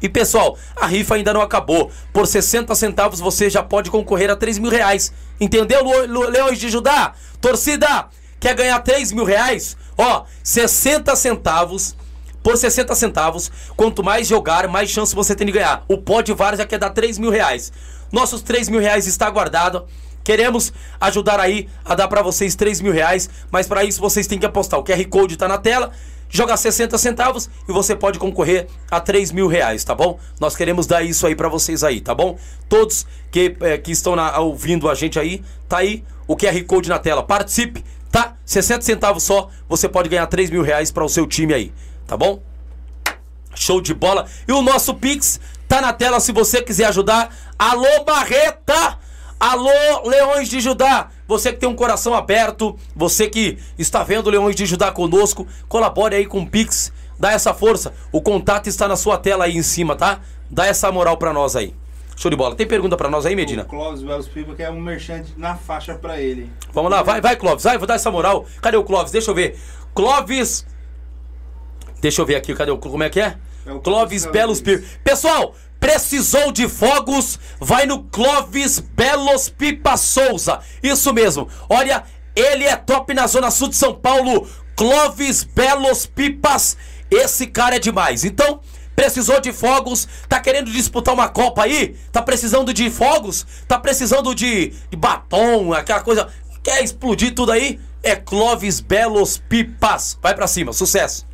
[0.00, 1.90] E pessoal, a rifa ainda não acabou.
[2.12, 5.12] Por 60 centavos você já pode concorrer a 3 mil reais.
[5.40, 7.14] Entendeu, Leões de Judá?
[7.40, 8.06] Torcida,
[8.38, 9.76] quer ganhar 3 mil reais?
[9.96, 11.96] Ó, 60 centavos
[12.42, 13.50] por 60 centavos.
[13.76, 15.84] Quanto mais jogar, mais chance você tem de ganhar.
[15.88, 17.72] O pó de VAR já quer dar 3 mil reais.
[18.10, 19.86] Nossos 3 mil reais está guardado.
[20.24, 24.38] Queremos ajudar aí a dar para vocês 3 mil reais, mas para isso vocês têm
[24.38, 24.78] que apostar.
[24.78, 25.90] O QR Code está na tela,
[26.28, 30.18] joga 60 centavos e você pode concorrer a 3 mil reais, tá bom?
[30.38, 32.36] Nós queremos dar isso aí para vocês aí, tá bom?
[32.68, 36.90] Todos que, é, que estão na, ouvindo a gente aí, tá aí o QR Code
[36.90, 37.22] na tela.
[37.22, 37.82] Participe,
[38.12, 38.34] tá?
[38.44, 41.72] 60 centavos só, você pode ganhar 3 mil reais para o seu time aí
[42.08, 42.42] tá bom?
[43.54, 44.26] Show de bola.
[44.48, 45.38] E o nosso Pix
[45.68, 47.32] tá na tela se você quiser ajudar.
[47.56, 48.98] Alô, Barreta!
[49.38, 49.70] Alô,
[50.04, 51.10] Leões de Judá!
[51.28, 56.16] Você que tem um coração aberto, você que está vendo Leões de Judá conosco, colabore
[56.16, 57.92] aí com o Pix dá essa força.
[58.10, 60.20] O contato está na sua tela aí em cima, tá?
[60.50, 61.74] Dá essa moral pra nós aí.
[62.16, 62.54] Show de bola.
[62.54, 63.62] Tem pergunta pra nós aí, Medina?
[63.62, 66.50] O Clóvis Belos Pipa que é um merchante na faixa pra ele.
[66.72, 67.64] Vamos lá, vai, vai, Clóvis.
[67.64, 68.46] Vai, vou dar essa moral.
[68.62, 69.12] Cadê o Clóvis?
[69.12, 69.58] Deixa eu ver.
[69.94, 70.66] Clóvis.
[72.00, 72.78] Deixa eu ver aqui, cadê o.
[72.78, 73.36] Como é que é?
[73.66, 74.82] É o Clóvis Belos Pipa.
[74.82, 74.98] Pipa.
[75.04, 77.38] Pessoal, precisou de fogos?
[77.60, 80.60] Vai no Clóvis Belos Pipa Souza.
[80.82, 81.48] Isso mesmo.
[81.68, 84.48] Olha, ele é top na Zona Sul de São Paulo.
[84.76, 86.76] Clóvis Belos Pipas.
[87.10, 88.24] Esse cara é demais.
[88.24, 88.60] Então.
[88.98, 91.94] Precisou de fogos, tá querendo disputar uma Copa aí?
[92.10, 93.46] Tá precisando de fogos?
[93.68, 96.26] Tá precisando de, de batom, aquela coisa.
[96.64, 97.78] Quer explodir tudo aí?
[98.02, 100.18] É Clóvis Belos Pipas.
[100.20, 101.27] Vai pra cima, sucesso.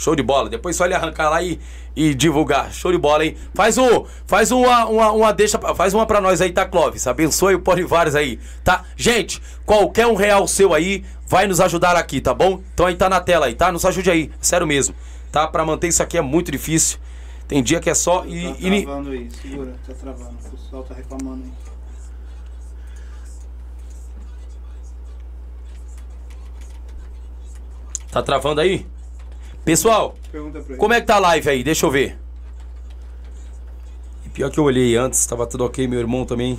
[0.00, 0.48] Show de bola.
[0.48, 1.60] Depois só ele arrancar lá e,
[1.94, 2.72] e divulgar.
[2.72, 3.36] Show de bola, hein?
[3.52, 7.06] Faz um, faz uma, uma, uma deixa, faz uma pra nós aí, tá, Clóvis?
[7.06, 8.82] Abençoe o Polivares aí, tá?
[8.96, 12.62] Gente, qualquer um real seu aí vai nos ajudar aqui, tá bom?
[12.72, 13.70] Então aí tá na tela aí, tá?
[13.70, 14.94] Nos ajude aí, sério mesmo,
[15.30, 15.46] tá?
[15.46, 16.98] Pra manter isso aqui é muito difícil.
[17.46, 20.36] Tem dia que é só e, Tá travando aí, segura, tá travando.
[20.46, 21.52] O pessoal tá reclamando aí.
[28.10, 28.86] tá travando aí?
[29.64, 30.16] Pessoal.
[30.78, 31.62] Como é que tá a live aí?
[31.62, 32.18] Deixa eu ver.
[34.24, 36.58] E pior que eu olhei antes, tava tudo ok, meu irmão também.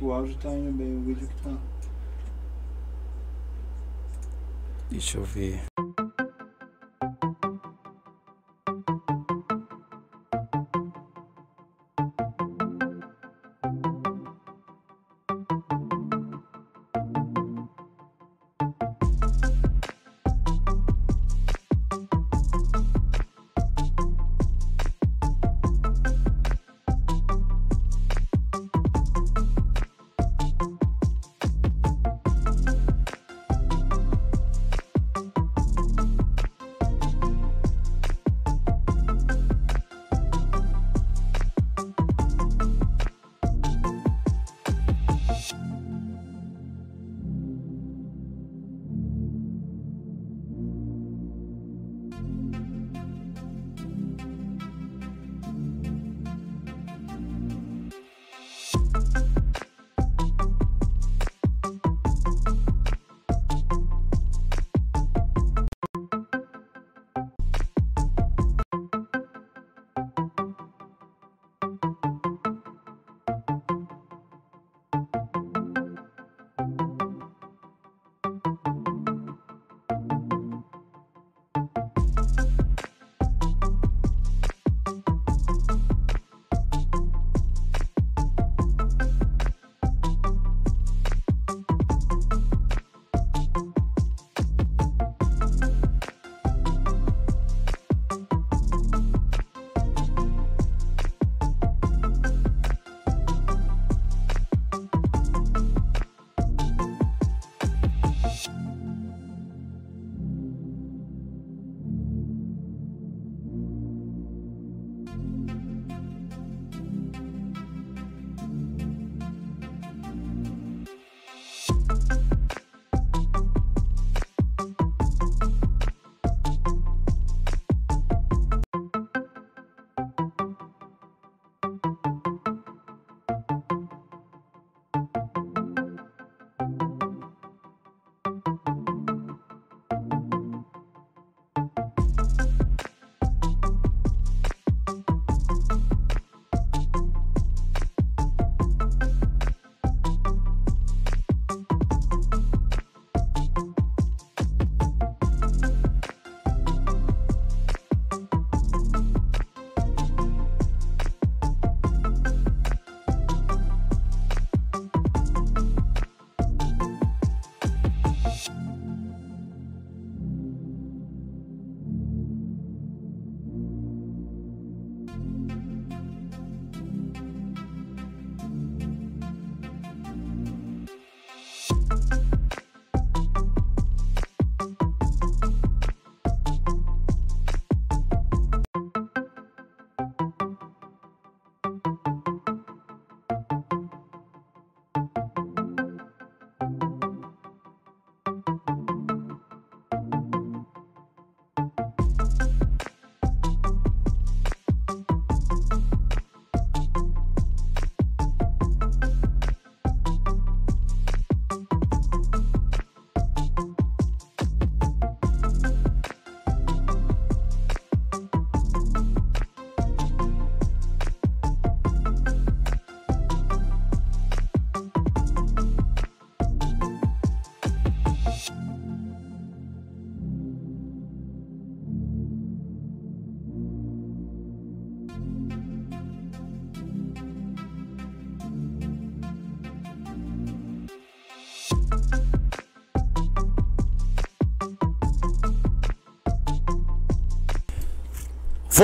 [0.00, 1.56] O áudio tá indo bem, o vídeo que tá.
[4.90, 5.62] Deixa eu ver.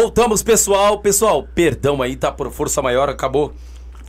[0.00, 1.00] Voltamos, pessoal.
[1.00, 3.52] Pessoal, perdão aí, tá por força maior, acabou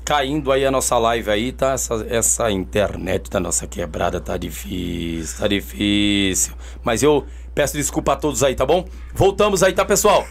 [0.06, 1.72] caindo aí a nossa live aí, tá?
[1.72, 6.54] Essa, essa internet da nossa quebrada tá difícil, tá difícil.
[6.84, 7.26] Mas eu
[7.56, 8.86] peço desculpa a todos aí, tá bom?
[9.16, 10.28] Voltamos aí, tá, pessoal?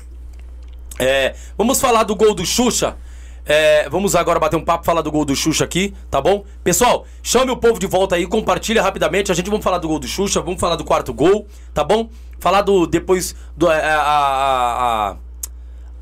[0.96, 2.96] É, vamos falar do gol do Xuxa.
[3.44, 6.44] É, vamos agora bater um papo, falar do gol do Xuxa aqui, tá bom?
[6.62, 9.32] Pessoal, chame o povo de volta aí, compartilha rapidamente.
[9.32, 12.08] A gente vamos falar do gol do Xuxa, vamos falar do quarto gol, tá bom?
[12.38, 12.86] Falar do.
[12.86, 13.34] Depois.
[13.56, 15.16] Do, é, a, a, a,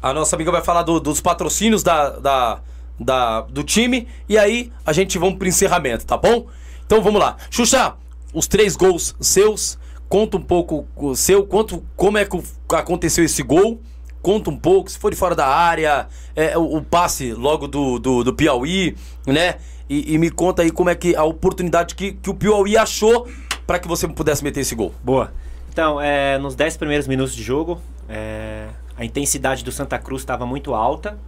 [0.02, 2.60] a nossa amiga vai falar do- dos patrocínios da, da,
[2.98, 4.06] da- do time.
[4.28, 6.46] E aí a gente vamos pro encerramento, tá bom?
[6.84, 7.36] Então vamos lá.
[7.50, 7.94] Xuxa,
[8.32, 9.78] os três gols seus.
[10.08, 12.40] Conta um pouco o seu, quanto, como é que
[12.70, 13.80] aconteceu esse gol.
[14.22, 17.98] Conta um pouco, se for de fora da área, é, o, o passe logo do,
[17.98, 18.96] do, do Piauí,
[19.26, 19.56] né?
[19.88, 23.28] E, e me conta aí como é que a oportunidade que, que o Piauí achou
[23.66, 24.92] para que você pudesse meter esse gol.
[25.02, 25.32] Boa.
[25.72, 30.46] Então, é, nos 10 primeiros minutos de jogo, é, a intensidade do Santa Cruz estava
[30.46, 31.18] muito alta.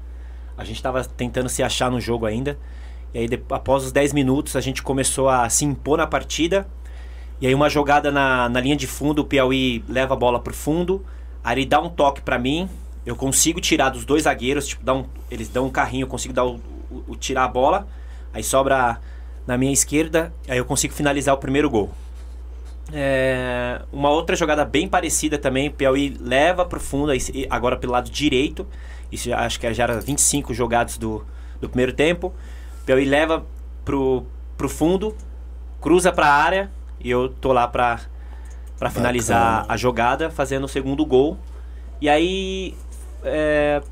[0.57, 2.59] A gente estava tentando se achar no jogo ainda.
[3.15, 6.67] E aí, de- após os 10 minutos, a gente começou a se impor na partida.
[7.41, 10.53] E aí, uma jogada na, na linha de fundo, o Piauí leva a bola pro
[10.55, 11.05] fundo.
[11.45, 12.69] Aí dá um toque para mim.
[13.07, 16.35] Eu consigo tirar dos dois zagueiros, tipo, dá um, eles dão um carrinho, eu consigo
[16.35, 16.57] dar o,
[16.91, 17.87] o- o- tirar a bola.
[18.35, 18.99] Aí sobra
[19.47, 21.91] na minha esquerda, aí eu consigo finalizar o primeiro gol.
[22.93, 27.77] É, uma outra jogada bem parecida também, o Piauí leva pro fundo, aí se- agora
[27.77, 28.67] pelo lado direito.
[29.13, 31.25] Isso acho que já era 25 jogados do,
[31.61, 32.33] do primeiro tempo.
[32.83, 33.45] O Piauí leva
[33.85, 34.25] pro,
[34.57, 35.15] pro fundo,
[35.81, 36.71] cruza pra área
[37.01, 38.01] e eu tô lá pra,
[38.79, 41.39] pra finalizar a jogada, fazendo o segundo gol.
[42.01, 42.75] E aí.
[43.25, 43.83] é,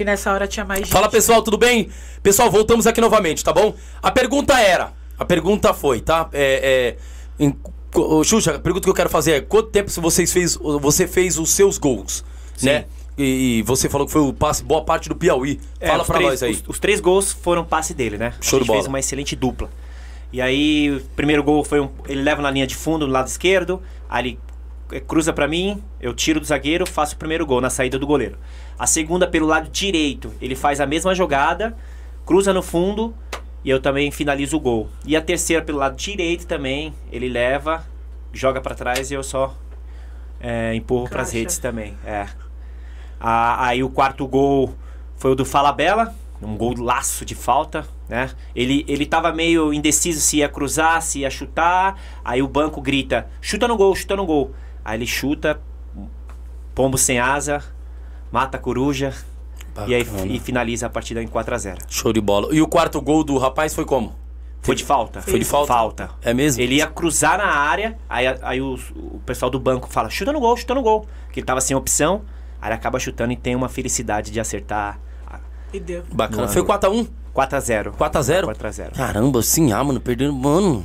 [0.00, 0.90] Que nessa hora tinha mais gente.
[0.92, 1.90] Fala pessoal, tudo bem?
[2.22, 3.74] Pessoal, voltamos aqui novamente, tá bom?
[4.02, 6.26] A pergunta era, a pergunta foi, tá?
[6.32, 6.96] É,
[7.38, 7.54] é, em-
[7.94, 11.36] ô, Xuxa, a pergunta que eu quero fazer é quanto tempo vocês fez, você fez
[11.38, 12.24] os seus gols,
[12.62, 12.86] né?
[13.18, 15.60] E, e você falou que foi o passe boa parte do Piauí.
[15.78, 16.52] É, Fala os pra três- nós aí.
[16.52, 18.32] Os, os três gols foram passe dele, né?
[18.40, 18.78] Show a de gente bola.
[18.78, 19.68] fez uma excelente dupla.
[20.32, 21.90] E aí, o primeiro gol foi um.
[22.08, 23.82] Ele leva na linha de fundo, do lado esquerdo.
[24.08, 24.38] Aí ele
[24.98, 28.36] cruza pra mim, eu tiro do zagueiro, faço o primeiro gol na saída do goleiro.
[28.78, 31.76] A segunda pelo lado direito, ele faz a mesma jogada,
[32.26, 33.14] cruza no fundo
[33.62, 34.88] e eu também finalizo o gol.
[35.04, 37.84] E a terceira pelo lado direito também, ele leva,
[38.32, 39.54] joga pra trás e eu só
[40.40, 41.38] eh, empurro pras Caixa.
[41.38, 41.96] redes também.
[42.04, 42.26] É.
[43.20, 44.74] Aí o quarto gol
[45.16, 48.30] foi o do Falabella, um gol laço de falta, né?
[48.56, 52.00] Ele, ele tava meio indeciso se ia cruzar, se ia chutar.
[52.24, 54.54] Aí o banco grita: chuta no gol, chuta no gol.
[54.84, 55.60] Aí ele chuta,
[56.74, 57.62] pombo sem asa,
[58.30, 59.14] mata a coruja
[59.86, 62.54] e aí e finaliza a partida em 4 a 0 Show de bola.
[62.54, 64.14] E o quarto gol do rapaz foi como?
[64.62, 65.22] Foi de falta.
[65.22, 65.72] Foi de falta?
[65.72, 66.10] Falta.
[66.22, 66.62] É mesmo?
[66.62, 70.40] Ele ia cruzar na área, aí, aí o, o pessoal do banco fala, chuta no
[70.40, 71.06] gol, chuta no gol.
[71.32, 72.22] Que ele tava sem opção,
[72.60, 75.00] aí ele acaba chutando e tem uma felicidade de acertar
[75.72, 76.02] E deu.
[76.12, 76.42] Bacana.
[76.42, 76.78] No Foi ângulo.
[76.78, 77.08] 4x1?
[77.34, 77.92] 4x0.
[77.92, 78.54] 4x0?
[78.54, 78.92] 4x0.
[78.96, 80.34] Caramba, sim, ah, mano, perdendo.
[80.34, 80.84] Mano,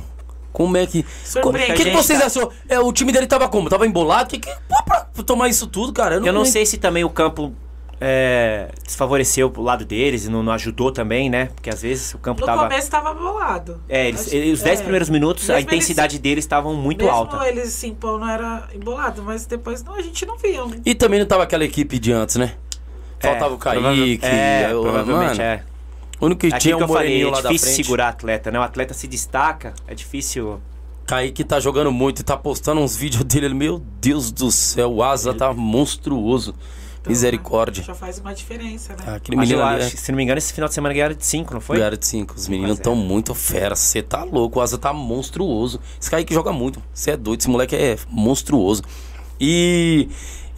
[0.56, 1.04] como é que.
[1.44, 2.50] O que, que vocês tá- achou?
[2.68, 3.68] É, o time dele tava como?
[3.68, 4.30] Tava embolado?
[4.30, 6.16] Que, que, pô, pra tomar isso tudo, cara?
[6.16, 7.52] Eu não sei se também o campo
[8.00, 11.46] é, desfavoreceu pro lado deles e não, não ajudou também, né?
[11.54, 12.62] Porque às vezes o campo No tava.
[12.64, 13.80] começo tava bolado.
[13.88, 14.82] É, eles, Acho- eles- os 10 é.
[14.82, 17.46] primeiros minutos, a Mesmo intensidade deles estavam muito Mesmo alta.
[17.48, 20.64] eles se impor não era embolado, mas depois não, a gente não via.
[20.64, 22.52] um- E também não tava aquela equipe de antes, né?
[23.18, 24.20] Faltava o Kaique.
[24.26, 25.62] É, o- provavelmente mano, é.
[26.20, 28.50] O único que Aquilo tinha que um eu falei, é lá da difícil segurar atleta,
[28.50, 28.58] né?
[28.58, 30.60] O atleta se destaca, é difícil.
[31.06, 33.52] Kaique tá jogando muito e tá postando uns vídeos dele.
[33.54, 36.54] Meu Deus do céu, o Asa tá monstruoso.
[37.00, 37.84] Então, Misericórdia.
[37.84, 39.04] Já faz uma diferença, né?
[39.06, 40.74] Ah, Aquele Mas menino eu ali acho, é se não me engano, esse final de
[40.74, 41.76] semana ganharam de 5, não foi?
[41.76, 42.34] Ganharam de 5.
[42.34, 43.06] Os meninos a tão zero.
[43.06, 43.76] muito fera.
[43.76, 44.58] Você tá louco.
[44.58, 45.80] O Asa tá monstruoso.
[46.00, 46.82] Esse Kaique joga muito.
[46.92, 47.40] Você é doido.
[47.40, 48.82] Esse moleque é monstruoso.
[49.40, 50.08] E.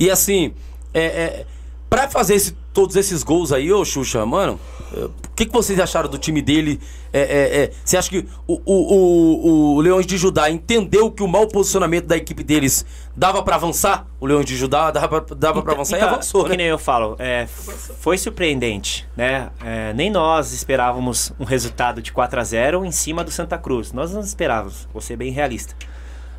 [0.01, 0.55] E assim.
[0.95, 1.47] É, é,
[1.89, 4.59] pra fazer esse- todos esses gols aí, ô Xuxa, mano.
[4.95, 6.81] é, O que, que vocês acharam do time dele?
[7.13, 11.23] É, é, é, você acha que o, o, o, o Leões de Judá entendeu que
[11.23, 12.85] o mau posicionamento da equipe deles
[13.17, 14.07] dava pra avançar?
[14.21, 16.57] O Leões de Judá dava pra, dava pra avançar e Então, avançou, que né?
[16.57, 19.51] nem eu falo, é, foi surpreendente, né?
[19.65, 23.93] É, nem nós esperávamos um resultado de 4 a 0 em cima do Santa Cruz.
[23.93, 25.75] Nós não esperávamos, vou ser bem realista.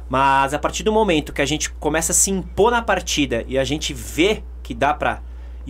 [0.09, 3.57] Mas a partir do momento que a gente começa a se impor na partida e
[3.57, 5.21] a gente vê que dá pra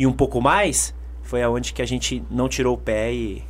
[0.04, 0.94] ir um pouco mais,
[1.24, 3.44] foi aonde que a gente não tirou o pé e,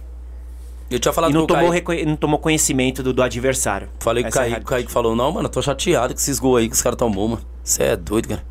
[0.90, 2.06] Eu tinha falado e não, tomou Kaique.
[2.06, 3.90] não tomou conhecimento do, do adversário.
[4.00, 4.64] Falei com o é Kaique, o.
[4.66, 7.28] Kaique falou, não, mano, eu tô chateado com esses gols aí que os caras tomou,
[7.28, 7.42] mano.
[7.64, 8.44] Você é doido, cara.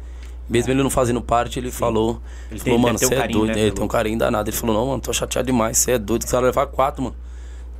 [0.48, 2.22] Mesmo ele não fazendo parte, ele falou.
[2.50, 3.48] Ele Ele tem- falou, mano, ter um você é carinho, doido.
[3.54, 4.48] né, ele pelo- tem um carinho danado.
[4.48, 5.76] Ele falou, não, mano, tô chateado demais.
[5.76, 7.16] Você é doido que os caras levar quatro, mano.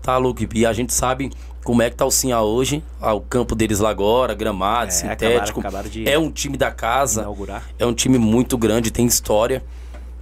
[0.03, 0.41] Tá louco.
[0.55, 1.31] E a gente sabe
[1.65, 2.83] como é que tá o Sinha hoje.
[3.01, 5.61] Ah, o campo deles lá agora, gramado, É, sintético.
[5.61, 7.23] acabaram- acabaram de É um time da casa.
[7.23, 7.63] Inaugurar.
[7.79, 9.63] É um time muito grande, tem história.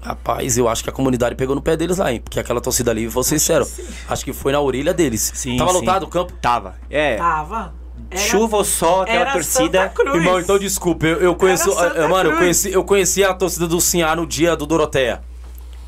[0.07, 2.21] Rapaz, eu acho que a comunidade pegou no pé deles lá, hein?
[2.21, 3.67] Porque aquela torcida ali, vou ser sincero,
[4.09, 5.33] acho que foi na orelha deles.
[5.35, 5.79] Sim, Tava sim.
[5.79, 6.33] lotado o campo?
[6.41, 6.77] Tava.
[6.89, 7.75] É, Tava.
[8.09, 9.83] Era- chuva ou sol, aquela era torcida.
[9.83, 10.15] Santa Cruz.
[10.15, 11.73] Irmão, então desculpa, eu, eu conheço.
[11.73, 15.23] Santa eh, mano, eu conheci, eu conheci a torcida do Sinhá no dia do Doroteia.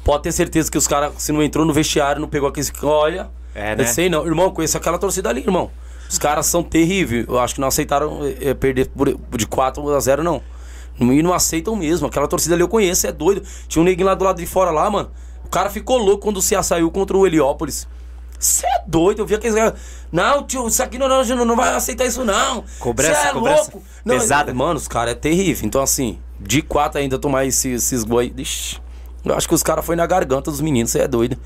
[0.03, 2.67] Pode ter certeza que os caras, se não entrou no vestiário, não pegou aquele.
[2.83, 3.31] Olha.
[3.55, 3.85] É, né?
[3.85, 4.27] Eu sei não.
[4.27, 5.71] Irmão, eu conheço aquela torcida ali, irmão.
[6.11, 7.27] Os caras são terríveis.
[7.29, 10.43] Eu acho que não aceitaram eh, perder por, de 4 a 0, não.
[11.01, 12.07] E não aceitam mesmo.
[12.07, 13.43] Aquela torcida ali eu conheço, é doido.
[13.69, 15.11] Tinha um neguinho lá do lado de fora lá, mano.
[15.45, 17.87] O cara ficou louco quando o Ceará saiu contra o Heliópolis.
[18.39, 19.75] Você é doido, eu vi aqueles caras.
[20.13, 22.65] Não, tio, isso aqui não, não, não, vai aceitar isso, não.
[22.79, 23.83] Cobrança- Cê é cobrança louco.
[24.05, 24.55] Não, pesada.
[24.55, 25.67] Mano, os caras é terrível.
[25.67, 28.35] Então, assim, de quatro ainda tomar esses, esses gols aí.
[28.37, 28.79] Ixi,
[29.25, 31.37] eu acho que os caras foi na garganta dos meninos, você é doido.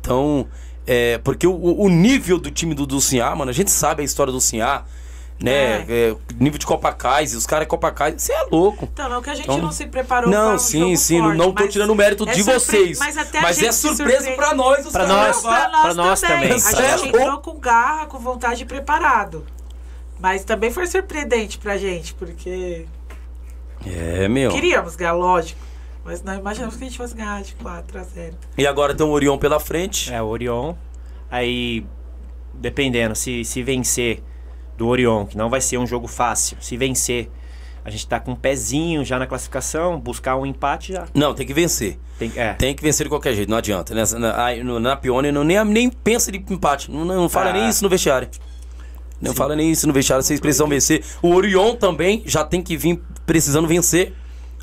[0.00, 0.46] Então,
[0.86, 1.18] é.
[1.18, 4.32] Porque o, o nível do time do, do Sinhá, mano, a gente sabe a história
[4.32, 4.84] do Sinhá,
[5.40, 5.84] né?
[5.88, 8.88] É, nível de Copacais, os caras é Copacais, você é louco.
[8.92, 11.36] Então, não que a gente Então- não se preparou Não, um sim, jogo sim, forte,
[11.38, 12.98] não tô tirando o mérito é de vocês.
[12.98, 15.42] Mas, até a Mas gente é surpresa pra nós, os Pra caras nós.
[15.42, 16.52] Pra nós, Pra nós também.
[16.52, 17.18] A Cê é gente louco.
[17.18, 19.44] entrou com garra, com vontade e preparado.
[20.18, 22.86] Mas também foi surpreendente pra gente, porque
[23.84, 24.50] É, meu.
[24.50, 25.60] queríamos ganhar, lógico.
[26.04, 28.36] Mas não imaginamos que a gente fosse ganhar de 4 a 0.
[28.56, 30.12] E agora tem o Orion pela frente.
[30.12, 30.74] É, o Orion.
[31.30, 31.84] Aí,
[32.54, 34.22] dependendo, se, se vencer
[34.76, 37.30] do Orion, que não vai ser um jogo fácil, se vencer,
[37.84, 41.06] a gente tá com um pezinho já na classificação, buscar um empate já.
[41.14, 41.98] Não, tem que vencer.
[42.18, 43.94] Tem, é, Tem que vencer de qualquer jeito, não adianta.
[43.94, 46.90] Nessa, na, no- na Pione não, nem, nem pensa de empate.
[46.90, 47.52] Não, não fala Ah.
[47.52, 48.28] nem isso no vestiário.
[49.20, 51.02] Não fala nem isso no vestiário, vocês precisam vencer.
[51.22, 54.12] O Orion também já tem que vir precisando vencer.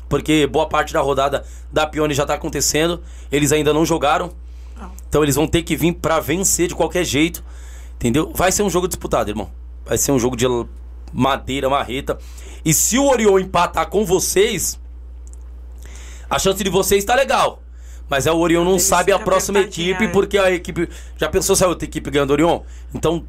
[0.08, 3.02] Porque boa parte da rodada da Pione já tá acontecendo.
[3.32, 4.30] Eles ainda não jogaram.
[5.08, 7.42] Então eles vão ter que vir pra vencer de qualquer jeito.
[7.96, 8.30] Entendeu?
[8.34, 9.50] Vai ser um jogo disputado, irmão.
[9.84, 10.46] Vai ser um jogo de
[11.12, 12.18] madeira, marreta.
[12.64, 14.80] E se o Orion empatar com vocês,
[16.28, 17.62] a chance de vocês tá legal.
[18.08, 20.88] Mas é o Orion não Eles sabe a próxima equipe, porque a equipe.
[21.16, 22.60] Já pensou se a outra equipe ganhando o Orion?
[22.94, 23.24] Então,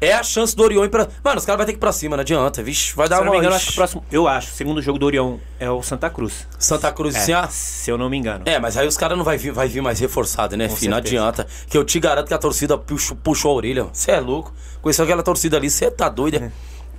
[0.00, 1.08] é a chance do Orion ir pra.
[1.24, 2.62] Mano, os caras vão ter que ir pra cima, não adianta.
[2.62, 3.38] Vixe, vai dar se eu não uma.
[3.38, 4.04] me engano, acho que o próximo.
[4.10, 6.46] Eu acho, o segundo jogo do Orion é o Santa Cruz.
[6.58, 7.48] Santa Cruz É, assim, ah.
[7.48, 8.44] se eu não me engano.
[8.46, 10.90] É, mas aí os caras não vai vir, vai vir mais reforçado, né, filho?
[10.90, 11.46] Não adianta.
[11.68, 13.84] Que eu te garanto que a torcida puxou, puxou a orelha.
[13.92, 14.52] Você é louco.
[14.82, 16.36] Conheceu aquela torcida ali, você tá doido.
[16.36, 16.50] é?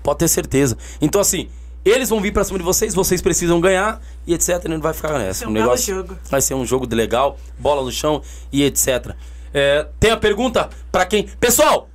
[0.03, 0.77] Pode ter certeza.
[1.01, 1.49] Então, assim,
[1.85, 4.61] eles vão vir pra cima de vocês, vocês precisam ganhar e etc.
[4.65, 5.45] E não vai ficar nessa.
[5.45, 6.17] Vai um negócio jogo.
[6.29, 8.21] vai ser um jogo de legal, bola no chão
[8.51, 9.15] e etc.
[9.53, 11.27] É, tem a pergunta pra quem.
[11.39, 11.89] Pessoal!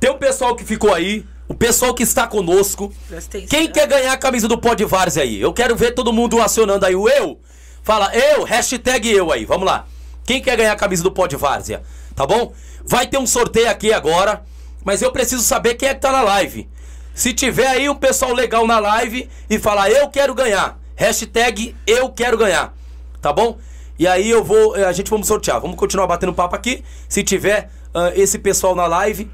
[0.00, 2.92] Tem o pessoal que ficou aí, o pessoal que está conosco.
[3.10, 3.48] Atenção.
[3.48, 5.40] Quem quer ganhar a camisa do Pó de Várzea aí?
[5.40, 7.40] Eu quero ver todo mundo acionando aí o eu.
[7.82, 9.86] Fala eu, hashtag eu aí, vamos lá.
[10.24, 11.82] Quem quer ganhar a camisa do Pó de Várzea?
[12.18, 12.52] tá bom?
[12.84, 14.42] Vai ter um sorteio aqui agora,
[14.84, 16.68] mas eu preciso saber quem é que tá na live.
[17.14, 22.10] Se tiver aí um pessoal legal na live e falar eu quero ganhar, hashtag eu
[22.10, 22.74] quero ganhar,
[23.22, 23.56] tá bom?
[23.96, 26.84] E aí eu vou, a gente vamos sortear, vamos continuar batendo papo aqui.
[27.08, 29.30] Se tiver uh, esse pessoal na live,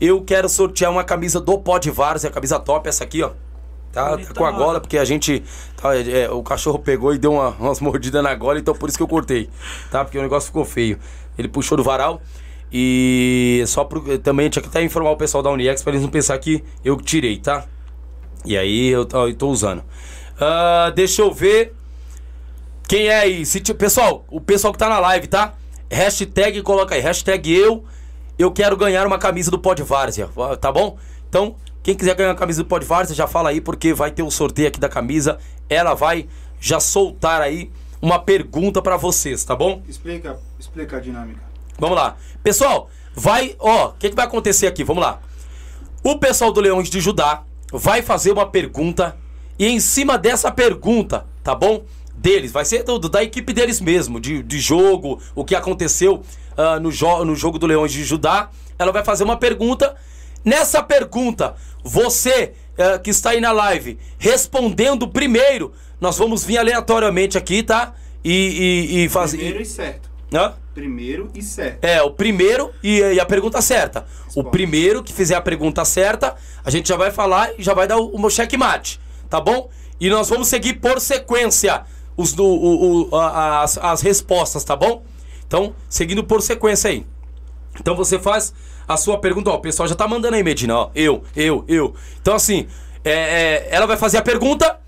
[0.00, 3.30] eu quero sortear uma camisa do Pod Várzea, a camisa top, essa aqui, ó.
[3.92, 5.42] Tá, tá com a gola, porque a gente.
[5.74, 8.98] Tá, é, o cachorro pegou e deu uma, umas mordidas na gola, então por isso
[8.98, 9.48] que eu cortei.
[9.90, 10.04] Tá?
[10.04, 10.98] Porque o negócio ficou feio.
[11.38, 12.20] Ele puxou do varal.
[12.70, 16.10] E só pro, também tinha que até informar o pessoal da Uniex pra eles não
[16.10, 17.64] pensar que eu tirei, tá?
[18.44, 19.80] E aí eu, eu tô usando.
[19.80, 21.74] Uh, deixa eu ver.
[22.86, 23.46] Quem é aí?
[23.46, 25.54] Se, pessoal, o pessoal que tá na live, tá?
[25.90, 27.00] Hashtag, coloca aí.
[27.00, 27.84] Hashtag eu.
[28.38, 30.28] Eu quero ganhar uma camisa do Pod Várzea,
[30.60, 30.98] tá bom?
[31.26, 34.22] Então, quem quiser ganhar a camisa do Pod Várzea, já fala aí, porque vai ter
[34.22, 35.38] o um sorteio aqui da camisa.
[35.70, 36.28] Ela vai
[36.60, 39.82] já soltar aí uma pergunta para vocês, tá bom?
[39.88, 41.40] Explica, explica a dinâmica.
[41.78, 42.16] Vamos lá.
[42.42, 44.84] Pessoal, vai, ó, o que, que vai acontecer aqui?
[44.84, 45.18] Vamos lá.
[46.04, 47.42] O pessoal do Leões de Judá
[47.72, 49.16] vai fazer uma pergunta
[49.58, 51.84] e em cima dessa pergunta, tá bom?
[52.14, 56.22] Deles, vai ser do, da equipe deles mesmo, de, de jogo, o que aconteceu
[56.56, 58.50] uh, no, jo no jogo do Leões de Judá.
[58.78, 59.94] Ela vai fazer uma pergunta.
[60.44, 67.36] Nessa pergunta, você uh, que está aí na live, respondendo primeiro, nós vamos vir aleatoriamente
[67.36, 67.94] aqui, tá?
[68.24, 68.32] E,
[68.90, 69.38] e, e fazer.
[69.38, 70.10] Primeiro e certo.
[70.32, 70.54] Hã?
[70.74, 71.84] Primeiro e certo.
[71.84, 74.06] É, o primeiro e, e a pergunta certa.
[74.34, 76.34] O primeiro que fizer a pergunta certa,
[76.64, 79.00] a gente já vai falar e já vai dar o, o checkmate,
[79.30, 79.70] tá bom?
[79.98, 81.84] E nós vamos seguir por sequência
[82.16, 85.02] os, do, o, o, as, as respostas, tá bom?
[85.46, 87.06] Então, seguindo por sequência aí.
[87.80, 88.52] Então você faz
[88.86, 91.94] a sua pergunta, ó, o pessoal já tá mandando aí, Medina, ó, eu, eu, eu.
[92.20, 92.66] Então assim,
[93.04, 94.78] é, é, ela vai fazer a pergunta,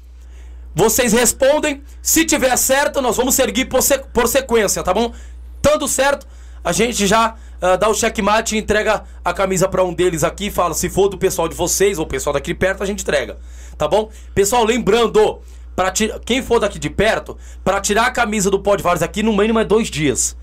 [0.75, 3.81] vocês respondem, se tiver certo, nós vamos seguir por,
[4.13, 5.13] por sequência, tá bom?
[5.61, 6.27] Tanto certo,
[6.63, 10.51] a gente já uh, dá o checkmate e entrega a camisa para um deles aqui
[10.51, 13.39] fala, se for do pessoal de vocês ou pessoal daqui perto, a gente entrega,
[13.77, 14.11] tá bom?
[14.35, 15.41] Pessoal, lembrando,
[15.75, 15.93] para
[16.25, 19.59] quem for daqui de perto, para tirar a camisa do Pod Vários aqui, no mínimo
[19.59, 20.37] é dois dias.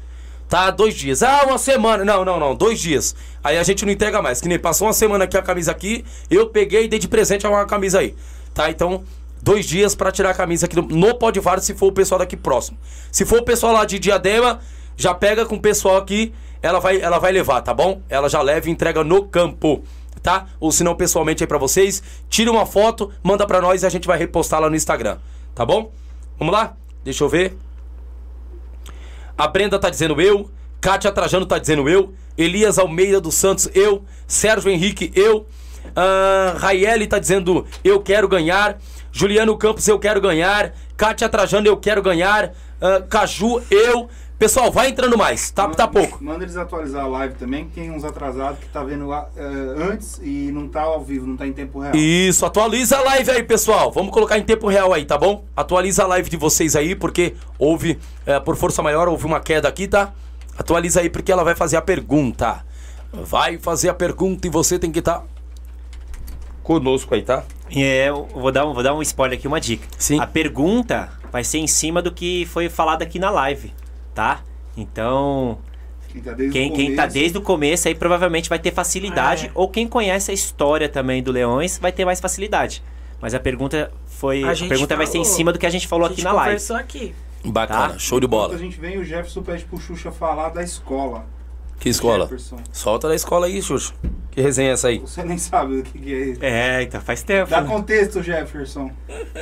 [0.48, 1.24] Tá, dois dias.
[1.24, 2.06] Ah, uma semana.
[2.06, 2.56] Não, não, não.
[2.56, 3.16] Dois dias.
[3.44, 4.40] Aí a gente não entrega mais.
[4.40, 6.06] Que nem passou uma semana aqui a camisa aqui.
[6.30, 8.16] Eu peguei e dei de presente uma camisa aí.
[8.54, 9.04] Tá, então,
[9.42, 11.18] dois dias para tirar a camisa aqui no, no
[11.62, 12.78] se for o pessoal daqui próximo.
[13.12, 14.60] Se for o pessoal lá de Diadema,
[14.96, 16.34] já pega com o pessoal aqui.
[16.62, 18.02] Ela vai, ela vai levar, tá bom?
[18.10, 19.84] Ela já leva e entrega no campo.
[20.24, 20.48] Tá?
[20.60, 22.02] Ou se não, pessoalmente aí pra vocês.
[22.30, 25.18] Tira uma foto, manda pra nós e a gente vai repostar lá no Instagram.
[25.54, 25.92] Tá bom?
[26.40, 26.76] Vamos lá?
[27.04, 27.65] Deixa eu ver.
[29.38, 30.50] A Brenda tá dizendo eu.
[30.80, 32.14] Kátia Trajano tá dizendo eu.
[32.38, 34.04] Elias Almeida dos Santos, eu.
[34.28, 35.46] Sérgio Henrique, eu.
[35.88, 38.78] Uh, Raiele tá dizendo eu quero ganhar.
[39.12, 40.74] Juliano Campos, eu quero ganhar.
[40.96, 42.54] Kátia Trajano, eu quero ganhar.
[42.82, 44.10] Uh, Caju, eu.
[44.38, 46.22] Pessoal, vai entrando mais, tá, manda, tá pouco.
[46.22, 50.20] Manda eles atualizar a live também, tem uns atrasados que tá vendo lá uh, antes
[50.22, 51.96] e não tá ao vivo, não tá em tempo real.
[51.96, 53.94] Isso, atualiza a live aí, pessoal.
[53.94, 55.46] Vamos colocar em tempo real aí, tá bom?
[55.56, 57.98] Atualiza a live de vocês aí, porque houve,
[58.28, 60.12] uh, por força maior, houve uma queda aqui, tá?
[60.58, 62.66] Atualiza aí, porque ela vai fazer a pergunta.
[63.14, 65.26] Vai fazer a pergunta e você tem que estar tá
[66.62, 67.46] conosco aí, tá?
[67.74, 69.88] É, eu vou dar, um, vou dar um spoiler aqui, uma dica.
[69.98, 70.20] Sim.
[70.20, 73.72] A pergunta vai ser em cima do que foi falado aqui na live
[74.16, 74.42] tá?
[74.76, 75.60] Então,
[76.08, 79.48] quem tá desde, quem, o, quem tá desde o começo aí provavelmente vai ter facilidade.
[79.48, 79.52] Ah, é.
[79.54, 82.82] Ou quem conhece a história também do Leões vai ter mais facilidade.
[83.22, 84.44] Mas a pergunta foi.
[84.44, 86.20] A, a pergunta falou, vai ser em cima do que a gente falou a gente
[86.20, 86.74] aqui na live.
[86.74, 87.16] aqui.
[87.44, 88.00] Bacana, tá?
[88.00, 88.56] show de bola.
[88.56, 91.26] a gente vem, o Jefferson pede pro Xuxa falar da escola.
[91.80, 92.24] Que escola?
[92.24, 92.58] Jefferson.
[92.72, 93.94] Solta da escola aí, Xuxa.
[94.32, 95.00] Que resenha é essa aí?
[95.00, 96.44] Você nem sabe o que, que é isso.
[96.44, 97.50] É, então faz tempo.
[97.50, 97.68] Dá né?
[97.68, 98.92] contexto, Jefferson.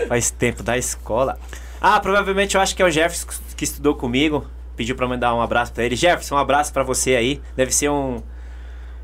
[0.08, 1.40] Faz tempo da escola.
[1.80, 4.46] Ah, provavelmente eu acho que é o Jefferson que estudou comigo
[4.76, 5.96] pediu para mandar um abraço para ele.
[5.96, 7.42] Jefferson, um abraço para você aí.
[7.56, 8.22] Deve ser um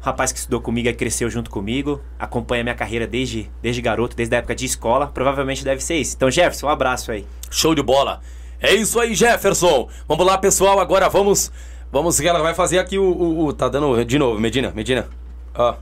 [0.01, 2.01] rapaz que estudou comigo e cresceu junto comigo.
[2.17, 5.07] Acompanha minha carreira desde, desde garoto, desde a época de escola.
[5.07, 6.15] Provavelmente deve ser isso.
[6.15, 7.25] Então, Jefferson, um abraço aí.
[7.49, 8.21] Show de bola.
[8.61, 9.89] É isso aí, Jefferson.
[10.07, 10.79] Vamos lá, pessoal.
[10.79, 11.51] Agora vamos.
[11.91, 15.09] Vamos que ela vai fazer aqui o, o, o, Tá dando de novo, Medina, Medina.
[15.55, 15.75] Ó.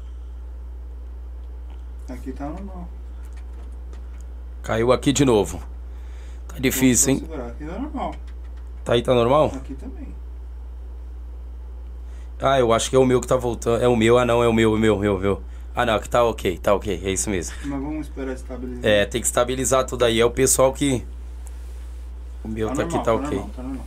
[2.09, 2.87] Aqui tá normal.
[4.63, 5.61] Caiu aqui de novo.
[6.47, 7.23] Tá difícil, hein?
[7.47, 8.15] Aqui tá normal.
[8.87, 9.51] Tá aí, tá normal?
[9.53, 10.07] Aqui também.
[12.41, 13.83] Ah, eu acho que é o meu que tá voltando.
[13.83, 15.41] É o meu, ah não, é o meu, o meu, o meu, o meu.
[15.75, 17.53] Ah não, aqui tá ok, tá ok, é isso mesmo.
[17.65, 18.85] Mas vamos esperar estabilizar.
[18.85, 20.21] É, tem que estabilizar tudo aí.
[20.21, 21.05] É o pessoal que.
[22.45, 23.37] O meu tá, tá normal, aqui, tá, tá ok.
[23.37, 23.85] Normal, tá normal.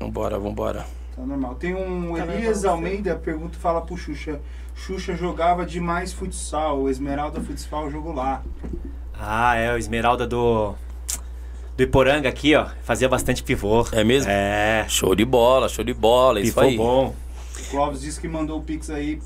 [0.00, 0.86] Vambora, vambora.
[1.14, 1.54] Tá normal.
[1.56, 4.40] Tem um tá Elias Almeida, pergunta fala pro Xuxa.
[4.74, 8.42] Xuxa jogava demais futsal, o Esmeralda Futsal jogou lá.
[9.12, 10.74] Ah, é, o Esmeralda do
[11.80, 13.86] do Iporanga aqui, ó, fazia bastante pivô.
[13.92, 14.30] É mesmo?
[14.30, 14.84] É.
[14.86, 16.76] Show de bola, show de bola, pivô isso aí.
[16.76, 17.14] bom.
[17.70, 19.18] Clóvis disse que mandou o Pix aí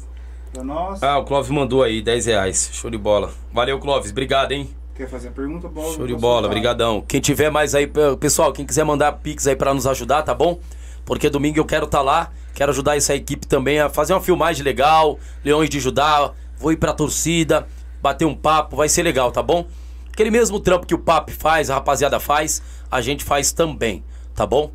[0.52, 1.02] pra nós.
[1.02, 2.70] Ah, o Clóvis mandou aí, 10 reais.
[2.72, 3.32] Show de bola.
[3.52, 4.12] Valeu, Clóvis.
[4.12, 4.70] Obrigado, hein?
[4.94, 5.66] Quer fazer a pergunta?
[5.68, 7.00] Bola, Show de bola, brigadão.
[7.08, 10.32] Quem tiver mais aí, pe- pessoal, quem quiser mandar pix aí pra nos ajudar, tá
[10.32, 10.60] bom?
[11.04, 14.62] Porque domingo eu quero estar lá, quero ajudar essa equipe também a fazer uma filmagem
[14.62, 17.66] legal, Leões de Judá, vou ir pra torcida,
[18.00, 19.66] bater um papo, vai ser legal, tá bom?
[20.14, 24.46] Aquele mesmo trampo que o Papo faz, a rapaziada faz, a gente faz também, tá
[24.46, 24.70] bom?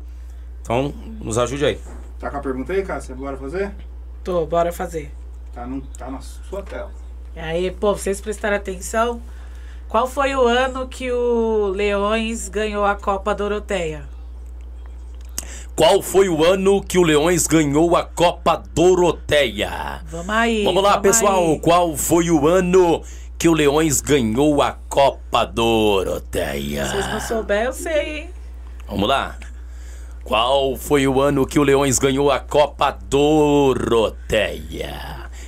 [0.60, 1.80] Então, nos ajude aí.
[2.18, 3.14] Tá com a pergunta aí, Cássia?
[3.14, 3.74] Bora fazer?
[4.22, 5.10] Tô, bora fazer.
[5.54, 6.90] Tá, no, tá na sua tela.
[7.34, 9.22] E aí, pô, vocês prestaram atenção?
[9.88, 14.06] Qual foi o ano que o Leões ganhou a Copa Doroteia?
[15.74, 20.02] Qual foi o ano que o Leões ganhou a Copa Doroteia?
[20.04, 20.64] Vamos aí.
[20.64, 21.52] Vamos lá, pessoal.
[21.52, 21.60] aí.
[21.60, 23.02] Qual foi o ano
[23.40, 26.84] que o Leões ganhou a Copa Doroteia?
[26.84, 28.30] Se vocês não souberem, eu sei, hein?
[28.86, 29.38] Vamos lá.
[30.22, 34.10] Qual foi o ano que o Leões ganhou a Copa Doroteia?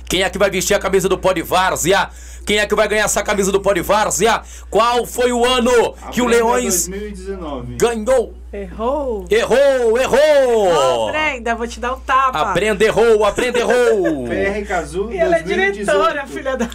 [0.09, 2.09] Quem é que vai vestir a camisa do Pó de Várzea?
[2.47, 4.41] Quem é que vai ganhar essa camisa do Pó de Várzea?
[4.71, 7.75] Qual foi o ano que o Aprenda Leões 2019.
[7.75, 8.33] ganhou?
[8.51, 9.27] Errou.
[9.29, 11.11] Errou, errou!
[11.11, 12.39] Brenda, vou te dar um tapa.
[12.39, 14.25] Aprenda, errou, aprenda, errou!
[14.27, 15.73] PR Cazu E ela é 2018.
[15.85, 16.67] diretora, filha da.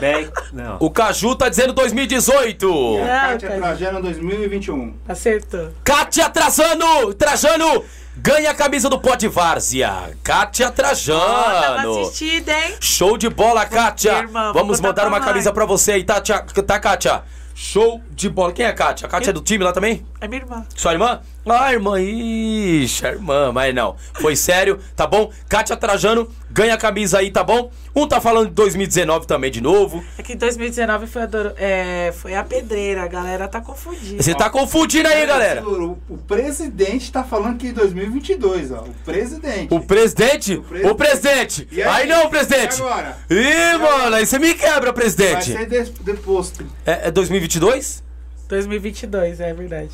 [0.00, 0.76] Bem, não.
[0.80, 2.66] O Caju tá dizendo 2018!
[2.96, 3.50] E a Kátia.
[3.50, 4.94] Trajano 2021.
[5.08, 5.68] Acertou.
[5.84, 7.84] Kátia Trajano, Trajano
[8.16, 10.10] ganha a camisa do Pó de Várzea.
[10.22, 12.00] Kátia Trajano.
[12.02, 12.74] assistida, hein?
[12.80, 14.26] Show de bola, Kátia.
[14.52, 15.26] Vamos mandar uma mãe.
[15.28, 17.22] camisa pra você aí, tá, tia- tá, Kátia?
[17.54, 18.52] Show de bola.
[18.52, 19.06] Quem é a Kátia?
[19.06, 20.04] A Kátia é do time lá também?
[20.20, 20.64] É minha irmã.
[20.76, 21.20] Sua irmã?
[21.46, 23.96] Ah, irmã, ixi, a irmã, mas não.
[24.20, 25.32] Foi sério, tá bom?
[25.48, 27.70] Kátia Trajano, ganha a camisa aí, tá bom?
[27.96, 30.04] Um tá falando de 2019 também de novo.
[30.18, 34.22] É que 2019 foi a, Doro- é, foi a pedreira, a galera tá confundida.
[34.22, 35.66] Você tá confundindo aí, galera.
[35.66, 38.82] O, o presidente tá falando que 2022, ó.
[38.84, 39.74] O presidente.
[39.74, 40.54] O presidente?
[40.56, 40.94] O presidente.
[40.94, 41.68] presidente.
[41.72, 42.08] E aí, aí?
[42.08, 42.78] não, presidente.
[42.78, 43.16] E agora?
[43.30, 45.52] Ih, mano, aí você me quebra, Vai presidente.
[45.52, 46.64] ser des- deposto.
[46.86, 48.04] É, é 2022?
[48.50, 49.90] 2022, é verdade.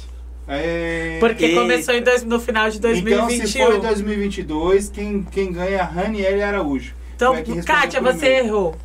[0.48, 1.16] É...
[1.20, 1.60] Porque Eita.
[1.60, 3.46] começou em dois, no final de Então, 2021.
[3.46, 6.94] se for em 2022, quem, quem ganha é a Raniele Araújo.
[7.14, 7.34] Então,
[7.64, 8.76] Kátia, você errou.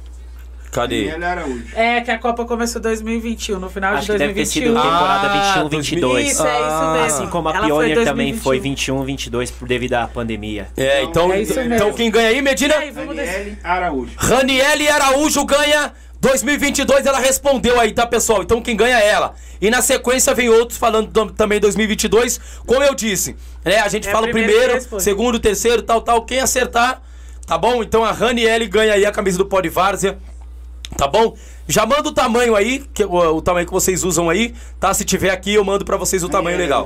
[0.72, 1.06] Cadê?
[1.10, 1.65] Raniele Araújo.
[1.76, 4.73] É que a Copa começou em 2021, no final Acho de que deve ter 2021.
[4.73, 6.19] sido temporada Ah, 21-22.
[6.31, 6.93] Isso, é isso Ah.
[6.93, 7.06] mesmo.
[7.07, 8.41] Assim como a Ela foi Pioneer também 2021.
[8.41, 10.68] foi 21-22 por devido à pandemia.
[10.77, 12.73] É, então, É isso então quem ganha aí, Medina?
[12.76, 12.91] E aí.
[12.91, 14.11] Raniele Araújo.
[14.18, 15.91] Raniele Araújo ganha
[16.22, 18.43] 2022, ela respondeu aí, tá, pessoal?
[18.43, 19.34] Então quem ganha é ela.
[19.60, 22.39] E na sequência vem outros falando do- também 2022.
[22.65, 23.35] Como eu disse,
[23.65, 23.80] né?
[23.80, 25.02] A gente É fala o primeiro, responde.
[25.03, 26.22] segundo, terceiro, tal, tal.
[26.23, 27.02] Quem acertar,
[27.48, 27.81] tá bom?
[27.81, 30.19] Então a Raniele ganha aí a camisa do Pó de Várzea.
[30.95, 31.35] Tá bom?
[31.68, 34.93] Já manda o tamanho aí, que, o, o tamanho que vocês usam aí, tá?
[34.93, 36.85] Se tiver aqui, eu mando pra vocês o tamanho é legal.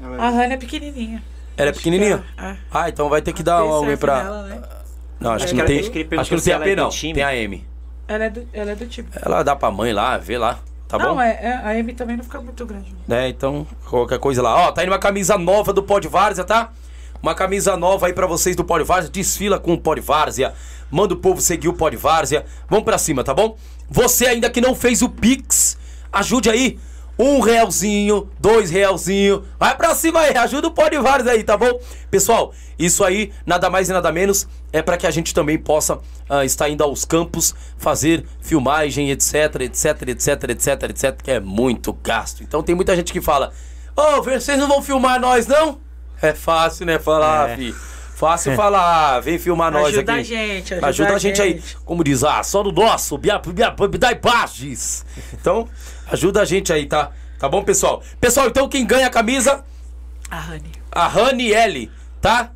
[0.00, 1.22] Ela A é- Hannah é pequenininha.
[1.56, 2.22] Ela é pequenininha?
[2.38, 2.54] É.
[2.70, 4.22] Ah, então vai ter que dar surf pra.
[4.22, 4.62] nela, né?
[5.18, 5.78] Não, acho, Acho que não tem.
[5.80, 6.04] acho que
[6.36, 6.88] não tem AP, é não.
[6.90, 7.14] time.
[7.14, 7.66] Tem a M.
[8.08, 9.08] Ela é do, ela é do time.
[9.20, 10.60] Ela dá pra mãe lá, vê lá.
[10.88, 11.20] Tá não, bom?
[11.20, 12.94] é, é- a M também não fica muito grande.
[13.08, 13.28] né?
[13.28, 14.68] Então, qualquer coisa lá.
[14.68, 16.70] Ó, tá indo uma camisa nova do Pó de Várzea, tá?
[17.20, 19.10] Uma camisa nova aí pra vocês do Pó de Várzea.
[19.10, 20.54] Desfila com o Pó de Várzea.
[20.88, 22.44] Manda o povo seguir o Pó de Várzea.
[22.68, 23.56] Vamos pra cima, tá bom?
[23.90, 25.76] Você ainda que não fez o Pix,
[26.12, 26.78] ajude aí.
[27.18, 29.42] Um realzinho, dois realzinho.
[29.58, 31.80] Vai pra cima aí, ajuda o Pó de Várzea aí, tá bom?
[32.10, 35.98] Pessoal, isso aí, nada mais e nada menos, é pra que a gente também possa
[36.28, 41.92] ah, estar indo aos campos, fazer filmagem, etc, etc, etc, etc, etc, que é muito
[41.94, 42.42] gasto.
[42.42, 43.50] Então tem muita gente que fala,
[43.96, 45.80] ô, vocês não vão filmar nós, não?
[46.20, 47.56] É fácil, né, falar, É.
[47.56, 47.74] fi.
[48.16, 50.20] Fácil falar, vem filmar nós Ajuda aqui.
[50.20, 51.52] a gente, ajuda ajuda a a gente aí.
[51.52, 51.76] gente.
[51.84, 53.18] Como diz, ah, só no nosso,
[53.98, 55.04] dá imagens.
[55.34, 55.68] Então,
[56.10, 57.10] ajuda a gente aí, tá?
[57.38, 58.02] Tá bom, pessoal?
[58.20, 59.64] Pessoal, então quem ganha a camisa,
[60.30, 60.72] A Rani.
[60.90, 62.50] a Raniele, tá?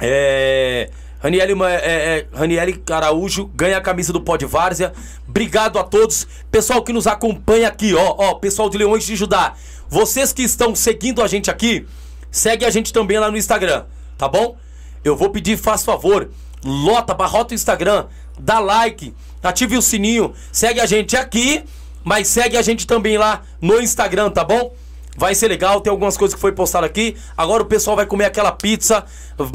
[0.00, 0.90] É.
[1.22, 4.92] Raniele, é, é, Raniele Araújo ganha a camisa do Pó de Várzea.
[5.28, 6.26] Obrigado a todos.
[6.50, 8.14] Pessoal que nos acompanha aqui, ó.
[8.16, 9.54] Ó, pessoal de Leões de Judá.
[9.88, 11.86] Vocês que estão seguindo a gente aqui,
[12.30, 13.84] segue a gente também lá no Instagram,
[14.16, 14.56] tá bom?
[15.04, 16.30] Eu vou pedir, faz favor,
[16.64, 18.06] lota, barrota o Instagram,
[18.38, 19.12] dá like,
[19.42, 21.64] ative o sininho, segue a gente aqui,
[22.04, 24.74] mas segue a gente também lá no Instagram, tá bom?
[25.16, 27.16] Vai ser legal, tem algumas coisas que foi postado aqui.
[27.36, 29.04] Agora o pessoal vai comer aquela pizza,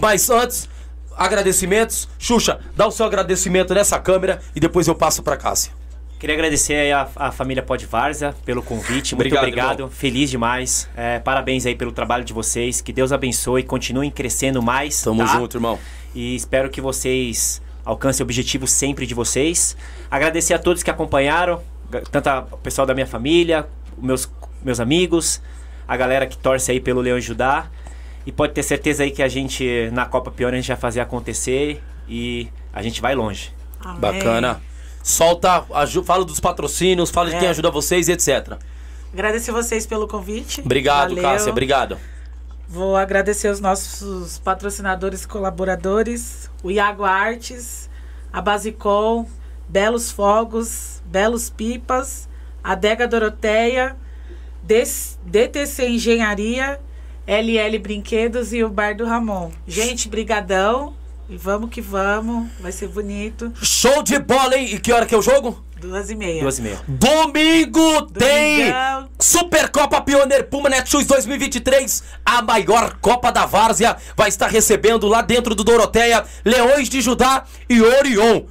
[0.01, 0.69] mas antes,
[1.15, 2.07] agradecimentos.
[2.19, 5.71] Xuxa, dá o seu agradecimento nessa câmera e depois eu passo pra Cássia.
[6.19, 9.15] Queria agradecer a, a família Pode Várzea pelo convite.
[9.15, 9.89] Muito Obrigado, obrigado.
[9.89, 10.89] Feliz demais.
[10.95, 12.79] É, parabéns aí pelo trabalho de vocês.
[12.81, 13.63] Que Deus abençoe.
[13.63, 15.01] Continuem crescendo mais.
[15.01, 15.27] Tamo tá?
[15.27, 15.77] junto, irmão.
[16.13, 19.75] E espero que vocês alcancem o objetivo sempre de vocês.
[20.09, 21.61] Agradecer a todos que acompanharam,
[22.11, 23.67] tanto o pessoal da minha família,
[23.97, 24.29] meus,
[24.63, 25.41] meus amigos,
[25.87, 27.67] a galera que torce aí pelo Leão Judá.
[28.25, 30.99] E pode ter certeza aí que a gente, na Copa Pione, a gente vai fazer
[30.99, 31.81] acontecer.
[32.07, 33.51] e a gente vai longe.
[33.79, 33.99] Amém.
[33.99, 34.61] Bacana.
[35.01, 35.63] Solta,
[36.05, 37.49] fala dos patrocínios, fala de quem É.
[37.51, 38.57] ajuda vocês e etc.
[39.13, 40.61] Agradecer vocês pelo convite.
[40.61, 41.23] Obrigado, Valeu.
[41.23, 41.51] Cássia.
[41.51, 41.97] Obrigado.
[42.67, 47.89] Vou agradecer os nossos patrocinadores e colaboradores, o Iago Artes,
[48.33, 49.27] a Basicol,
[49.69, 52.27] Belos Fogos, Belos Pipas,
[52.61, 53.95] a Dega Doroteia,
[54.61, 56.77] DTC Engenharia,
[57.25, 59.49] LL Brinquedos e o Bar do Ramon.
[59.65, 60.93] Gente, brigadão.
[61.29, 62.49] E vamos que vamos.
[62.59, 63.53] Vai ser bonito.
[63.61, 64.75] Show de bola, hein?
[64.75, 65.63] E que hora que é o jogo?
[65.79, 66.41] Duas e meia.
[66.41, 66.79] Duas e meia.
[66.85, 69.09] Domingo tem Domingão.
[69.17, 75.55] Supercopa Pioneer Puma Netshoes 2023, a maior Copa da Várzea, vai estar recebendo lá dentro
[75.55, 78.43] do Doroteia Leões de Judá e Orion.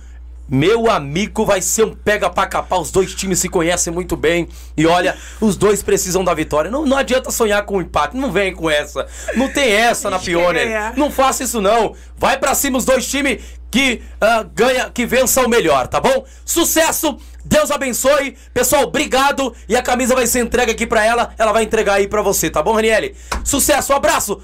[0.49, 2.81] Meu amigo, vai ser um pega pra capar.
[2.81, 4.49] Os dois times se conhecem muito bem.
[4.77, 6.71] E olha, os dois precisam da vitória.
[6.71, 8.17] Não, não adianta sonhar com um empate.
[8.17, 9.07] Não vem com essa.
[9.37, 10.93] Não tem essa na Pioneer.
[10.97, 11.95] Não faça isso, não.
[12.17, 16.25] Vai pra cima os dois times que ah, ganha, que vença o melhor, tá bom?
[16.45, 17.19] Sucesso!
[17.45, 18.37] Deus abençoe.
[18.55, 19.55] Pessoal, obrigado.
[19.69, 21.35] E a camisa vai ser entregue aqui pra ela.
[21.37, 23.17] Ela vai entregar aí pra você, tá bom, Raniele?
[23.45, 24.41] Sucesso, um abraço.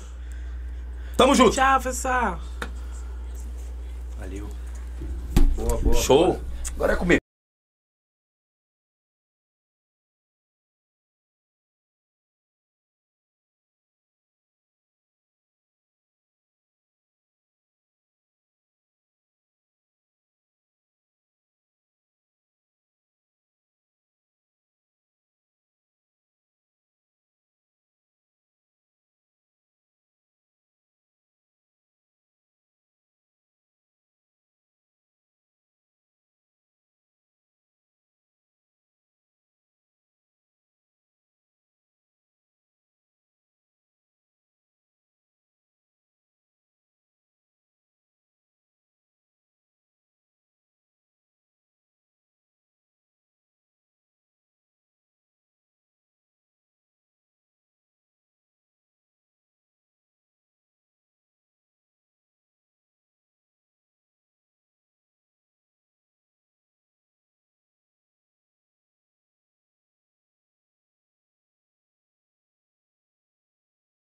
[1.16, 1.52] Tamo junto.
[1.52, 2.40] Tchau, pessoal.
[5.69, 5.95] Valeu.
[5.95, 6.41] Show.
[6.74, 7.19] Agora é comer.